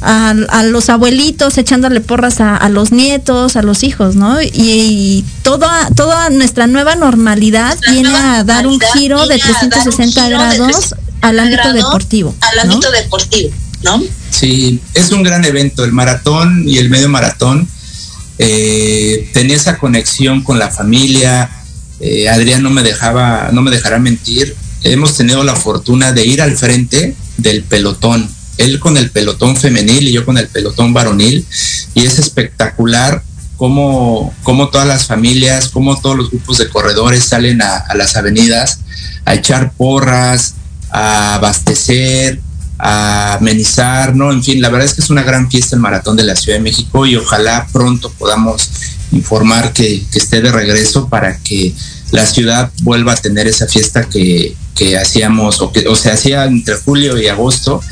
a, 0.00 0.30
a 0.30 0.62
los 0.62 0.88
abuelitos 0.90 1.58
echándole 1.58 2.00
porras 2.00 2.40
a, 2.40 2.56
a, 2.56 2.68
los 2.68 2.92
nietos, 2.92 3.56
a 3.56 3.62
los 3.62 3.82
hijos, 3.82 4.16
¿no? 4.16 4.40
Y, 4.40 4.50
y 4.52 5.24
toda, 5.42 5.88
toda 5.96 6.30
nuestra 6.30 6.66
nueva 6.66 6.94
normalidad 6.94 7.76
nuestra 7.76 7.92
viene 7.92 8.10
nueva 8.10 8.38
a 8.38 8.44
dar 8.44 8.66
un 8.66 8.78
giro 8.94 9.26
de 9.26 9.38
360 9.38 10.28
giro 10.28 10.28
grados 10.28 10.90
de 10.90 11.08
al 11.20 11.38
ámbito 11.38 11.72
deportivo. 11.72 12.34
Al 12.40 12.68
¿no? 12.68 12.74
ámbito 12.74 12.90
deportivo, 12.92 13.50
¿no? 13.82 14.02
Sí, 14.30 14.80
es 14.94 15.10
un 15.10 15.22
gran 15.22 15.44
evento, 15.44 15.84
el 15.84 15.92
maratón 15.92 16.64
y 16.66 16.78
el 16.78 16.90
medio 16.90 17.08
maratón. 17.08 17.68
Eh, 18.40 19.30
tenía 19.32 19.56
esa 19.56 19.78
conexión 19.78 20.44
con 20.44 20.60
la 20.60 20.70
familia, 20.70 21.50
eh, 22.00 22.28
Adrián 22.28 22.62
no 22.62 22.70
me 22.70 22.82
dejaba, 22.82 23.50
no 23.52 23.62
me 23.62 23.70
dejará 23.70 23.98
mentir, 23.98 24.54
hemos 24.82 25.16
tenido 25.16 25.42
la 25.44 25.56
fortuna 25.56 26.12
de 26.12 26.24
ir 26.24 26.42
al 26.42 26.56
frente 26.56 27.14
del 27.36 27.62
pelotón, 27.64 28.28
él 28.58 28.78
con 28.80 28.96
el 28.96 29.10
pelotón 29.10 29.56
femenil 29.56 30.08
y 30.08 30.12
yo 30.12 30.24
con 30.24 30.38
el 30.38 30.48
pelotón 30.48 30.92
varonil, 30.92 31.46
y 31.94 32.04
es 32.04 32.18
espectacular 32.18 33.22
cómo, 33.56 34.34
cómo 34.42 34.68
todas 34.68 34.86
las 34.86 35.06
familias, 35.06 35.68
cómo 35.68 36.00
todos 36.00 36.16
los 36.16 36.30
grupos 36.30 36.58
de 36.58 36.68
corredores 36.68 37.24
salen 37.24 37.62
a, 37.62 37.76
a 37.76 37.94
las 37.94 38.16
avenidas 38.16 38.80
a 39.24 39.34
echar 39.34 39.72
porras, 39.72 40.54
a 40.90 41.34
abastecer, 41.34 42.40
a 42.78 43.34
amenizar, 43.34 44.14
¿no? 44.14 44.32
En 44.32 44.42
fin, 44.42 44.62
la 44.62 44.68
verdad 44.68 44.86
es 44.86 44.94
que 44.94 45.00
es 45.00 45.10
una 45.10 45.22
gran 45.22 45.50
fiesta 45.50 45.76
el 45.76 45.82
maratón 45.82 46.16
de 46.16 46.24
la 46.24 46.36
Ciudad 46.36 46.58
de 46.58 46.64
México 46.64 47.06
y 47.06 47.16
ojalá 47.16 47.66
pronto 47.72 48.12
podamos 48.18 48.70
informar 49.12 49.72
que, 49.72 50.04
que 50.12 50.18
esté 50.18 50.40
de 50.40 50.52
regreso 50.52 51.08
para 51.08 51.38
que 51.38 51.74
la 52.10 52.24
ciudad 52.24 52.70
vuelva 52.82 53.12
a 53.12 53.16
tener 53.16 53.46
esa 53.46 53.66
fiesta 53.66 54.08
que, 54.08 54.54
que 54.74 54.96
hacíamos 54.96 55.60
o 55.60 55.72
que 55.72 55.88
o 55.88 55.96
se 55.96 56.10
hacía 56.10 56.44
entre 56.44 56.76
julio 56.76 57.20
y 57.20 57.26
agosto, 57.26 57.82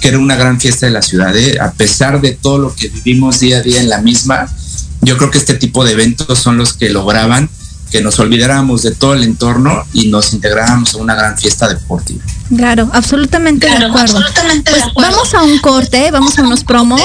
que 0.00 0.08
era 0.08 0.18
una 0.18 0.36
gran 0.36 0.60
fiesta 0.60 0.86
de 0.86 0.92
la 0.92 1.02
ciudad. 1.02 1.34
¿eh? 1.36 1.58
A 1.58 1.72
pesar 1.72 2.20
de 2.20 2.32
todo 2.32 2.58
lo 2.58 2.74
que 2.74 2.88
vivimos 2.88 3.40
día 3.40 3.58
a 3.58 3.62
día 3.62 3.80
en 3.80 3.88
la 3.88 4.02
misma, 4.02 4.48
yo 5.00 5.16
creo 5.16 5.30
que 5.30 5.38
este 5.38 5.54
tipo 5.54 5.84
de 5.84 5.92
eventos 5.92 6.38
son 6.38 6.58
los 6.58 6.74
que 6.74 6.90
lograban 6.90 7.48
que 7.94 8.00
nos 8.00 8.18
olvidáramos 8.18 8.82
de 8.82 8.90
todo 8.90 9.14
el 9.14 9.22
entorno 9.22 9.84
y 9.92 10.08
nos 10.08 10.32
integráramos 10.32 10.94
a 10.94 10.96
una 10.96 11.14
gran 11.14 11.38
fiesta 11.38 11.68
deportiva. 11.68 12.24
Claro, 12.56 12.90
absolutamente 12.92 13.68
claro, 13.68 13.84
de 13.84 13.86
acuerdo. 13.86 14.18
Absolutamente 14.18 14.70
pues 14.72 14.84
de 14.84 14.90
acuerdo. 14.90 15.10
vamos 15.12 15.34
a 15.34 15.42
un 15.44 15.58
corte, 15.60 16.10
vamos 16.10 16.36
a 16.36 16.42
unos 16.42 16.64
promos 16.64 17.00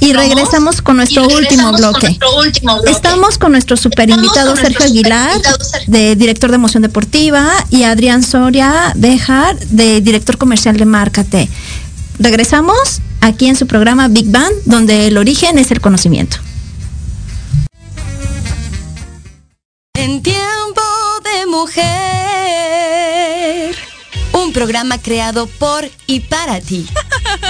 y 0.00 0.12
regresamos 0.12 0.82
con 0.82 0.98
nuestro 0.98 1.26
último 1.26 1.72
bloque. 1.72 1.92
con 1.92 2.00
nuestro 2.08 2.36
último 2.40 2.74
bloque. 2.74 2.90
Estamos 2.90 3.38
con 3.38 3.52
nuestro 3.52 3.78
super 3.78 4.10
invitado 4.10 4.54
Sergio 4.54 4.84
Aguilar, 4.84 5.40
de 5.86 6.14
director 6.14 6.50
de 6.50 6.56
emoción 6.56 6.82
deportiva, 6.82 7.48
y 7.70 7.84
Adrián 7.84 8.22
Soria 8.22 8.92
Dejar, 8.96 9.58
de 9.70 10.02
director 10.02 10.36
comercial 10.36 10.76
de 10.76 10.84
Márcate. 10.84 11.48
Regresamos 12.18 13.00
aquí 13.22 13.46
en 13.46 13.56
su 13.56 13.66
programa 13.66 14.08
Big 14.08 14.30
Bang, 14.30 14.52
donde 14.66 15.06
el 15.06 15.16
origen 15.16 15.56
es 15.58 15.70
el 15.70 15.80
conocimiento. 15.80 16.36
Un 24.32 24.52
programa 24.52 24.98
creado 25.00 25.46
por 25.46 25.88
y 26.06 26.20
para 26.20 26.60
ti. 26.60 26.86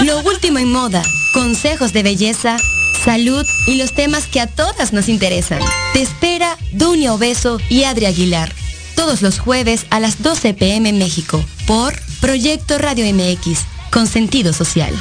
Lo 0.01 0.19
último 0.21 0.59
en 0.59 0.71
moda, 0.71 1.03
consejos 1.33 1.93
de 1.93 2.03
belleza, 2.03 2.57
salud 3.03 3.45
y 3.67 3.75
los 3.75 3.93
temas 3.93 4.27
que 4.27 4.41
a 4.41 4.47
todas 4.47 4.93
nos 4.93 5.09
interesan. 5.09 5.59
Te 5.93 6.01
espera 6.01 6.57
Dunia 6.71 7.13
Obeso 7.13 7.59
y 7.69 7.83
Adri 7.83 8.05
Aguilar. 8.05 8.53
Todos 8.95 9.21
los 9.21 9.39
jueves 9.39 9.85
a 9.89 9.99
las 9.99 10.21
12 10.21 10.53
pm 10.53 10.93
México 10.93 11.43
por 11.65 11.93
Proyecto 12.19 12.77
Radio 12.77 13.05
MX 13.13 13.59
con 13.91 14.07
sentido 14.07 14.53
social. 14.53 14.93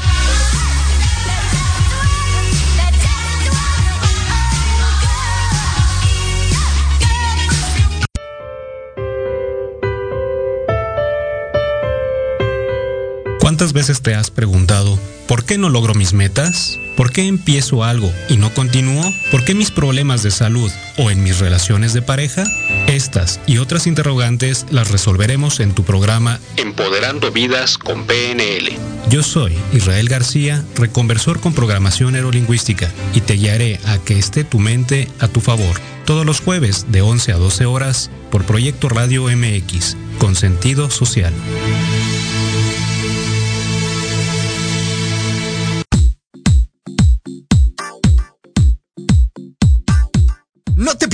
¿Cuántas 13.58 13.72
veces 13.72 14.02
te 14.02 14.14
has 14.14 14.30
preguntado, 14.30 15.00
¿por 15.26 15.44
qué 15.44 15.58
no 15.58 15.68
logro 15.68 15.92
mis 15.92 16.12
metas? 16.12 16.78
¿Por 16.96 17.10
qué 17.10 17.26
empiezo 17.26 17.82
algo 17.82 18.12
y 18.28 18.36
no 18.36 18.54
continúo? 18.54 19.02
¿Por 19.32 19.44
qué 19.44 19.56
mis 19.56 19.72
problemas 19.72 20.22
de 20.22 20.30
salud 20.30 20.70
o 20.96 21.10
en 21.10 21.24
mis 21.24 21.40
relaciones 21.40 21.92
de 21.92 22.00
pareja? 22.00 22.44
Estas 22.86 23.40
y 23.48 23.58
otras 23.58 23.88
interrogantes 23.88 24.64
las 24.70 24.92
resolveremos 24.92 25.58
en 25.58 25.74
tu 25.74 25.82
programa 25.82 26.38
Empoderando 26.56 27.32
Vidas 27.32 27.78
con 27.78 28.06
PNL. 28.06 28.78
Yo 29.10 29.24
soy 29.24 29.58
Israel 29.72 30.08
García, 30.08 30.64
reconversor 30.76 31.40
con 31.40 31.52
programación 31.52 32.12
neurolingüística, 32.12 32.88
y 33.12 33.22
te 33.22 33.34
guiaré 33.34 33.80
a 33.86 33.98
que 33.98 34.20
esté 34.20 34.44
tu 34.44 34.60
mente 34.60 35.08
a 35.18 35.26
tu 35.26 35.40
favor. 35.40 35.80
Todos 36.06 36.24
los 36.24 36.40
jueves 36.40 36.86
de 36.90 37.02
11 37.02 37.32
a 37.32 37.36
12 37.38 37.66
horas 37.66 38.08
por 38.30 38.44
Proyecto 38.44 38.88
Radio 38.88 39.24
MX, 39.24 39.96
con 40.20 40.36
sentido 40.36 40.90
social. 40.90 41.34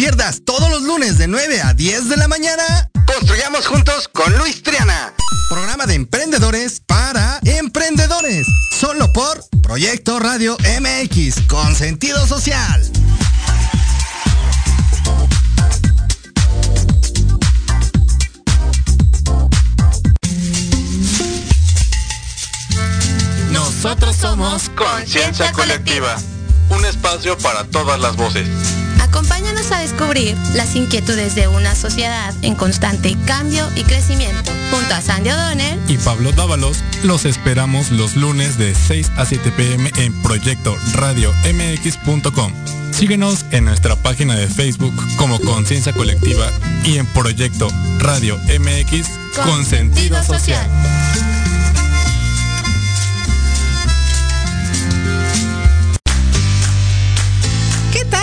Pierdas 0.05 0.43
todos 0.45 0.69
los 0.69 0.83
lunes 0.83 1.17
de 1.17 1.27
9 1.27 1.63
a 1.63 1.73
10 1.73 2.11
de 2.11 2.19
la 2.19 2.29
mañana. 2.29 2.91
Construyamos 3.07 3.67
juntos 3.67 4.07
con 4.07 4.37
Luis 4.37 4.63
Triana. 4.63 5.15
Programa 5.49 5.87
de 5.87 5.95
emprendedores 5.95 6.83
para 6.87 7.41
emprendedores. 7.43 8.47
Solo 8.79 9.11
por 9.15 9.43
Proyecto 9.63 10.19
Radio 10.19 10.59
MX 10.79 11.47
con 11.49 11.75
sentido 11.75 12.27
social. 12.27 12.83
Nosotros 23.51 24.17
somos 24.17 24.69
Conciencia 24.69 25.51
Colectiva, 25.53 26.19
un 26.71 26.85
espacio 26.85 27.37
para 27.39 27.65
todas 27.65 27.99
las 28.01 28.17
voces. 28.17 28.49
Acompáñanos 29.01 29.71
a 29.71 29.79
descubrir 29.79 30.37
las 30.55 30.75
inquietudes 30.75 31.35
de 31.35 31.47
una 31.47 31.75
sociedad 31.75 32.35
en 32.43 32.55
constante 32.55 33.17
cambio 33.27 33.69
y 33.77 33.85
crecimiento. 33.85 34.51
Junto 34.71 34.95
a 34.95 35.01
Sandy 35.01 35.31
O'Donnell 35.31 35.79
y 35.89 35.99
Pablo 35.99 36.33
Dávalos, 36.33 36.79
los 37.05 37.25
esperamos 37.25 37.91
los 37.91 38.17
lunes 38.17 38.59
de 38.59 38.75
6 38.75 39.13
a 39.17 39.25
7 39.25 39.53
pm 39.53 39.91
en 39.99 40.13
Proyecto 40.23 40.77
Radio 40.95 41.33
MX.com. 41.45 42.53
Síguenos 42.93 43.45
en 43.51 43.65
nuestra 43.65 43.97
página 43.97 44.37
de 44.37 44.49
Facebook 44.49 44.95
como 45.17 45.41
Conciencia 45.41 45.93
Colectiva 45.93 46.51
y 46.85 46.99
en 46.99 47.07
Proyecto 47.07 47.69
Radio 47.99 48.37
MX 48.59 49.09
con, 49.45 49.65
sentido 49.65 50.23
social. 50.23 50.69
¿Qué 51.13 51.44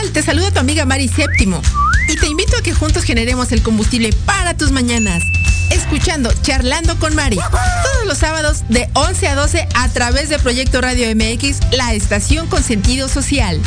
tal? 0.01 0.11
Te 0.11 0.21
saluda 0.21 0.51
tu 0.51 0.59
amiga 0.59 0.85
Mari 0.85 1.07
Séptimo 1.07 1.61
y 2.07 2.15
te 2.15 2.27
invito 2.27 2.57
a 2.57 2.61
que 2.61 2.73
juntos 2.73 3.03
generemos 3.03 3.51
el 3.51 3.61
combustible 3.61 4.11
para 4.25 4.55
tus 4.55 4.71
mañanas. 4.71 5.23
Escuchando 5.69 6.31
Charlando 6.41 6.97
con 6.99 7.15
Mari 7.15 7.37
todos 7.37 8.05
los 8.05 8.17
sábados 8.17 8.63
de 8.69 8.89
11 8.93 9.27
a 9.27 9.35
12 9.35 9.67
a 9.73 9.89
través 9.89 10.29
de 10.29 10.39
Proyecto 10.39 10.81
Radio 10.81 11.07
MX, 11.15 11.59
la 11.71 11.93
estación 11.93 12.47
con 12.47 12.63
sentido 12.63 13.07
social. 13.07 13.59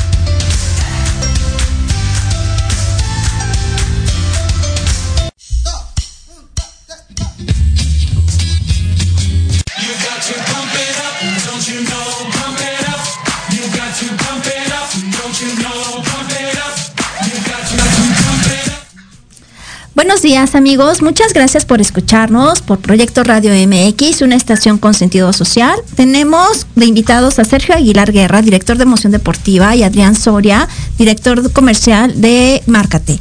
Días 20.24 20.54
amigos, 20.54 21.02
muchas 21.02 21.34
gracias 21.34 21.66
por 21.66 21.82
escucharnos 21.82 22.62
por 22.62 22.78
Proyecto 22.78 23.24
Radio 23.24 23.52
MX, 23.52 24.22
una 24.22 24.36
estación 24.36 24.78
con 24.78 24.94
sentido 24.94 25.30
social. 25.34 25.78
Tenemos 25.96 26.66
de 26.76 26.86
invitados 26.86 27.38
a 27.38 27.44
Sergio 27.44 27.74
Aguilar 27.74 28.10
Guerra, 28.10 28.40
director 28.40 28.78
de 28.78 28.84
Emoción 28.84 29.12
Deportiva, 29.12 29.76
y 29.76 29.82
Adrián 29.82 30.16
Soria, 30.16 30.66
director 30.96 31.52
comercial 31.52 32.22
de 32.22 32.62
Márcate. 32.64 33.20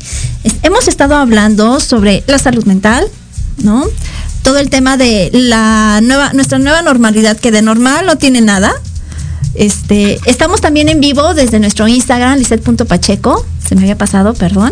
hemos 0.61 0.87
estado 0.87 1.17
hablando 1.17 1.81
sobre 1.81 2.23
la 2.27 2.39
salud 2.39 2.63
mental, 2.63 3.05
¿no? 3.57 3.83
Todo 4.41 4.59
el 4.59 4.69
tema 4.69 4.95
de 4.95 5.29
la 5.33 5.99
nueva, 6.01 6.31
nuestra 6.31 6.57
nueva 6.57 6.83
normalidad, 6.83 7.37
que 7.37 7.51
de 7.51 7.61
normal 7.61 8.05
no 8.05 8.17
tiene 8.17 8.39
nada. 8.39 8.71
Este, 9.55 10.19
estamos 10.25 10.61
también 10.61 10.87
en 10.87 11.01
vivo 11.01 11.33
desde 11.33 11.59
nuestro 11.59 11.85
Instagram, 11.85 12.37
lisset.pacheco, 12.37 13.45
se 13.67 13.75
me 13.75 13.81
había 13.81 13.97
pasado, 13.97 14.33
perdón. 14.33 14.71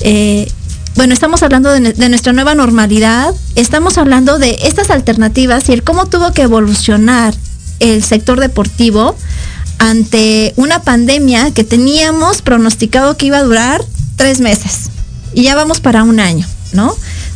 Eh, 0.00 0.50
bueno, 0.98 1.14
estamos 1.14 1.44
hablando 1.44 1.70
de, 1.70 2.08
nuestra 2.08 2.32
nueva 2.32 2.56
normalidad, 2.56 3.32
estamos 3.54 3.98
hablando 3.98 4.40
de 4.40 4.58
estas 4.64 4.90
alternativas 4.90 5.68
y 5.68 5.72
el 5.72 5.84
cómo 5.84 6.06
tuvo 6.06 6.32
que 6.32 6.42
evolucionar 6.42 7.36
el 7.78 8.02
sector 8.02 8.40
deportivo 8.40 9.14
ante 9.78 10.54
una 10.56 10.82
pandemia 10.82 11.52
que 11.52 11.62
teníamos 11.62 12.42
pronosticado 12.42 13.16
que 13.16 13.26
iba 13.26 13.38
a 13.38 13.44
durar 13.44 13.84
tres 14.16 14.40
meses 14.40 14.90
y 15.32 15.44
ya 15.44 15.54
vamos 15.54 15.78
para 15.78 16.02
un 16.02 16.18
año, 16.18 16.48
¿no? 16.72 16.92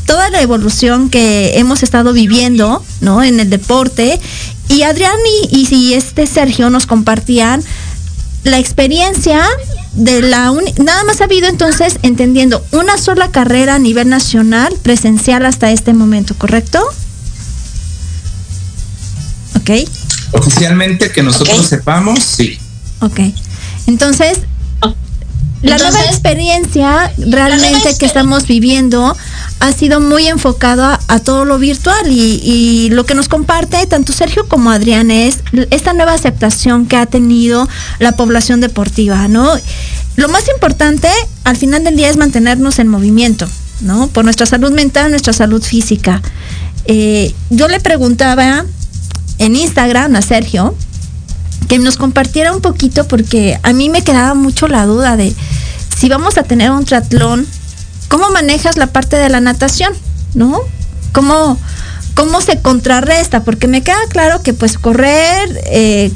Toda 0.07 0.29
la 0.31 0.43
evolución 0.43 1.09
que 1.09 1.57
hemos 1.57 1.85
estado 1.85 2.13
viviendo, 2.13 2.85
¿no? 3.01 3.23
En 3.23 3.39
el 3.39 3.49
deporte 3.49 4.19
y 4.69 4.83
Adrián 4.83 5.15
y, 5.53 5.69
y 5.73 5.95
este 5.95 6.27
Sergio 6.27 6.69
nos 6.69 6.87
compartían 6.87 7.63
la 8.45 8.59
experiencia 8.59 9.45
de 9.93 10.23
la 10.23 10.53
nada 10.79 11.05
más 11.05 11.21
ha 11.21 11.25
habido 11.25 11.49
entonces 11.49 11.99
entendiendo 12.03 12.65
una 12.73 12.97
sola 12.97 13.31
carrera 13.31 13.77
a 13.77 13.79
nivel 13.79 14.09
nacional 14.09 14.75
presencial 14.83 15.45
hasta 15.47 15.71
este 15.71 15.93
momento, 15.93 16.35
¿correcto? 16.37 16.83
Ok. 19.57 19.71
Oficialmente 20.33 21.13
que 21.13 21.23
nosotros 21.23 21.67
sepamos, 21.67 22.19
sí. 22.21 22.59
Ok. 23.01 23.21
Entonces, 23.87 24.39
la 25.63 25.79
nueva 25.79 26.05
experiencia 26.07 27.13
realmente 27.19 27.97
que 27.97 28.05
estamos 28.05 28.47
viviendo 28.47 29.17
ha 29.61 29.73
sido 29.73 30.01
muy 30.01 30.27
enfocado 30.27 30.85
a, 30.85 31.19
todo 31.21 31.45
lo 31.45 31.59
virtual 31.59 32.07
y, 32.09 32.89
lo 32.91 33.07
que 33.07 33.15
nos 33.15 33.29
comparte 33.29 33.87
tanto 33.87 34.13
Sergio 34.13 34.49
como 34.49 34.71
Adrián 34.71 35.13
es 35.13 35.39
esta 35.71 35.93
nueva 35.93 36.15
aceptación 36.15 36.87
que 36.87 36.97
ha 36.97 37.07
tenido 37.07 37.69
la 38.01 38.13
población 38.13 38.61
deportiva, 38.61 39.29
¿no? 39.29 39.49
Lo 40.17 40.29
más 40.29 40.49
importante 40.49 41.09
al 41.45 41.57
final 41.57 41.85
del 41.85 41.97
día 41.97 42.11
es 42.11 42.17
mantenernos 42.17 42.81
en 42.81 42.89
movimiento, 42.89 43.49
¿no? 43.81 44.09
Por 44.09 44.25
nuestra 44.25 44.47
salud 44.47 44.73
mental, 44.73 45.11
nuestra 45.11 45.33
salud 45.33 45.63
física. 45.63 46.21
Eh, 46.87 47.33
yo 47.51 47.69
le 47.69 47.79
preguntaba 47.79 48.65
en 49.39 49.57
Instagram 49.57 50.17
a 50.17 50.23
Sergio, 50.23 50.75
que 51.73 51.79
nos 51.79 51.97
compartiera 51.97 52.53
un 52.53 52.61
poquito 52.61 53.09
porque 53.09 53.59
a 53.63 53.73
mí 53.73 53.89
me 53.89 54.05
quedaba 54.05 54.35
mucho 54.35 54.69
la 54.69 54.85
duda 54.85 55.17
de 55.17 55.35
si 55.97 56.11
vamos 56.11 56.37
a 56.37 56.43
tener 56.43 56.71
un 56.71 56.85
triatlón, 56.85 57.47
¿cómo 58.09 58.29
manejas 58.29 58.77
la 58.77 58.89
parte 58.89 59.17
de 59.17 59.31
la 59.31 59.41
natación? 59.41 59.95
¿No? 60.35 60.61
¿Cómo, 61.13 61.59
cómo 62.13 62.43
se 62.43 62.61
contrarresta? 62.61 63.43
Porque 63.43 63.69
me 63.69 63.81
queda 63.81 63.97
claro 64.11 64.43
que 64.43 64.53
pues 64.53 64.77
correr, 64.77 65.49
eh, 65.65 66.13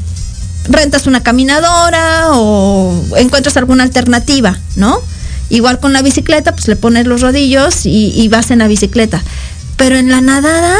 rentas 0.68 1.06
una 1.06 1.22
caminadora 1.22 2.32
o 2.32 2.92
encuentras 3.16 3.56
alguna 3.56 3.84
alternativa, 3.84 4.58
¿no? 4.74 5.00
Igual 5.48 5.80
con 5.80 5.94
la 5.94 6.02
bicicleta, 6.02 6.52
pues 6.52 6.68
le 6.68 6.76
pones 6.76 7.06
los 7.06 7.22
rodillos 7.22 7.86
y, 7.86 8.12
y 8.14 8.28
vas 8.28 8.50
en 8.50 8.58
la 8.58 8.68
bicicleta. 8.68 9.22
Pero 9.78 9.96
en 9.96 10.10
la 10.10 10.20
nadada, 10.20 10.76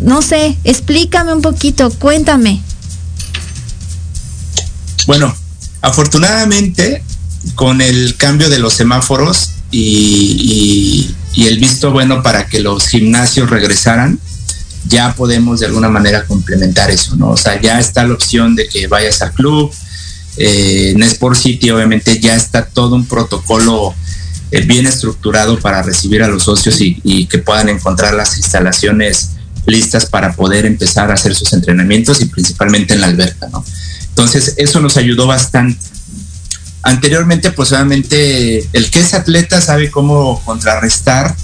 no 0.00 0.22
sé, 0.22 0.56
explícame 0.64 1.34
un 1.34 1.42
poquito, 1.42 1.90
cuéntame. 1.98 2.62
Bueno, 5.06 5.34
afortunadamente, 5.80 7.02
con 7.54 7.80
el 7.80 8.16
cambio 8.16 8.48
de 8.48 8.58
los 8.58 8.74
semáforos 8.74 9.50
y, 9.70 11.14
el 11.36 11.58
visto 11.58 11.90
bueno 11.90 12.22
para 12.22 12.46
que 12.46 12.60
los 12.60 12.86
gimnasios 12.88 13.50
regresaran, 13.50 14.18
ya 14.86 15.14
podemos 15.14 15.60
de 15.60 15.66
alguna 15.66 15.88
manera 15.88 16.24
complementar 16.24 16.90
eso, 16.90 17.16
¿no? 17.16 17.30
O 17.30 17.36
sea, 17.36 17.60
ya 17.60 17.80
está 17.80 18.06
la 18.06 18.14
opción 18.14 18.54
de 18.54 18.68
que 18.68 18.86
vayas 18.86 19.22
al 19.22 19.32
club. 19.32 19.72
Eh, 20.36 20.92
en 20.94 21.02
Sport 21.02 21.36
City, 21.36 21.70
obviamente, 21.70 22.18
ya 22.20 22.36
está 22.36 22.64
todo 22.64 22.94
un 22.94 23.06
protocolo 23.06 23.94
eh, 24.50 24.60
bien 24.62 24.86
estructurado 24.86 25.58
para 25.58 25.82
recibir 25.82 26.22
a 26.22 26.28
los 26.28 26.44
socios 26.44 26.80
y, 26.80 27.00
y, 27.02 27.26
que 27.26 27.38
puedan 27.38 27.68
encontrar 27.68 28.14
las 28.14 28.36
instalaciones 28.36 29.30
listas 29.66 30.06
para 30.06 30.32
poder 30.32 30.66
empezar 30.66 31.10
a 31.10 31.14
hacer 31.14 31.34
sus 31.34 31.52
entrenamientos 31.52 32.20
y 32.20 32.26
principalmente 32.26 32.94
en 32.94 33.00
la 33.00 33.08
alberca, 33.08 33.48
¿no? 33.48 33.64
Entonces, 34.12 34.54
eso 34.58 34.80
nos 34.80 34.96
ayudó 34.96 35.26
bastante. 35.26 35.80
Anteriormente, 36.82 37.50
pues 37.52 37.72
obviamente, 37.72 38.68
el 38.72 38.90
que 38.90 39.00
es 39.00 39.14
atleta 39.14 39.60
sabe 39.60 39.90
cómo 39.90 40.42
contrarrestar 40.44 41.34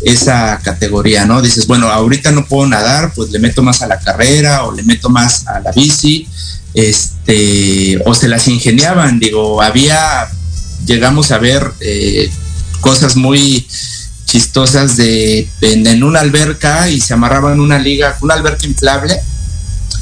esa 0.00 0.58
categoría, 0.62 1.26
¿no? 1.26 1.42
Dices, 1.42 1.66
bueno, 1.66 1.88
ahorita 1.88 2.30
no 2.32 2.46
puedo 2.46 2.66
nadar, 2.68 3.12
pues 3.14 3.30
le 3.30 3.38
meto 3.38 3.62
más 3.62 3.82
a 3.82 3.86
la 3.86 3.98
carrera 3.98 4.64
o 4.64 4.74
le 4.74 4.82
meto 4.82 5.10
más 5.10 5.46
a 5.46 5.60
la 5.60 5.72
bici, 5.72 6.28
este, 6.74 8.00
o 8.06 8.14
se 8.14 8.28
las 8.28 8.46
ingeniaban, 8.48 9.18
digo, 9.18 9.60
había, 9.60 10.28
llegamos 10.86 11.32
a 11.32 11.38
ver 11.38 11.72
eh, 11.80 12.30
cosas 12.80 13.16
muy 13.16 13.66
chistosas 14.24 14.96
de 14.96 15.48
en, 15.62 16.02
una 16.02 16.20
alberca 16.20 16.90
y 16.90 17.00
se 17.00 17.14
amarraban 17.14 17.60
una 17.60 17.78
liga, 17.78 18.16
una 18.20 18.34
alberca 18.34 18.66
inflable 18.66 19.18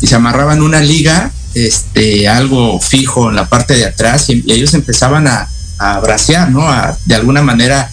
y 0.01 0.07
se 0.07 0.15
amarraban 0.17 0.63
una 0.63 0.81
liga 0.81 1.31
este, 1.57 2.29
algo 2.29 2.79
fijo 2.79 3.31
en 3.31 3.37
la 3.37 3.49
parte 3.49 3.75
de 3.75 3.87
atrás 3.87 4.29
y, 4.29 4.45
ellos 4.47 4.75
empezaban 4.75 5.27
a, 5.27 5.49
a 5.79 5.99
bracear, 6.01 6.51
¿no? 6.51 6.69
A, 6.69 6.99
de 7.07 7.15
alguna 7.15 7.41
manera 7.41 7.91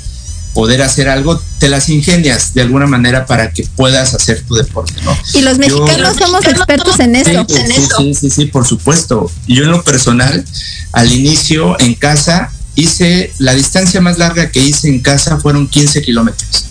poder 0.54 0.82
hacer 0.82 1.08
algo, 1.08 1.42
te 1.60 1.70
las 1.70 1.88
ingenias 1.88 2.54
de 2.54 2.62
alguna 2.62 2.88
manera 2.88 3.26
para 3.26 3.52
que 3.52 3.66
puedas 3.76 4.14
hacer 4.14 4.44
tu 4.44 4.56
deporte, 4.56 4.94
¿no? 5.04 5.18
Y 5.34 5.42
los 5.42 5.58
mexicanos 5.58 6.18
somos 6.18 6.46
expertos 6.46 7.00
en 7.00 7.16
eso. 7.16 7.46
Sí, 7.48 7.88
sí, 7.98 8.14
sí, 8.14 8.30
sí, 8.30 8.46
por 8.48 8.68
supuesto. 8.68 9.32
Yo 9.48 9.64
en 9.64 9.72
lo 9.72 9.82
personal, 9.84 10.44
al 10.92 11.12
inicio 11.12 11.80
en 11.80 11.96
casa, 11.96 12.52
hice, 12.76 13.32
la 13.40 13.54
distancia 13.54 14.02
más 14.02 14.18
larga 14.18 14.52
que 14.52 14.60
hice 14.60 14.90
en 14.90 15.00
casa 15.00 15.38
fueron 15.38 15.70
15 15.70 16.02
kilómetros. 16.02 16.66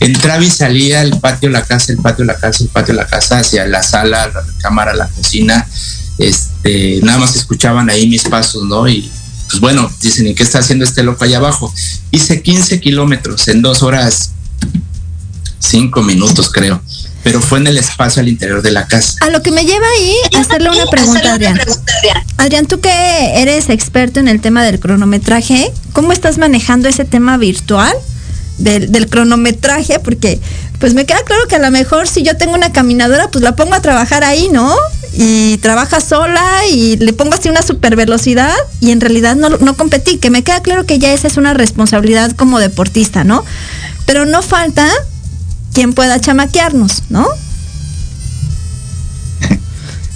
Entraba 0.00 0.42
y 0.42 0.50
salía 0.50 1.02
el 1.02 1.20
patio, 1.20 1.50
la 1.50 1.62
casa, 1.62 1.92
el 1.92 1.98
patio, 1.98 2.24
la 2.24 2.36
casa, 2.36 2.64
el 2.64 2.70
patio, 2.70 2.94
la 2.94 3.06
casa, 3.06 3.40
hacia 3.40 3.66
la 3.66 3.82
sala, 3.82 4.28
la 4.28 4.44
cámara, 4.62 4.94
la 4.94 5.08
cocina, 5.08 5.68
este, 6.18 7.00
nada 7.02 7.18
más 7.18 7.36
escuchaban 7.36 7.88
ahí 7.90 8.06
mis 8.08 8.24
pasos, 8.24 8.64
¿no? 8.64 8.88
Y 8.88 9.10
pues 9.48 9.60
bueno, 9.60 9.90
dicen, 10.02 10.26
¿y 10.26 10.34
qué 10.34 10.42
está 10.42 10.58
haciendo 10.58 10.84
este 10.84 11.02
loco 11.02 11.24
allá 11.24 11.38
abajo? 11.38 11.72
Hice 12.10 12.42
15 12.42 12.80
kilómetros 12.80 13.48
en 13.48 13.62
dos 13.62 13.82
horas, 13.82 14.32
cinco 15.58 16.02
minutos 16.02 16.50
creo, 16.50 16.82
pero 17.22 17.40
fue 17.40 17.58
en 17.58 17.66
el 17.68 17.78
espacio 17.78 18.20
al 18.20 18.28
interior 18.28 18.62
de 18.62 18.72
la 18.72 18.86
casa. 18.86 19.16
A 19.20 19.30
lo 19.30 19.42
que 19.42 19.50
me 19.50 19.64
lleva 19.64 19.86
ahí 19.98 20.14
a 20.34 20.40
hacerle 20.40 20.70
una 20.70 20.86
pregunta, 20.86 21.32
Adrián. 21.32 21.58
Adrián, 22.36 22.66
tú 22.66 22.80
que 22.80 22.90
eres 23.40 23.70
experto 23.70 24.20
en 24.20 24.28
el 24.28 24.40
tema 24.40 24.62
del 24.64 24.80
cronometraje, 24.80 25.72
¿cómo 25.92 26.12
estás 26.12 26.38
manejando 26.38 26.88
ese 26.88 27.04
tema 27.04 27.36
virtual? 27.36 27.94
Del, 28.58 28.90
del, 28.90 29.08
cronometraje, 29.08 30.00
porque 30.00 30.40
pues 30.78 30.94
me 30.94 31.06
queda 31.06 31.22
claro 31.24 31.46
que 31.48 31.56
a 31.56 31.58
lo 31.58 31.70
mejor 31.70 32.08
si 32.08 32.22
yo 32.22 32.36
tengo 32.36 32.54
una 32.54 32.72
caminadora, 32.72 33.28
pues 33.30 33.42
la 33.42 33.56
pongo 33.56 33.74
a 33.74 33.82
trabajar 33.82 34.24
ahí, 34.24 34.48
¿no? 34.50 34.74
y 35.20 35.58
trabaja 35.58 36.00
sola 36.00 36.66
y 36.70 36.96
le 36.96 37.12
pongo 37.12 37.34
así 37.34 37.48
una 37.48 37.62
super 37.62 37.96
velocidad 37.96 38.54
y 38.80 38.92
en 38.92 39.00
realidad 39.00 39.34
no, 39.36 39.48
no 39.48 39.76
competí, 39.76 40.18
que 40.18 40.30
me 40.30 40.44
queda 40.44 40.62
claro 40.62 40.86
que 40.86 41.00
ya 41.00 41.12
esa 41.12 41.26
es 41.26 41.36
una 41.36 41.54
responsabilidad 41.54 42.32
como 42.32 42.60
deportista, 42.60 43.24
¿no? 43.24 43.44
Pero 44.06 44.26
no 44.26 44.42
falta 44.42 44.88
quien 45.72 45.92
pueda 45.92 46.20
chamaquearnos, 46.20 47.02
¿no? 47.08 47.26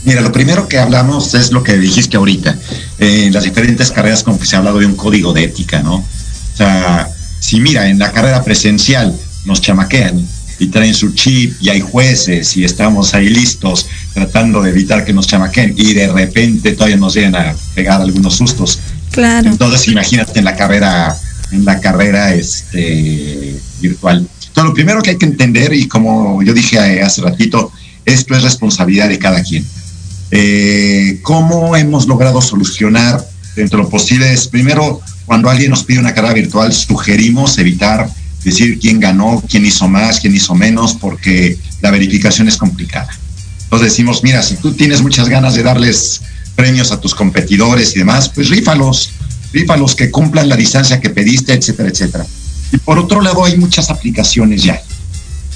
Mira, 0.04 0.20
lo 0.20 0.30
primero 0.30 0.68
que 0.68 0.78
hablamos 0.78 1.34
es 1.34 1.52
lo 1.52 1.62
que 1.62 1.78
dijiste 1.78 2.16
ahorita, 2.16 2.56
en 2.98 3.28
eh, 3.28 3.30
las 3.32 3.44
diferentes 3.44 3.90
carreras 3.90 4.22
como 4.22 4.38
que 4.38 4.46
se 4.46 4.56
ha 4.56 4.60
hablado 4.60 4.78
de 4.78 4.86
un 4.86 4.94
código 4.94 5.32
de 5.32 5.44
ética, 5.44 5.82
¿no? 5.82 5.96
O 5.96 6.56
sea, 6.56 7.08
si 7.40 7.60
mira, 7.60 7.88
en 7.88 7.98
la 7.98 8.12
carrera 8.12 8.44
presencial 8.44 9.18
nos 9.46 9.60
chamaquean, 9.60 10.24
y 10.62 10.68
traen 10.68 10.94
su 10.94 11.12
chip 11.12 11.54
y 11.60 11.70
hay 11.70 11.80
jueces 11.80 12.56
y 12.56 12.64
estamos 12.64 13.14
ahí 13.14 13.28
listos 13.28 13.86
tratando 14.14 14.62
de 14.62 14.70
evitar 14.70 15.04
que 15.04 15.12
nos 15.12 15.26
chamaquen 15.26 15.74
y 15.76 15.92
de 15.92 16.06
repente 16.06 16.72
todavía 16.72 16.96
nos 16.96 17.14
llegan 17.14 17.34
a 17.34 17.56
pegar 17.74 18.00
algunos 18.00 18.36
sustos. 18.36 18.78
Claro. 19.10 19.50
Entonces 19.50 19.88
imagínate 19.88 20.38
en 20.38 20.44
la 20.44 20.54
carrera, 20.54 21.16
en 21.50 21.64
la 21.64 21.80
carrera 21.80 22.32
este, 22.32 23.56
virtual. 23.80 24.18
Entonces 24.46 24.64
lo 24.64 24.72
primero 24.72 25.02
que 25.02 25.10
hay 25.10 25.18
que 25.18 25.26
entender, 25.26 25.72
y 25.72 25.88
como 25.88 26.40
yo 26.44 26.54
dije 26.54 27.02
hace 27.02 27.22
ratito, 27.22 27.72
esto 28.04 28.36
es 28.36 28.42
responsabilidad 28.44 29.08
de 29.08 29.18
cada 29.18 29.42
quien. 29.42 29.66
Eh, 30.30 31.18
¿Cómo 31.22 31.74
hemos 31.76 32.06
logrado 32.06 32.40
solucionar 32.40 33.20
dentro 33.56 33.78
de 33.78 33.84
lo 33.84 33.90
posible? 33.90 34.32
Es 34.32 34.46
primero, 34.46 35.00
cuando 35.26 35.50
alguien 35.50 35.70
nos 35.70 35.82
pide 35.82 35.98
una 35.98 36.14
carrera 36.14 36.34
virtual, 36.34 36.72
sugerimos 36.72 37.58
evitar 37.58 38.08
decir 38.44 38.78
quién 38.78 39.00
ganó, 39.00 39.42
quién 39.48 39.64
hizo 39.64 39.88
más, 39.88 40.20
quién 40.20 40.34
hizo 40.34 40.54
menos, 40.54 40.94
porque 40.94 41.58
la 41.80 41.90
verificación 41.90 42.48
es 42.48 42.56
complicada. 42.56 43.08
Entonces 43.64 43.90
decimos, 43.90 44.22
mira, 44.22 44.42
si 44.42 44.56
tú 44.56 44.72
tienes 44.72 45.00
muchas 45.02 45.28
ganas 45.28 45.54
de 45.54 45.62
darles 45.62 46.20
premios 46.54 46.92
a 46.92 47.00
tus 47.00 47.14
competidores 47.14 47.94
y 47.96 48.00
demás, 48.00 48.28
pues 48.28 48.50
rífalos, 48.50 49.10
rífalos 49.52 49.94
que 49.94 50.10
cumplan 50.10 50.48
la 50.48 50.56
distancia 50.56 51.00
que 51.00 51.10
pediste, 51.10 51.54
etcétera, 51.54 51.88
etcétera. 51.88 52.26
Y 52.72 52.76
por 52.78 52.98
otro 52.98 53.20
lado, 53.20 53.44
hay 53.44 53.56
muchas 53.56 53.90
aplicaciones 53.90 54.62
ya. 54.62 54.80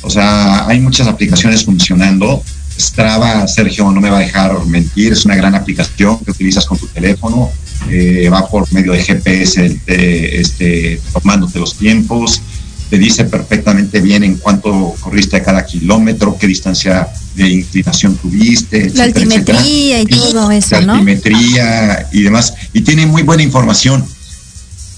O 0.03 0.11
sea, 0.11 0.67
hay 0.67 0.81
muchas 0.81 1.07
aplicaciones 1.09 1.65
funcionando. 1.65 2.43
Strava, 2.79 3.47
Sergio, 3.49 3.91
no 3.91 4.01
me 4.01 4.11
va 4.11 4.19
a 4.19 4.21
dejar 4.21 4.65
mentir, 4.67 5.13
es 5.13 5.25
una 5.25 5.35
gran 5.35 5.55
aplicación 5.55 6.19
que 6.21 6.31
utilizas 6.31 6.67
con 6.67 6.79
tu 6.79 6.87
teléfono. 6.87 7.51
Eh, 7.91 8.29
va 8.33 8.49
por 8.49 8.71
medio 8.73 8.93
de 8.93 9.03
GPS 9.03 9.79
este, 9.87 11.01
tomándote 11.13 11.59
los 11.59 11.75
tiempos 11.75 12.41
te 12.89 12.99
dice 12.99 13.25
perfectamente 13.25 14.01
bien 14.01 14.23
en 14.23 14.37
cuánto 14.37 14.95
corriste 15.01 15.37
a 15.37 15.43
cada 15.43 15.65
kilómetro, 15.65 16.37
qué 16.39 16.47
distancia 16.47 17.09
de 17.35 17.49
inclinación 17.49 18.17
tuviste, 18.17 18.91
la 18.95 19.05
altimetría 19.05 20.01
y 20.01 20.07
todo 20.07 20.51
eso, 20.51 20.81
la 20.81 20.93
altimetría 20.93 22.09
y 22.13 22.23
demás. 22.23 22.55
Y 22.73 22.83
tiene 22.83 23.07
muy 23.07 23.23
buena 23.23 23.43
información. 23.43 24.05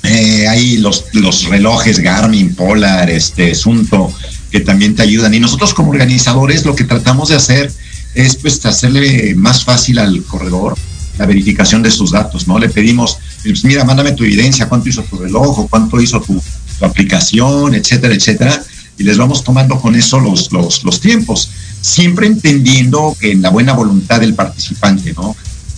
Eh, 0.05 0.47
hay 0.49 0.77
los, 0.79 1.07
los 1.13 1.45
relojes 1.47 1.99
Garmin, 1.99 2.55
Polar, 2.55 3.11
este, 3.11 3.55
Sunto, 3.55 4.13
que 4.51 4.61
también 4.61 4.95
te 4.95 5.03
ayudan. 5.03 5.35
Y 5.35 5.41
nosotros 5.41 5.75
como 5.75 5.91
organizadores 5.91 6.65
lo 6.65 6.77
que 6.77 6.85
tratamos 6.85 7.31
de 7.31 7.37
hacer 7.37 7.73
es 8.15 8.37
pues 8.37 8.65
hacerle 8.65 9.35
más 9.35 9.65
fácil 9.65 9.99
al 9.99 10.23
corredor 10.25 10.77
la 11.19 11.27
verificación 11.27 11.83
de 11.83 11.91
sus 11.91 12.13
datos, 12.13 12.47
¿no? 12.47 12.59
Le 12.59 12.69
pedimos, 12.69 13.19
pues, 13.43 13.65
mira, 13.65 13.85
mándame 13.85 14.13
tu 14.13 14.23
evidencia, 14.23 14.69
cuánto 14.69 14.89
hizo 14.89 15.03
tu 15.03 15.19
reloj 15.19 15.59
o 15.59 15.69
cuánto 15.69 16.01
hizo 16.01 16.21
tu, 16.21 16.41
tu 16.79 16.85
aplicación, 16.85 17.75
etcétera, 17.75 18.15
etcétera, 18.15 18.63
y 18.99 19.05
les 19.05 19.17
vamos 19.17 19.45
tomando 19.45 19.81
con 19.81 19.95
eso 19.95 20.21
los, 20.21 20.53
los, 20.53 20.85
los 20.85 21.01
tiempos, 21.01 21.51
siempre 21.81 22.27
entendiendo 22.27 23.17
que 23.19 23.33
en 23.33 23.43
la 23.43 23.51
buena 23.51 23.73
voluntad 23.73 24.21
del 24.21 24.35
participante, 24.35 25.13
¿no? 25.15 25.29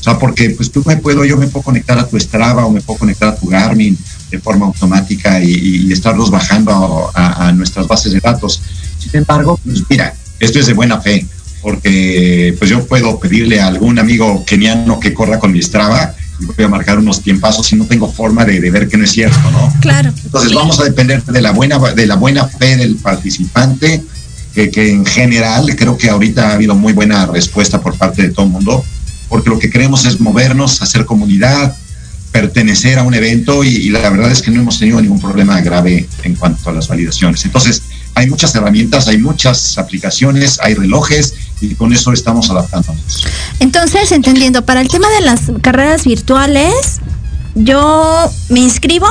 O 0.01 0.03
sea, 0.03 0.18
porque 0.18 0.51
pues 0.51 0.72
tú 0.72 0.82
me 0.86 0.96
puedo, 0.96 1.26
yo 1.26 1.36
me 1.36 1.46
puedo 1.46 1.62
conectar 1.62 1.98
a 1.98 2.09
tu 2.09 2.18
Strava 2.18 2.64
o 2.64 2.70
me 2.70 2.80
puedo 2.80 2.98
conectar 2.98 3.28
a 3.28 3.36
tu 3.36 3.46
Garmin 3.48 3.98
de 4.30 4.38
forma 4.38 4.64
automática 4.64 5.42
y, 5.42 5.92
estarlos 5.92 6.30
bajando 6.30 7.11
a, 7.12 7.48
a, 7.48 7.53
nuestras 7.53 7.86
bases 7.86 8.12
de 8.12 8.20
datos. 8.20 8.62
Sin 8.98 9.11
embargo, 9.14 9.61
pues 9.62 9.82
mira, 9.90 10.14
esto 10.38 10.59
es 10.59 10.66
de 10.66 10.72
buena 10.72 11.03
fe, 11.03 11.26
porque 11.61 12.55
pues 12.59 12.70
yo 12.70 12.86
puedo 12.86 13.18
pedirle 13.18 13.61
a 13.61 13.66
algún 13.66 13.98
amigo 13.98 14.42
keniano 14.46 14.98
que 14.98 15.12
corra 15.12 15.38
con 15.38 15.53
mi 15.53 15.61
Strava 15.61 16.14
voy 16.41 16.64
a 16.64 16.68
marcar 16.68 16.99
unos 16.99 17.22
tiempazos 17.22 17.72
y 17.72 17.76
no 17.76 17.84
tengo 17.84 18.11
forma 18.11 18.45
de, 18.45 18.70
ver 18.70 18.88
que 18.88 18.97
no 18.97 19.05
es 19.05 19.12
cierto, 19.12 19.51
¿no? 19.51 19.72
Claro. 19.80 20.12
Entonces 20.24 20.53
vamos 20.55 20.80
a 20.80 20.84
depender 20.84 21.22
de 21.24 21.41
la 21.41 21.53
buena, 21.53 21.78
de 21.78 22.07
la 22.07 22.16
buena 22.16 22.47
fe 22.47 22.76
del 22.76 22.97
participante, 22.97 24.03
que, 24.55 24.70
que 24.70 24.91
en 24.91 25.05
general 25.07 25.74
creo 25.76 25.97
que 25.97 26.09
ahorita 26.09 26.51
ha 26.51 26.55
habido 26.55 26.74
muy 26.74 26.93
buena 26.93 27.26
respuesta 27.26 27.80
por 27.80 27.97
parte 27.97 28.22
de 28.22 28.30
todo 28.30 28.47
el 28.47 28.53
mundo, 28.53 28.84
porque 29.28 29.51
lo 29.51 29.59
que 29.59 29.70
queremos 29.70 30.05
es 30.07 30.20
movernos, 30.20 30.82
hacer 30.82 31.05
comunidad, 31.05 31.76
pertenecer 32.32 32.99
a 32.99 33.03
un 33.03 33.14
evento 33.14 33.64
y, 33.64 33.68
y, 33.68 33.91
la 33.91 34.09
verdad 34.09 34.30
es 34.30 34.43
que 34.43 34.51
no 34.51 34.61
hemos 34.61 34.78
tenido 34.78 35.01
ningún 35.01 35.20
problema 35.20 35.61
grave 35.61 36.09
en 36.22 36.34
cuanto 36.36 36.70
a 36.70 36.72
las 36.72 36.88
validaciones. 36.88 37.45
Entonces, 37.45 37.82
hay 38.20 38.28
muchas 38.28 38.54
herramientas, 38.54 39.08
hay 39.08 39.18
muchas 39.18 39.78
aplicaciones, 39.78 40.58
hay 40.62 40.74
relojes 40.74 41.34
y 41.60 41.74
con 41.74 41.92
eso 41.92 42.12
estamos 42.12 42.50
adaptándonos. 42.50 43.26
Entonces, 43.60 44.12
entendiendo, 44.12 44.64
para 44.64 44.82
el 44.82 44.88
tema 44.88 45.08
de 45.08 45.22
las 45.22 45.40
carreras 45.62 46.04
virtuales, 46.04 47.00
yo 47.54 48.30
me 48.50 48.60
inscribo, 48.60 49.08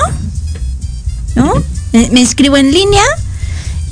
¿no? 1.35 1.53
Me, 1.91 2.19
inscribo 2.19 2.57
en 2.57 2.71
línea 2.71 3.03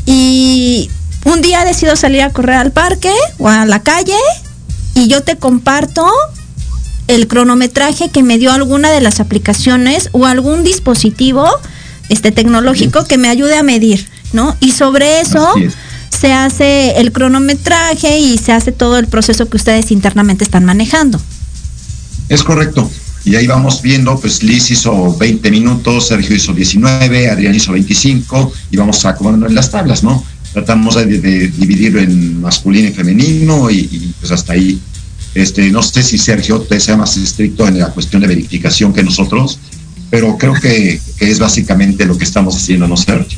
y 0.06 0.90
un 1.26 1.42
día 1.42 1.66
decido 1.66 1.96
salir 1.96 2.22
a 2.22 2.30
correr 2.30 2.58
al 2.58 2.72
parque 2.72 3.12
o 3.40 3.50
a 3.50 3.66
la 3.66 3.82
calle 3.82 4.18
y 4.94 5.08
yo 5.08 5.24
te 5.24 5.36
comparto 5.36 6.08
el 7.08 7.28
cronometraje 7.28 8.10
que 8.10 8.22
me 8.22 8.38
dio 8.38 8.52
alguna 8.52 8.92
de 8.92 9.02
las 9.02 9.20
aplicaciones 9.20 10.10
o 10.12 10.28
algún 10.28 10.64
dispositivo 10.64 11.50
este 12.10 12.32
tecnológico 12.32 13.06
que 13.06 13.18
me 13.18 13.30
ayude 13.30 13.58
a 13.58 13.64
medir, 13.64 14.08
¿no? 14.34 14.56
Y 14.60 14.72
sobre 14.72 15.22
eso 15.22 15.54
se 16.10 16.34
hace 16.34 17.00
el 17.00 17.12
cronometraje 17.12 18.20
y 18.20 18.38
se 18.38 18.52
hace 18.52 18.72
todo 18.72 18.98
el 18.98 19.08
proceso 19.08 19.50
que 19.50 19.58
ustedes 19.58 19.92
internamente 19.92 20.44
están 20.44 20.66
manejando. 20.66 21.20
Es 22.30 22.44
correcto. 22.44 22.90
Y 23.26 23.36
ahí 23.36 23.46
vamos 23.46 23.82
viendo, 23.82 24.18
pues 24.20 24.42
Liz 24.42 24.72
hizo 24.72 25.16
20 25.18 25.52
minutos, 25.52 26.08
Sergio 26.08 26.36
hizo 26.36 26.54
19, 26.54 27.30
Adrián 27.30 27.54
hizo 27.54 27.74
25 27.74 28.54
y 28.72 28.78
vamos 28.78 29.04
acomodando 29.06 29.48
en 29.48 29.56
las 29.56 29.70
tablas, 29.70 30.02
¿no? 30.02 30.24
Tratamos 30.54 30.96
de, 30.96 31.06
de 31.06 31.48
dividirlo 31.50 32.00
en 32.00 32.40
masculino 32.40 32.88
y 32.88 32.94
femenino 32.94 33.70
y, 33.70 33.80
y, 33.80 34.14
pues 34.20 34.32
hasta 34.32 34.54
ahí. 34.54 34.80
Este, 35.36 35.70
no 35.70 35.84
sé 35.84 36.04
si 36.04 36.18
Sergio 36.18 36.62
te 36.62 36.80
sea 36.80 36.96
más 36.96 37.18
estricto 37.18 37.68
en 37.68 37.80
la 37.80 37.90
cuestión 37.90 38.22
de 38.22 38.28
verificación 38.28 38.94
que 38.94 39.04
nosotros, 39.04 39.60
pero 40.10 40.38
creo 40.38 40.54
que, 40.54 41.00
es 41.20 41.40
básicamente 41.40 42.06
lo 42.06 42.18
que 42.18 42.24
estamos 42.24 42.56
haciendo, 42.56 42.88
¿no, 42.88 42.98
Sergio? 42.98 43.38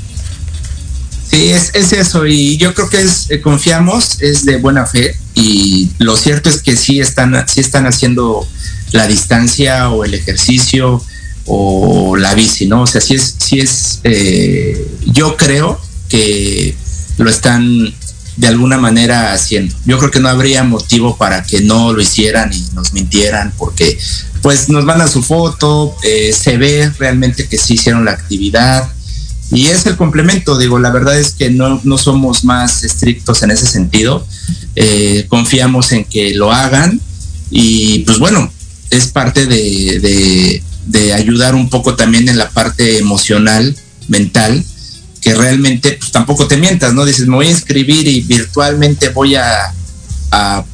Sí, 1.30 1.50
es, 1.50 1.72
es, 1.74 1.94
eso, 1.94 2.26
y 2.26 2.58
yo 2.58 2.74
creo 2.74 2.90
que 2.90 3.02
es, 3.02 3.30
eh, 3.30 3.40
confiamos, 3.40 4.22
es 4.22 4.46
de 4.46 4.58
buena 4.58 4.86
fe, 4.86 5.16
y 5.36 5.90
lo 6.00 6.18
cierto 6.18 6.50
es 6.50 6.62
que 6.62 6.76
sí 6.76 7.00
están, 7.00 7.46
sí 7.48 7.60
están 7.62 7.86
haciendo 7.86 8.48
la 8.92 9.08
distancia 9.08 9.90
o 9.90 10.04
el 10.04 10.14
ejercicio 10.14 11.02
o 11.46 12.16
la 12.18 12.34
bici, 12.34 12.68
¿no? 12.68 12.84
O 12.84 12.88
sea, 12.88 13.02
sí 13.02 13.16
es, 13.16 13.36
sí 13.38 13.60
es, 13.60 14.00
eh, 14.04 14.88
yo 15.06 15.38
creo 15.38 15.80
que 16.08 16.76
lo 17.18 17.30
están 17.30 17.94
de 18.38 18.48
alguna 18.48 18.78
manera 18.78 19.34
haciendo. 19.34 19.76
Yo 19.86 19.98
creo 19.98 20.12
que 20.12 20.20
no 20.20 20.30
habría 20.30 20.64
motivo 20.64 21.18
para 21.18 21.44
que 21.44 21.62
no 21.62 21.92
lo 21.92 22.02
hicieran 22.02 22.54
y 22.54 22.66
nos 22.74 22.94
mintieran, 22.94 23.54
porque 23.58 23.98
pues 24.42 24.70
nos 24.70 24.86
mandan 24.86 25.10
su 25.10 25.22
foto, 25.22 25.96
eh, 26.04 26.34
se 26.34 26.58
ve 26.58 26.92
realmente 26.98 27.48
que 27.48 27.58
sí 27.58 27.74
hicieron 27.74 28.06
la 28.06 28.12
actividad, 28.12 28.90
y 29.52 29.68
es 29.68 29.86
el 29.88 29.98
complemento, 29.98 30.58
digo, 30.58 30.78
la 30.78 30.92
verdad 30.92 31.20
es 31.20 31.34
que 31.34 31.50
no, 31.50 31.82
no 31.84 31.98
somos 31.98 32.44
más 32.44 32.84
estrictos 32.84 33.42
en 33.42 33.52
ese 33.52 33.66
sentido, 33.66 34.26
eh, 34.76 35.26
confiamos 35.28 35.92
en 35.92 36.06
que 36.06 36.36
lo 36.36 36.52
hagan 36.52 37.02
y 37.50 38.00
pues 38.00 38.20
bueno, 38.20 38.52
es 38.92 39.08
parte 39.08 39.48
de, 39.48 40.00
de, 40.00 40.64
de, 40.86 41.14
ayudar 41.14 41.56
un 41.56 41.70
poco 41.70 41.96
también 41.96 42.30
en 42.30 42.38
la 42.38 42.50
parte 42.50 43.00
emocional, 43.00 43.76
mental, 44.08 44.64
que 45.22 45.34
realmente 45.34 45.94
pues, 45.94 46.12
tampoco 46.12 46.48
te 46.48 46.58
mientas, 46.58 46.94
¿no? 46.94 47.04
Dices, 47.06 47.28
me 47.28 47.36
voy 47.36 47.48
a 47.48 47.52
inscribir 47.52 48.08
y 48.08 48.22
virtualmente 48.22 49.10
voy 49.10 49.36
a, 49.36 49.74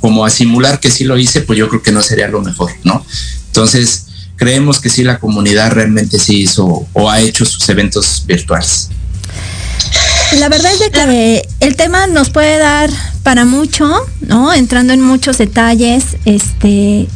como 0.02 0.26
a 0.26 0.30
simular 0.30 0.82
que 0.82 0.92
sí 0.92 1.06
lo 1.06 1.18
hice, 1.18 1.42
pues 1.42 1.58
yo 1.58 1.70
creo 1.70 1.82
que 1.82 1.94
no 1.94 2.02
sería 2.02 2.28
lo 2.28 2.42
mejor, 2.42 2.72
¿no? 2.84 3.06
Entonces, 3.56 4.08
creemos 4.36 4.82
que 4.82 4.90
sí 4.90 5.02
la 5.06 5.18
comunidad 5.18 5.72
realmente 5.72 6.20
sí 6.20 6.42
hizo 6.42 6.86
o 6.92 7.10
ha 7.10 7.22
hecho 7.22 7.46
sus 7.46 7.70
eventos 7.70 8.26
virtuales. 8.28 8.90
La 10.38 10.50
verdad 10.50 10.74
es 10.74 10.80
de 10.80 10.92
que 10.92 11.48
el 11.62 11.78
tema 11.78 12.06
nos 12.08 12.32
puede 12.32 12.58
dar 12.58 12.90
para 13.24 13.46
mucho, 13.46 13.90
¿no? 14.20 14.52
Entrando 14.52 14.92
en 14.92 15.00
muchos 15.00 15.38
detalles, 15.38 16.18
este 16.26 17.08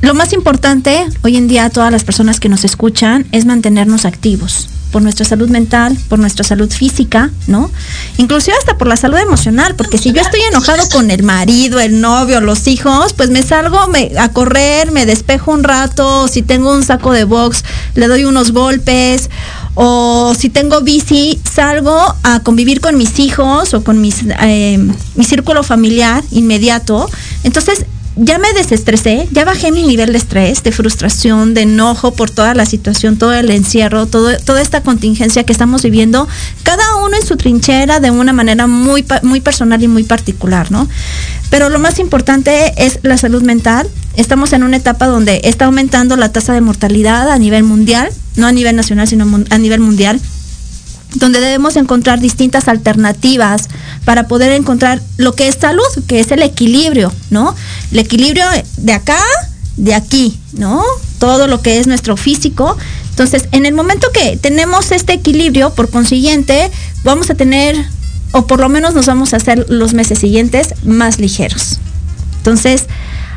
lo 0.00 0.14
más 0.14 0.32
importante 0.32 1.04
hoy 1.22 1.36
en 1.36 1.48
día 1.48 1.64
a 1.64 1.70
todas 1.70 1.90
las 1.90 2.04
personas 2.04 2.38
que 2.38 2.48
nos 2.48 2.64
escuchan 2.64 3.26
es 3.32 3.44
mantenernos 3.44 4.04
activos 4.04 4.68
por 4.90 5.02
nuestra 5.02 5.24
salud 5.24 5.48
mental, 5.48 5.96
por 6.08 6.18
nuestra 6.18 6.44
salud 6.44 6.70
física, 6.70 7.30
¿no? 7.46 7.70
Inclusive 8.16 8.56
hasta 8.58 8.78
por 8.78 8.88
la 8.88 8.96
salud 8.96 9.18
emocional, 9.18 9.74
porque 9.76 9.98
si 9.98 10.12
yo 10.12 10.20
estoy 10.20 10.40
enojado 10.42 10.88
con 10.90 11.10
el 11.10 11.22
marido, 11.22 11.80
el 11.80 12.00
novio, 12.00 12.40
los 12.40 12.66
hijos, 12.66 13.12
pues 13.12 13.30
me 13.30 13.42
salgo 13.42 13.88
me, 13.88 14.12
a 14.18 14.32
correr, 14.32 14.90
me 14.92 15.06
despejo 15.06 15.52
un 15.52 15.64
rato, 15.64 16.28
si 16.28 16.42
tengo 16.42 16.72
un 16.72 16.82
saco 16.82 17.12
de 17.12 17.24
box, 17.24 17.64
le 17.94 18.08
doy 18.08 18.24
unos 18.24 18.52
golpes, 18.52 19.30
o 19.74 20.34
si 20.36 20.48
tengo 20.48 20.80
bici, 20.80 21.40
salgo 21.48 21.96
a 22.24 22.40
convivir 22.40 22.80
con 22.80 22.96
mis 22.96 23.18
hijos 23.20 23.74
o 23.74 23.84
con 23.84 24.00
mis, 24.00 24.24
eh, 24.40 24.78
mi 25.14 25.24
círculo 25.24 25.62
familiar 25.62 26.24
inmediato. 26.32 27.08
Entonces, 27.44 27.84
ya 28.20 28.38
me 28.38 28.52
desestresé, 28.52 29.28
ya 29.30 29.44
bajé 29.44 29.70
mi 29.70 29.84
nivel 29.84 30.12
de 30.12 30.18
estrés, 30.18 30.62
de 30.62 30.72
frustración, 30.72 31.54
de 31.54 31.62
enojo 31.62 32.12
por 32.12 32.30
toda 32.30 32.54
la 32.54 32.66
situación, 32.66 33.16
todo 33.16 33.32
el 33.32 33.50
encierro, 33.50 34.06
todo, 34.06 34.36
toda 34.38 34.60
esta 34.60 34.82
contingencia 34.82 35.44
que 35.44 35.52
estamos 35.52 35.82
viviendo, 35.82 36.26
cada 36.64 36.96
uno 36.96 37.16
en 37.16 37.24
su 37.24 37.36
trinchera 37.36 38.00
de 38.00 38.10
una 38.10 38.32
manera 38.32 38.66
muy, 38.66 39.04
muy 39.22 39.40
personal 39.40 39.82
y 39.82 39.88
muy 39.88 40.02
particular, 40.02 40.70
¿no? 40.72 40.88
Pero 41.50 41.68
lo 41.68 41.78
más 41.78 41.98
importante 41.98 42.74
es 42.76 42.98
la 43.02 43.16
salud 43.16 43.42
mental. 43.42 43.88
Estamos 44.16 44.52
en 44.52 44.64
una 44.64 44.76
etapa 44.76 45.06
donde 45.06 45.40
está 45.44 45.66
aumentando 45.66 46.16
la 46.16 46.32
tasa 46.32 46.52
de 46.52 46.60
mortalidad 46.60 47.30
a 47.30 47.38
nivel 47.38 47.62
mundial, 47.62 48.08
no 48.36 48.46
a 48.46 48.52
nivel 48.52 48.74
nacional, 48.74 49.06
sino 49.06 49.26
a 49.48 49.58
nivel 49.58 49.80
mundial 49.80 50.20
donde 51.14 51.40
debemos 51.40 51.76
encontrar 51.76 52.20
distintas 52.20 52.68
alternativas 52.68 53.68
para 54.04 54.28
poder 54.28 54.52
encontrar 54.52 55.00
lo 55.16 55.34
que 55.34 55.48
es 55.48 55.56
salud, 55.56 55.84
que 56.06 56.20
es 56.20 56.30
el 56.30 56.42
equilibrio, 56.42 57.12
¿no? 57.30 57.54
El 57.92 57.98
equilibrio 57.98 58.44
de 58.76 58.92
acá, 58.92 59.20
de 59.76 59.94
aquí, 59.94 60.38
¿no? 60.52 60.82
Todo 61.18 61.46
lo 61.46 61.62
que 61.62 61.78
es 61.78 61.86
nuestro 61.86 62.16
físico. 62.16 62.76
Entonces, 63.10 63.48
en 63.52 63.64
el 63.66 63.74
momento 63.74 64.08
que 64.12 64.36
tenemos 64.36 64.92
este 64.92 65.14
equilibrio, 65.14 65.70
por 65.74 65.90
consiguiente, 65.90 66.70
vamos 67.04 67.30
a 67.30 67.34
tener, 67.34 67.76
o 68.32 68.46
por 68.46 68.60
lo 68.60 68.68
menos 68.68 68.94
nos 68.94 69.06
vamos 69.06 69.32
a 69.32 69.38
hacer 69.38 69.66
los 69.68 69.94
meses 69.94 70.18
siguientes 70.18 70.74
más 70.84 71.18
ligeros. 71.18 71.78
Entonces, 72.38 72.86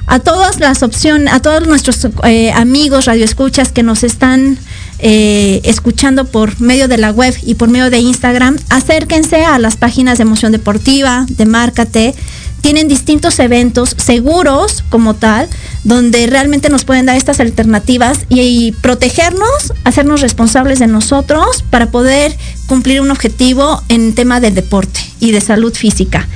a 0.07 0.19
todas 0.19 0.59
las 0.59 0.83
opciones, 0.83 1.33
a 1.33 1.39
todos 1.39 1.67
nuestros 1.67 2.05
eh, 2.23 2.51
amigos 2.51 3.05
radioescuchas 3.05 3.71
que 3.71 3.83
nos 3.83 4.03
están 4.03 4.57
eh, 5.01 5.61
escuchando 5.63 6.25
por 6.25 6.61
medio 6.61 6.87
de 6.87 6.97
la 6.97 7.11
web 7.11 7.35
y 7.43 7.55
por 7.55 7.69
medio 7.69 7.89
de 7.89 7.99
Instagram, 7.99 8.57
acérquense 8.69 9.43
a 9.43 9.57
las 9.59 9.75
páginas 9.75 10.17
de 10.17 10.23
Emoción 10.23 10.51
Deportiva, 10.51 11.25
de 11.27 11.45
Márcate. 11.45 12.15
Tienen 12.61 12.87
distintos 12.87 13.39
eventos 13.39 13.95
seguros 13.97 14.83
como 14.89 15.15
tal, 15.15 15.49
donde 15.83 16.27
realmente 16.27 16.69
nos 16.69 16.85
pueden 16.85 17.07
dar 17.07 17.15
estas 17.17 17.39
alternativas 17.39 18.19
y, 18.29 18.73
protegernos, 18.81 19.73
hacernos 19.83 20.21
responsables 20.21 20.79
de 20.79 20.87
nosotros 20.87 21.63
para 21.69 21.91
poder 21.91 22.35
cumplir 22.67 23.01
un 23.01 23.11
objetivo 23.11 23.81
en 23.89 24.13
tema 24.13 24.39
de 24.39 24.51
deporte 24.51 24.99
y 25.19 25.31
de 25.31 25.41
salud 25.41 25.73
física. 25.73 26.27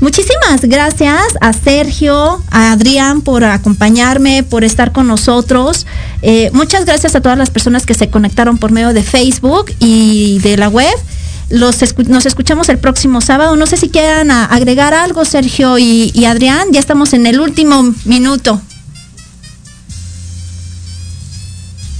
Muchísimas 0.00 0.60
gracias 0.62 1.22
a 1.40 1.52
Sergio, 1.52 2.42
a 2.50 2.72
Adrián 2.72 3.20
por 3.20 3.44
acompañarme, 3.44 4.42
por 4.42 4.64
estar 4.64 4.92
con 4.92 5.06
nosotros. 5.06 5.86
Eh, 6.22 6.50
muchas 6.52 6.84
gracias 6.84 7.14
a 7.14 7.20
todas 7.20 7.38
las 7.38 7.50
personas 7.50 7.86
que 7.86 7.94
se 7.94 8.10
conectaron 8.10 8.58
por 8.58 8.72
medio 8.72 8.92
de 8.92 9.02
Facebook 9.02 9.72
y 9.78 10.40
de 10.40 10.56
la 10.56 10.68
web. 10.68 10.94
Los 11.50 11.76
nos 12.08 12.26
escuchamos 12.26 12.68
el 12.68 12.78
próximo 12.78 13.20
sábado. 13.20 13.56
No 13.56 13.66
sé 13.66 13.76
si 13.76 13.88
quieran 13.88 14.30
agregar 14.30 14.94
algo, 14.94 15.24
Sergio 15.24 15.78
y, 15.78 16.24
Adrián. 16.24 16.68
Ya 16.72 16.80
estamos 16.80 17.12
en 17.12 17.26
el 17.26 17.40
último 17.40 17.94
minuto. 18.04 18.60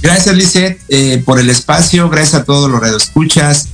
Gracias, 0.01 0.35
Lizeth, 0.35 0.79
eh, 0.89 1.21
por 1.25 1.39
el 1.39 1.49
espacio. 1.49 2.09
Gracias 2.09 2.35
a 2.41 2.43
todos 2.43 2.69
los 2.69 2.79
radioescuchas. 2.79 3.69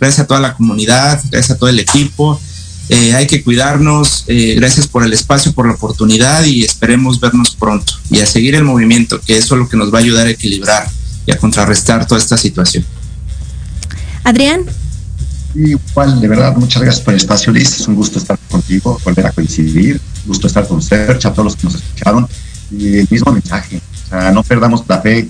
Gracias 0.00 0.20
a 0.20 0.26
toda 0.26 0.40
la 0.40 0.54
comunidad. 0.54 1.20
Gracias 1.30 1.52
a 1.52 1.58
todo 1.58 1.68
el 1.68 1.78
equipo. 1.78 2.40
Eh, 2.88 3.14
hay 3.14 3.26
que 3.26 3.42
cuidarnos. 3.42 4.24
Eh, 4.28 4.54
gracias 4.56 4.86
por 4.86 5.02
el 5.02 5.12
espacio, 5.12 5.52
por 5.52 5.66
la 5.66 5.74
oportunidad 5.74 6.44
y 6.44 6.62
esperemos 6.62 7.18
vernos 7.18 7.56
pronto 7.56 7.92
y 8.10 8.20
a 8.20 8.26
seguir 8.26 8.54
el 8.54 8.64
movimiento, 8.64 9.20
que 9.20 9.36
eso 9.36 9.54
es 9.54 9.60
lo 9.60 9.68
que 9.68 9.76
nos 9.76 9.92
va 9.92 9.98
a 9.98 10.02
ayudar 10.02 10.26
a 10.28 10.30
equilibrar 10.30 10.88
y 11.26 11.32
a 11.32 11.38
contrarrestar 11.38 12.06
toda 12.06 12.20
esta 12.20 12.36
situación. 12.36 12.84
Adrián. 14.22 14.64
Igual, 15.56 16.20
de 16.20 16.28
verdad, 16.28 16.54
muchas 16.56 16.82
gracias 16.82 17.02
por 17.02 17.14
el 17.14 17.20
espacio, 17.20 17.52
Liz. 17.52 17.80
Es 17.80 17.88
un 17.88 17.94
gusto 17.94 18.18
estar 18.18 18.38
contigo, 18.50 19.00
volver 19.04 19.26
a 19.26 19.32
coincidir. 19.32 20.00
gusto 20.26 20.46
estar 20.46 20.66
con 20.68 20.82
Serge, 20.82 21.26
a 21.26 21.32
todos 21.32 21.44
los 21.44 21.56
que 21.56 21.64
nos 21.64 21.76
escucharon. 21.76 22.28
Y 22.70 22.98
el 22.98 23.08
mismo 23.10 23.32
mensaje. 23.32 23.80
O 24.06 24.08
sea, 24.08 24.32
no 24.32 24.42
perdamos 24.42 24.84
la 24.86 25.00
fe, 25.00 25.28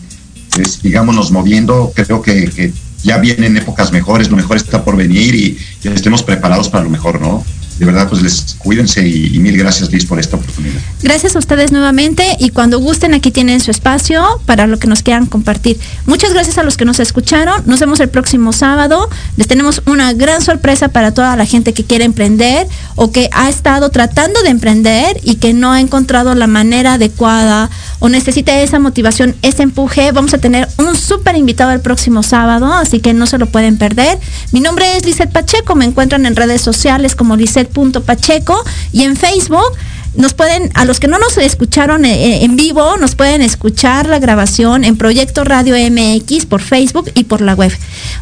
es, 0.59 0.83
digámonos 0.83 1.31
moviendo. 1.31 1.93
Creo 1.95 2.23
que, 2.23 2.51
que 2.51 2.73
ya 3.03 3.19
vienen 3.19 3.57
épocas 3.57 3.93
mejores, 3.93 4.31
lo 4.31 4.37
mejor 4.37 4.57
está 4.57 4.85
por 4.85 4.97
venir 4.97 5.35
y, 5.35 5.59
estemos 5.85 6.23
preparados 6.23 6.69
para 6.69 6.85
lo 6.85 6.91
mejor, 6.91 7.21
¿no? 7.21 7.45
De 7.79 7.85
verdad, 7.85 8.09
pues 8.09 8.23
les 8.23 8.57
cuídense 8.59 9.07
y, 9.07 9.39
mil 9.39 9.57
gracias, 9.57 9.93
Liz, 9.93 10.07
por 10.07 10.19
esta 10.19 10.37
oportunidad. 10.37 10.81
Gracias 11.03 11.37
a 11.37 11.39
ustedes 11.39 11.73
nuevamente 11.73 12.25
y 12.39 12.51
cuando 12.51 12.79
gusten, 12.79 13.13
aquí 13.13 13.31
tienen 13.31 13.61
su 13.61 13.71
espacio 13.71 14.41
para 14.47 14.67
lo 14.67 14.79
que 14.79 14.87
nos 14.87 15.03
quieran 15.03 15.27
compartir. 15.27 15.79
Muchas 16.07 16.33
gracias 16.33 16.57
a 16.57 16.63
los 16.63 16.77
que 16.77 16.87
nos 16.87 17.01
escucharon. 17.01 17.63
Nos 17.67 17.81
vemos 17.81 18.01
el 18.01 18.09
próximo 18.09 18.53
sábado. 18.53 19.11
Les 19.37 19.47
tenemos 19.47 19.83
una 19.87 20.13
gran 20.15 20.41
sorpresa 20.41 20.89
para 20.89 21.13
toda 21.13 21.37
la 21.37 21.45
gente 21.45 21.75
que 21.75 21.85
quiere 21.85 22.05
emprender 22.05 22.67
o 22.95 23.13
que 23.13 23.29
ha 23.33 23.51
estado 23.51 23.91
tratando 23.91 24.43
de 24.43 24.49
emprender 24.49 25.21
y 25.23 25.37
que 25.37 25.53
no 25.53 25.73
ha 25.73 25.81
encontrado 25.81 26.35
la 26.35 26.47
manera 26.47 26.95
adecuada 26.95 27.69
o 27.99 28.09
necesita 28.09 28.59
esa 28.61 28.79
motivación, 28.79 29.37
ese 29.43 29.63
empuje. 29.63 30.13
Vamos 30.13 30.33
a 30.33 30.39
tener 30.39 30.67
un 30.79 30.97
súper 30.97 31.37
invitado 31.37 31.73
el 31.73 31.81
próximo 31.81 32.23
sábado, 32.23 32.73
así 32.73 33.01
que 33.01 33.13
no 33.13 33.27
se 33.27 33.37
lo 33.37 33.47
pueden 33.47 33.77
perder. 33.77 34.19
Mi 34.53 34.61
nombre 34.61 34.97
es 34.97 35.05
Lizeth 35.05 35.31
Pacheco. 35.31 35.75
Me 35.75 35.85
encuentran 35.85 36.25
en 36.25 36.37
redes 36.37 36.63
sociales 36.63 37.15
como 37.15 37.37
Lizeth 37.37 37.66
Pacheco 38.03 38.65
y 38.93 39.03
en 39.03 39.17
Facebook 39.17 39.73
nos 40.17 40.33
pueden, 40.35 40.71
a 40.75 40.85
los 40.85 40.99
que 40.99 41.09
no 41.09 41.19
nos 41.19 41.37
escucharon 41.37 42.05
eh, 42.05 42.15
eh, 42.15 42.45
en 42.45 42.57
vivo, 42.57 42.97
nos 42.97 43.15
pueden 43.15 43.43
escuchar 43.43 44.09
la 44.09 44.19
grabación 44.19 44.85
en 44.85 44.97
Proyecto 44.97 45.45
Radio 45.45 45.75
MX 45.77 46.47
por 46.47 46.63
Facebook 46.63 47.11
y 47.15 47.25
por 47.25 47.43
la 47.43 47.55
web. 47.55 47.73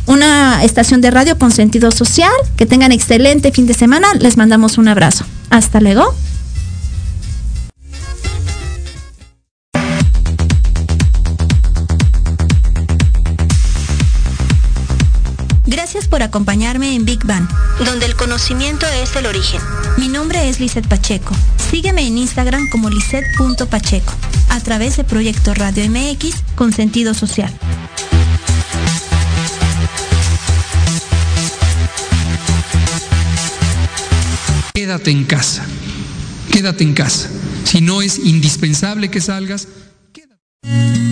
Una 0.07 0.65
estación 0.65 1.01
de 1.01 1.11
radio 1.11 1.39
con 1.39 1.53
sentido 1.53 1.91
social. 1.91 2.33
Que 2.57 2.67
tengan 2.67 2.93
excelente 2.93 3.53
fin 3.53 3.67
de 3.67 3.75
semana. 3.75 4.09
Les 4.19 4.37
mandamos 4.37 4.79
un 4.79 4.89
abrazo. 4.89 5.25
Hasta 5.51 5.81
luego. 5.81 6.15
Gracias 15.95 16.11
por 16.11 16.25
acompañarme 16.25 16.97
en 16.97 17.05
Big 17.05 17.25
Bang, 17.25 17.49
donde 17.85 18.07
el 18.07 18.17
conocimiento 18.17 18.85
es 19.01 19.15
el 19.15 19.27
origen. 19.27 19.61
Mi 19.97 20.09
nombre 20.09 20.49
es 20.49 20.59
Lizeth 20.59 20.89
Pacheco. 20.89 21.37
Sígueme 21.71 22.05
en 22.05 22.19
Instagram 22.19 22.69
como 22.69 22.91
lisette.pacheco, 22.91 24.13
a 24.49 24.59
través 24.59 24.97
de 24.97 25.05
Proyecto 25.05 25.55
Radio 25.55 25.89
MX 25.89 26.35
con 26.57 26.73
sentido 26.73 27.15
social. 27.15 27.57
Quédate 34.75 35.13
en 35.13 35.23
casa. 35.23 35.65
Quédate 36.51 36.83
en 36.83 36.95
casa. 36.95 37.31
Si 37.63 37.81
no 37.81 38.03
es 38.03 38.19
indispensable 38.19 39.13
que 39.13 39.21
salgas, 39.21 39.69
quédate. 40.13 41.04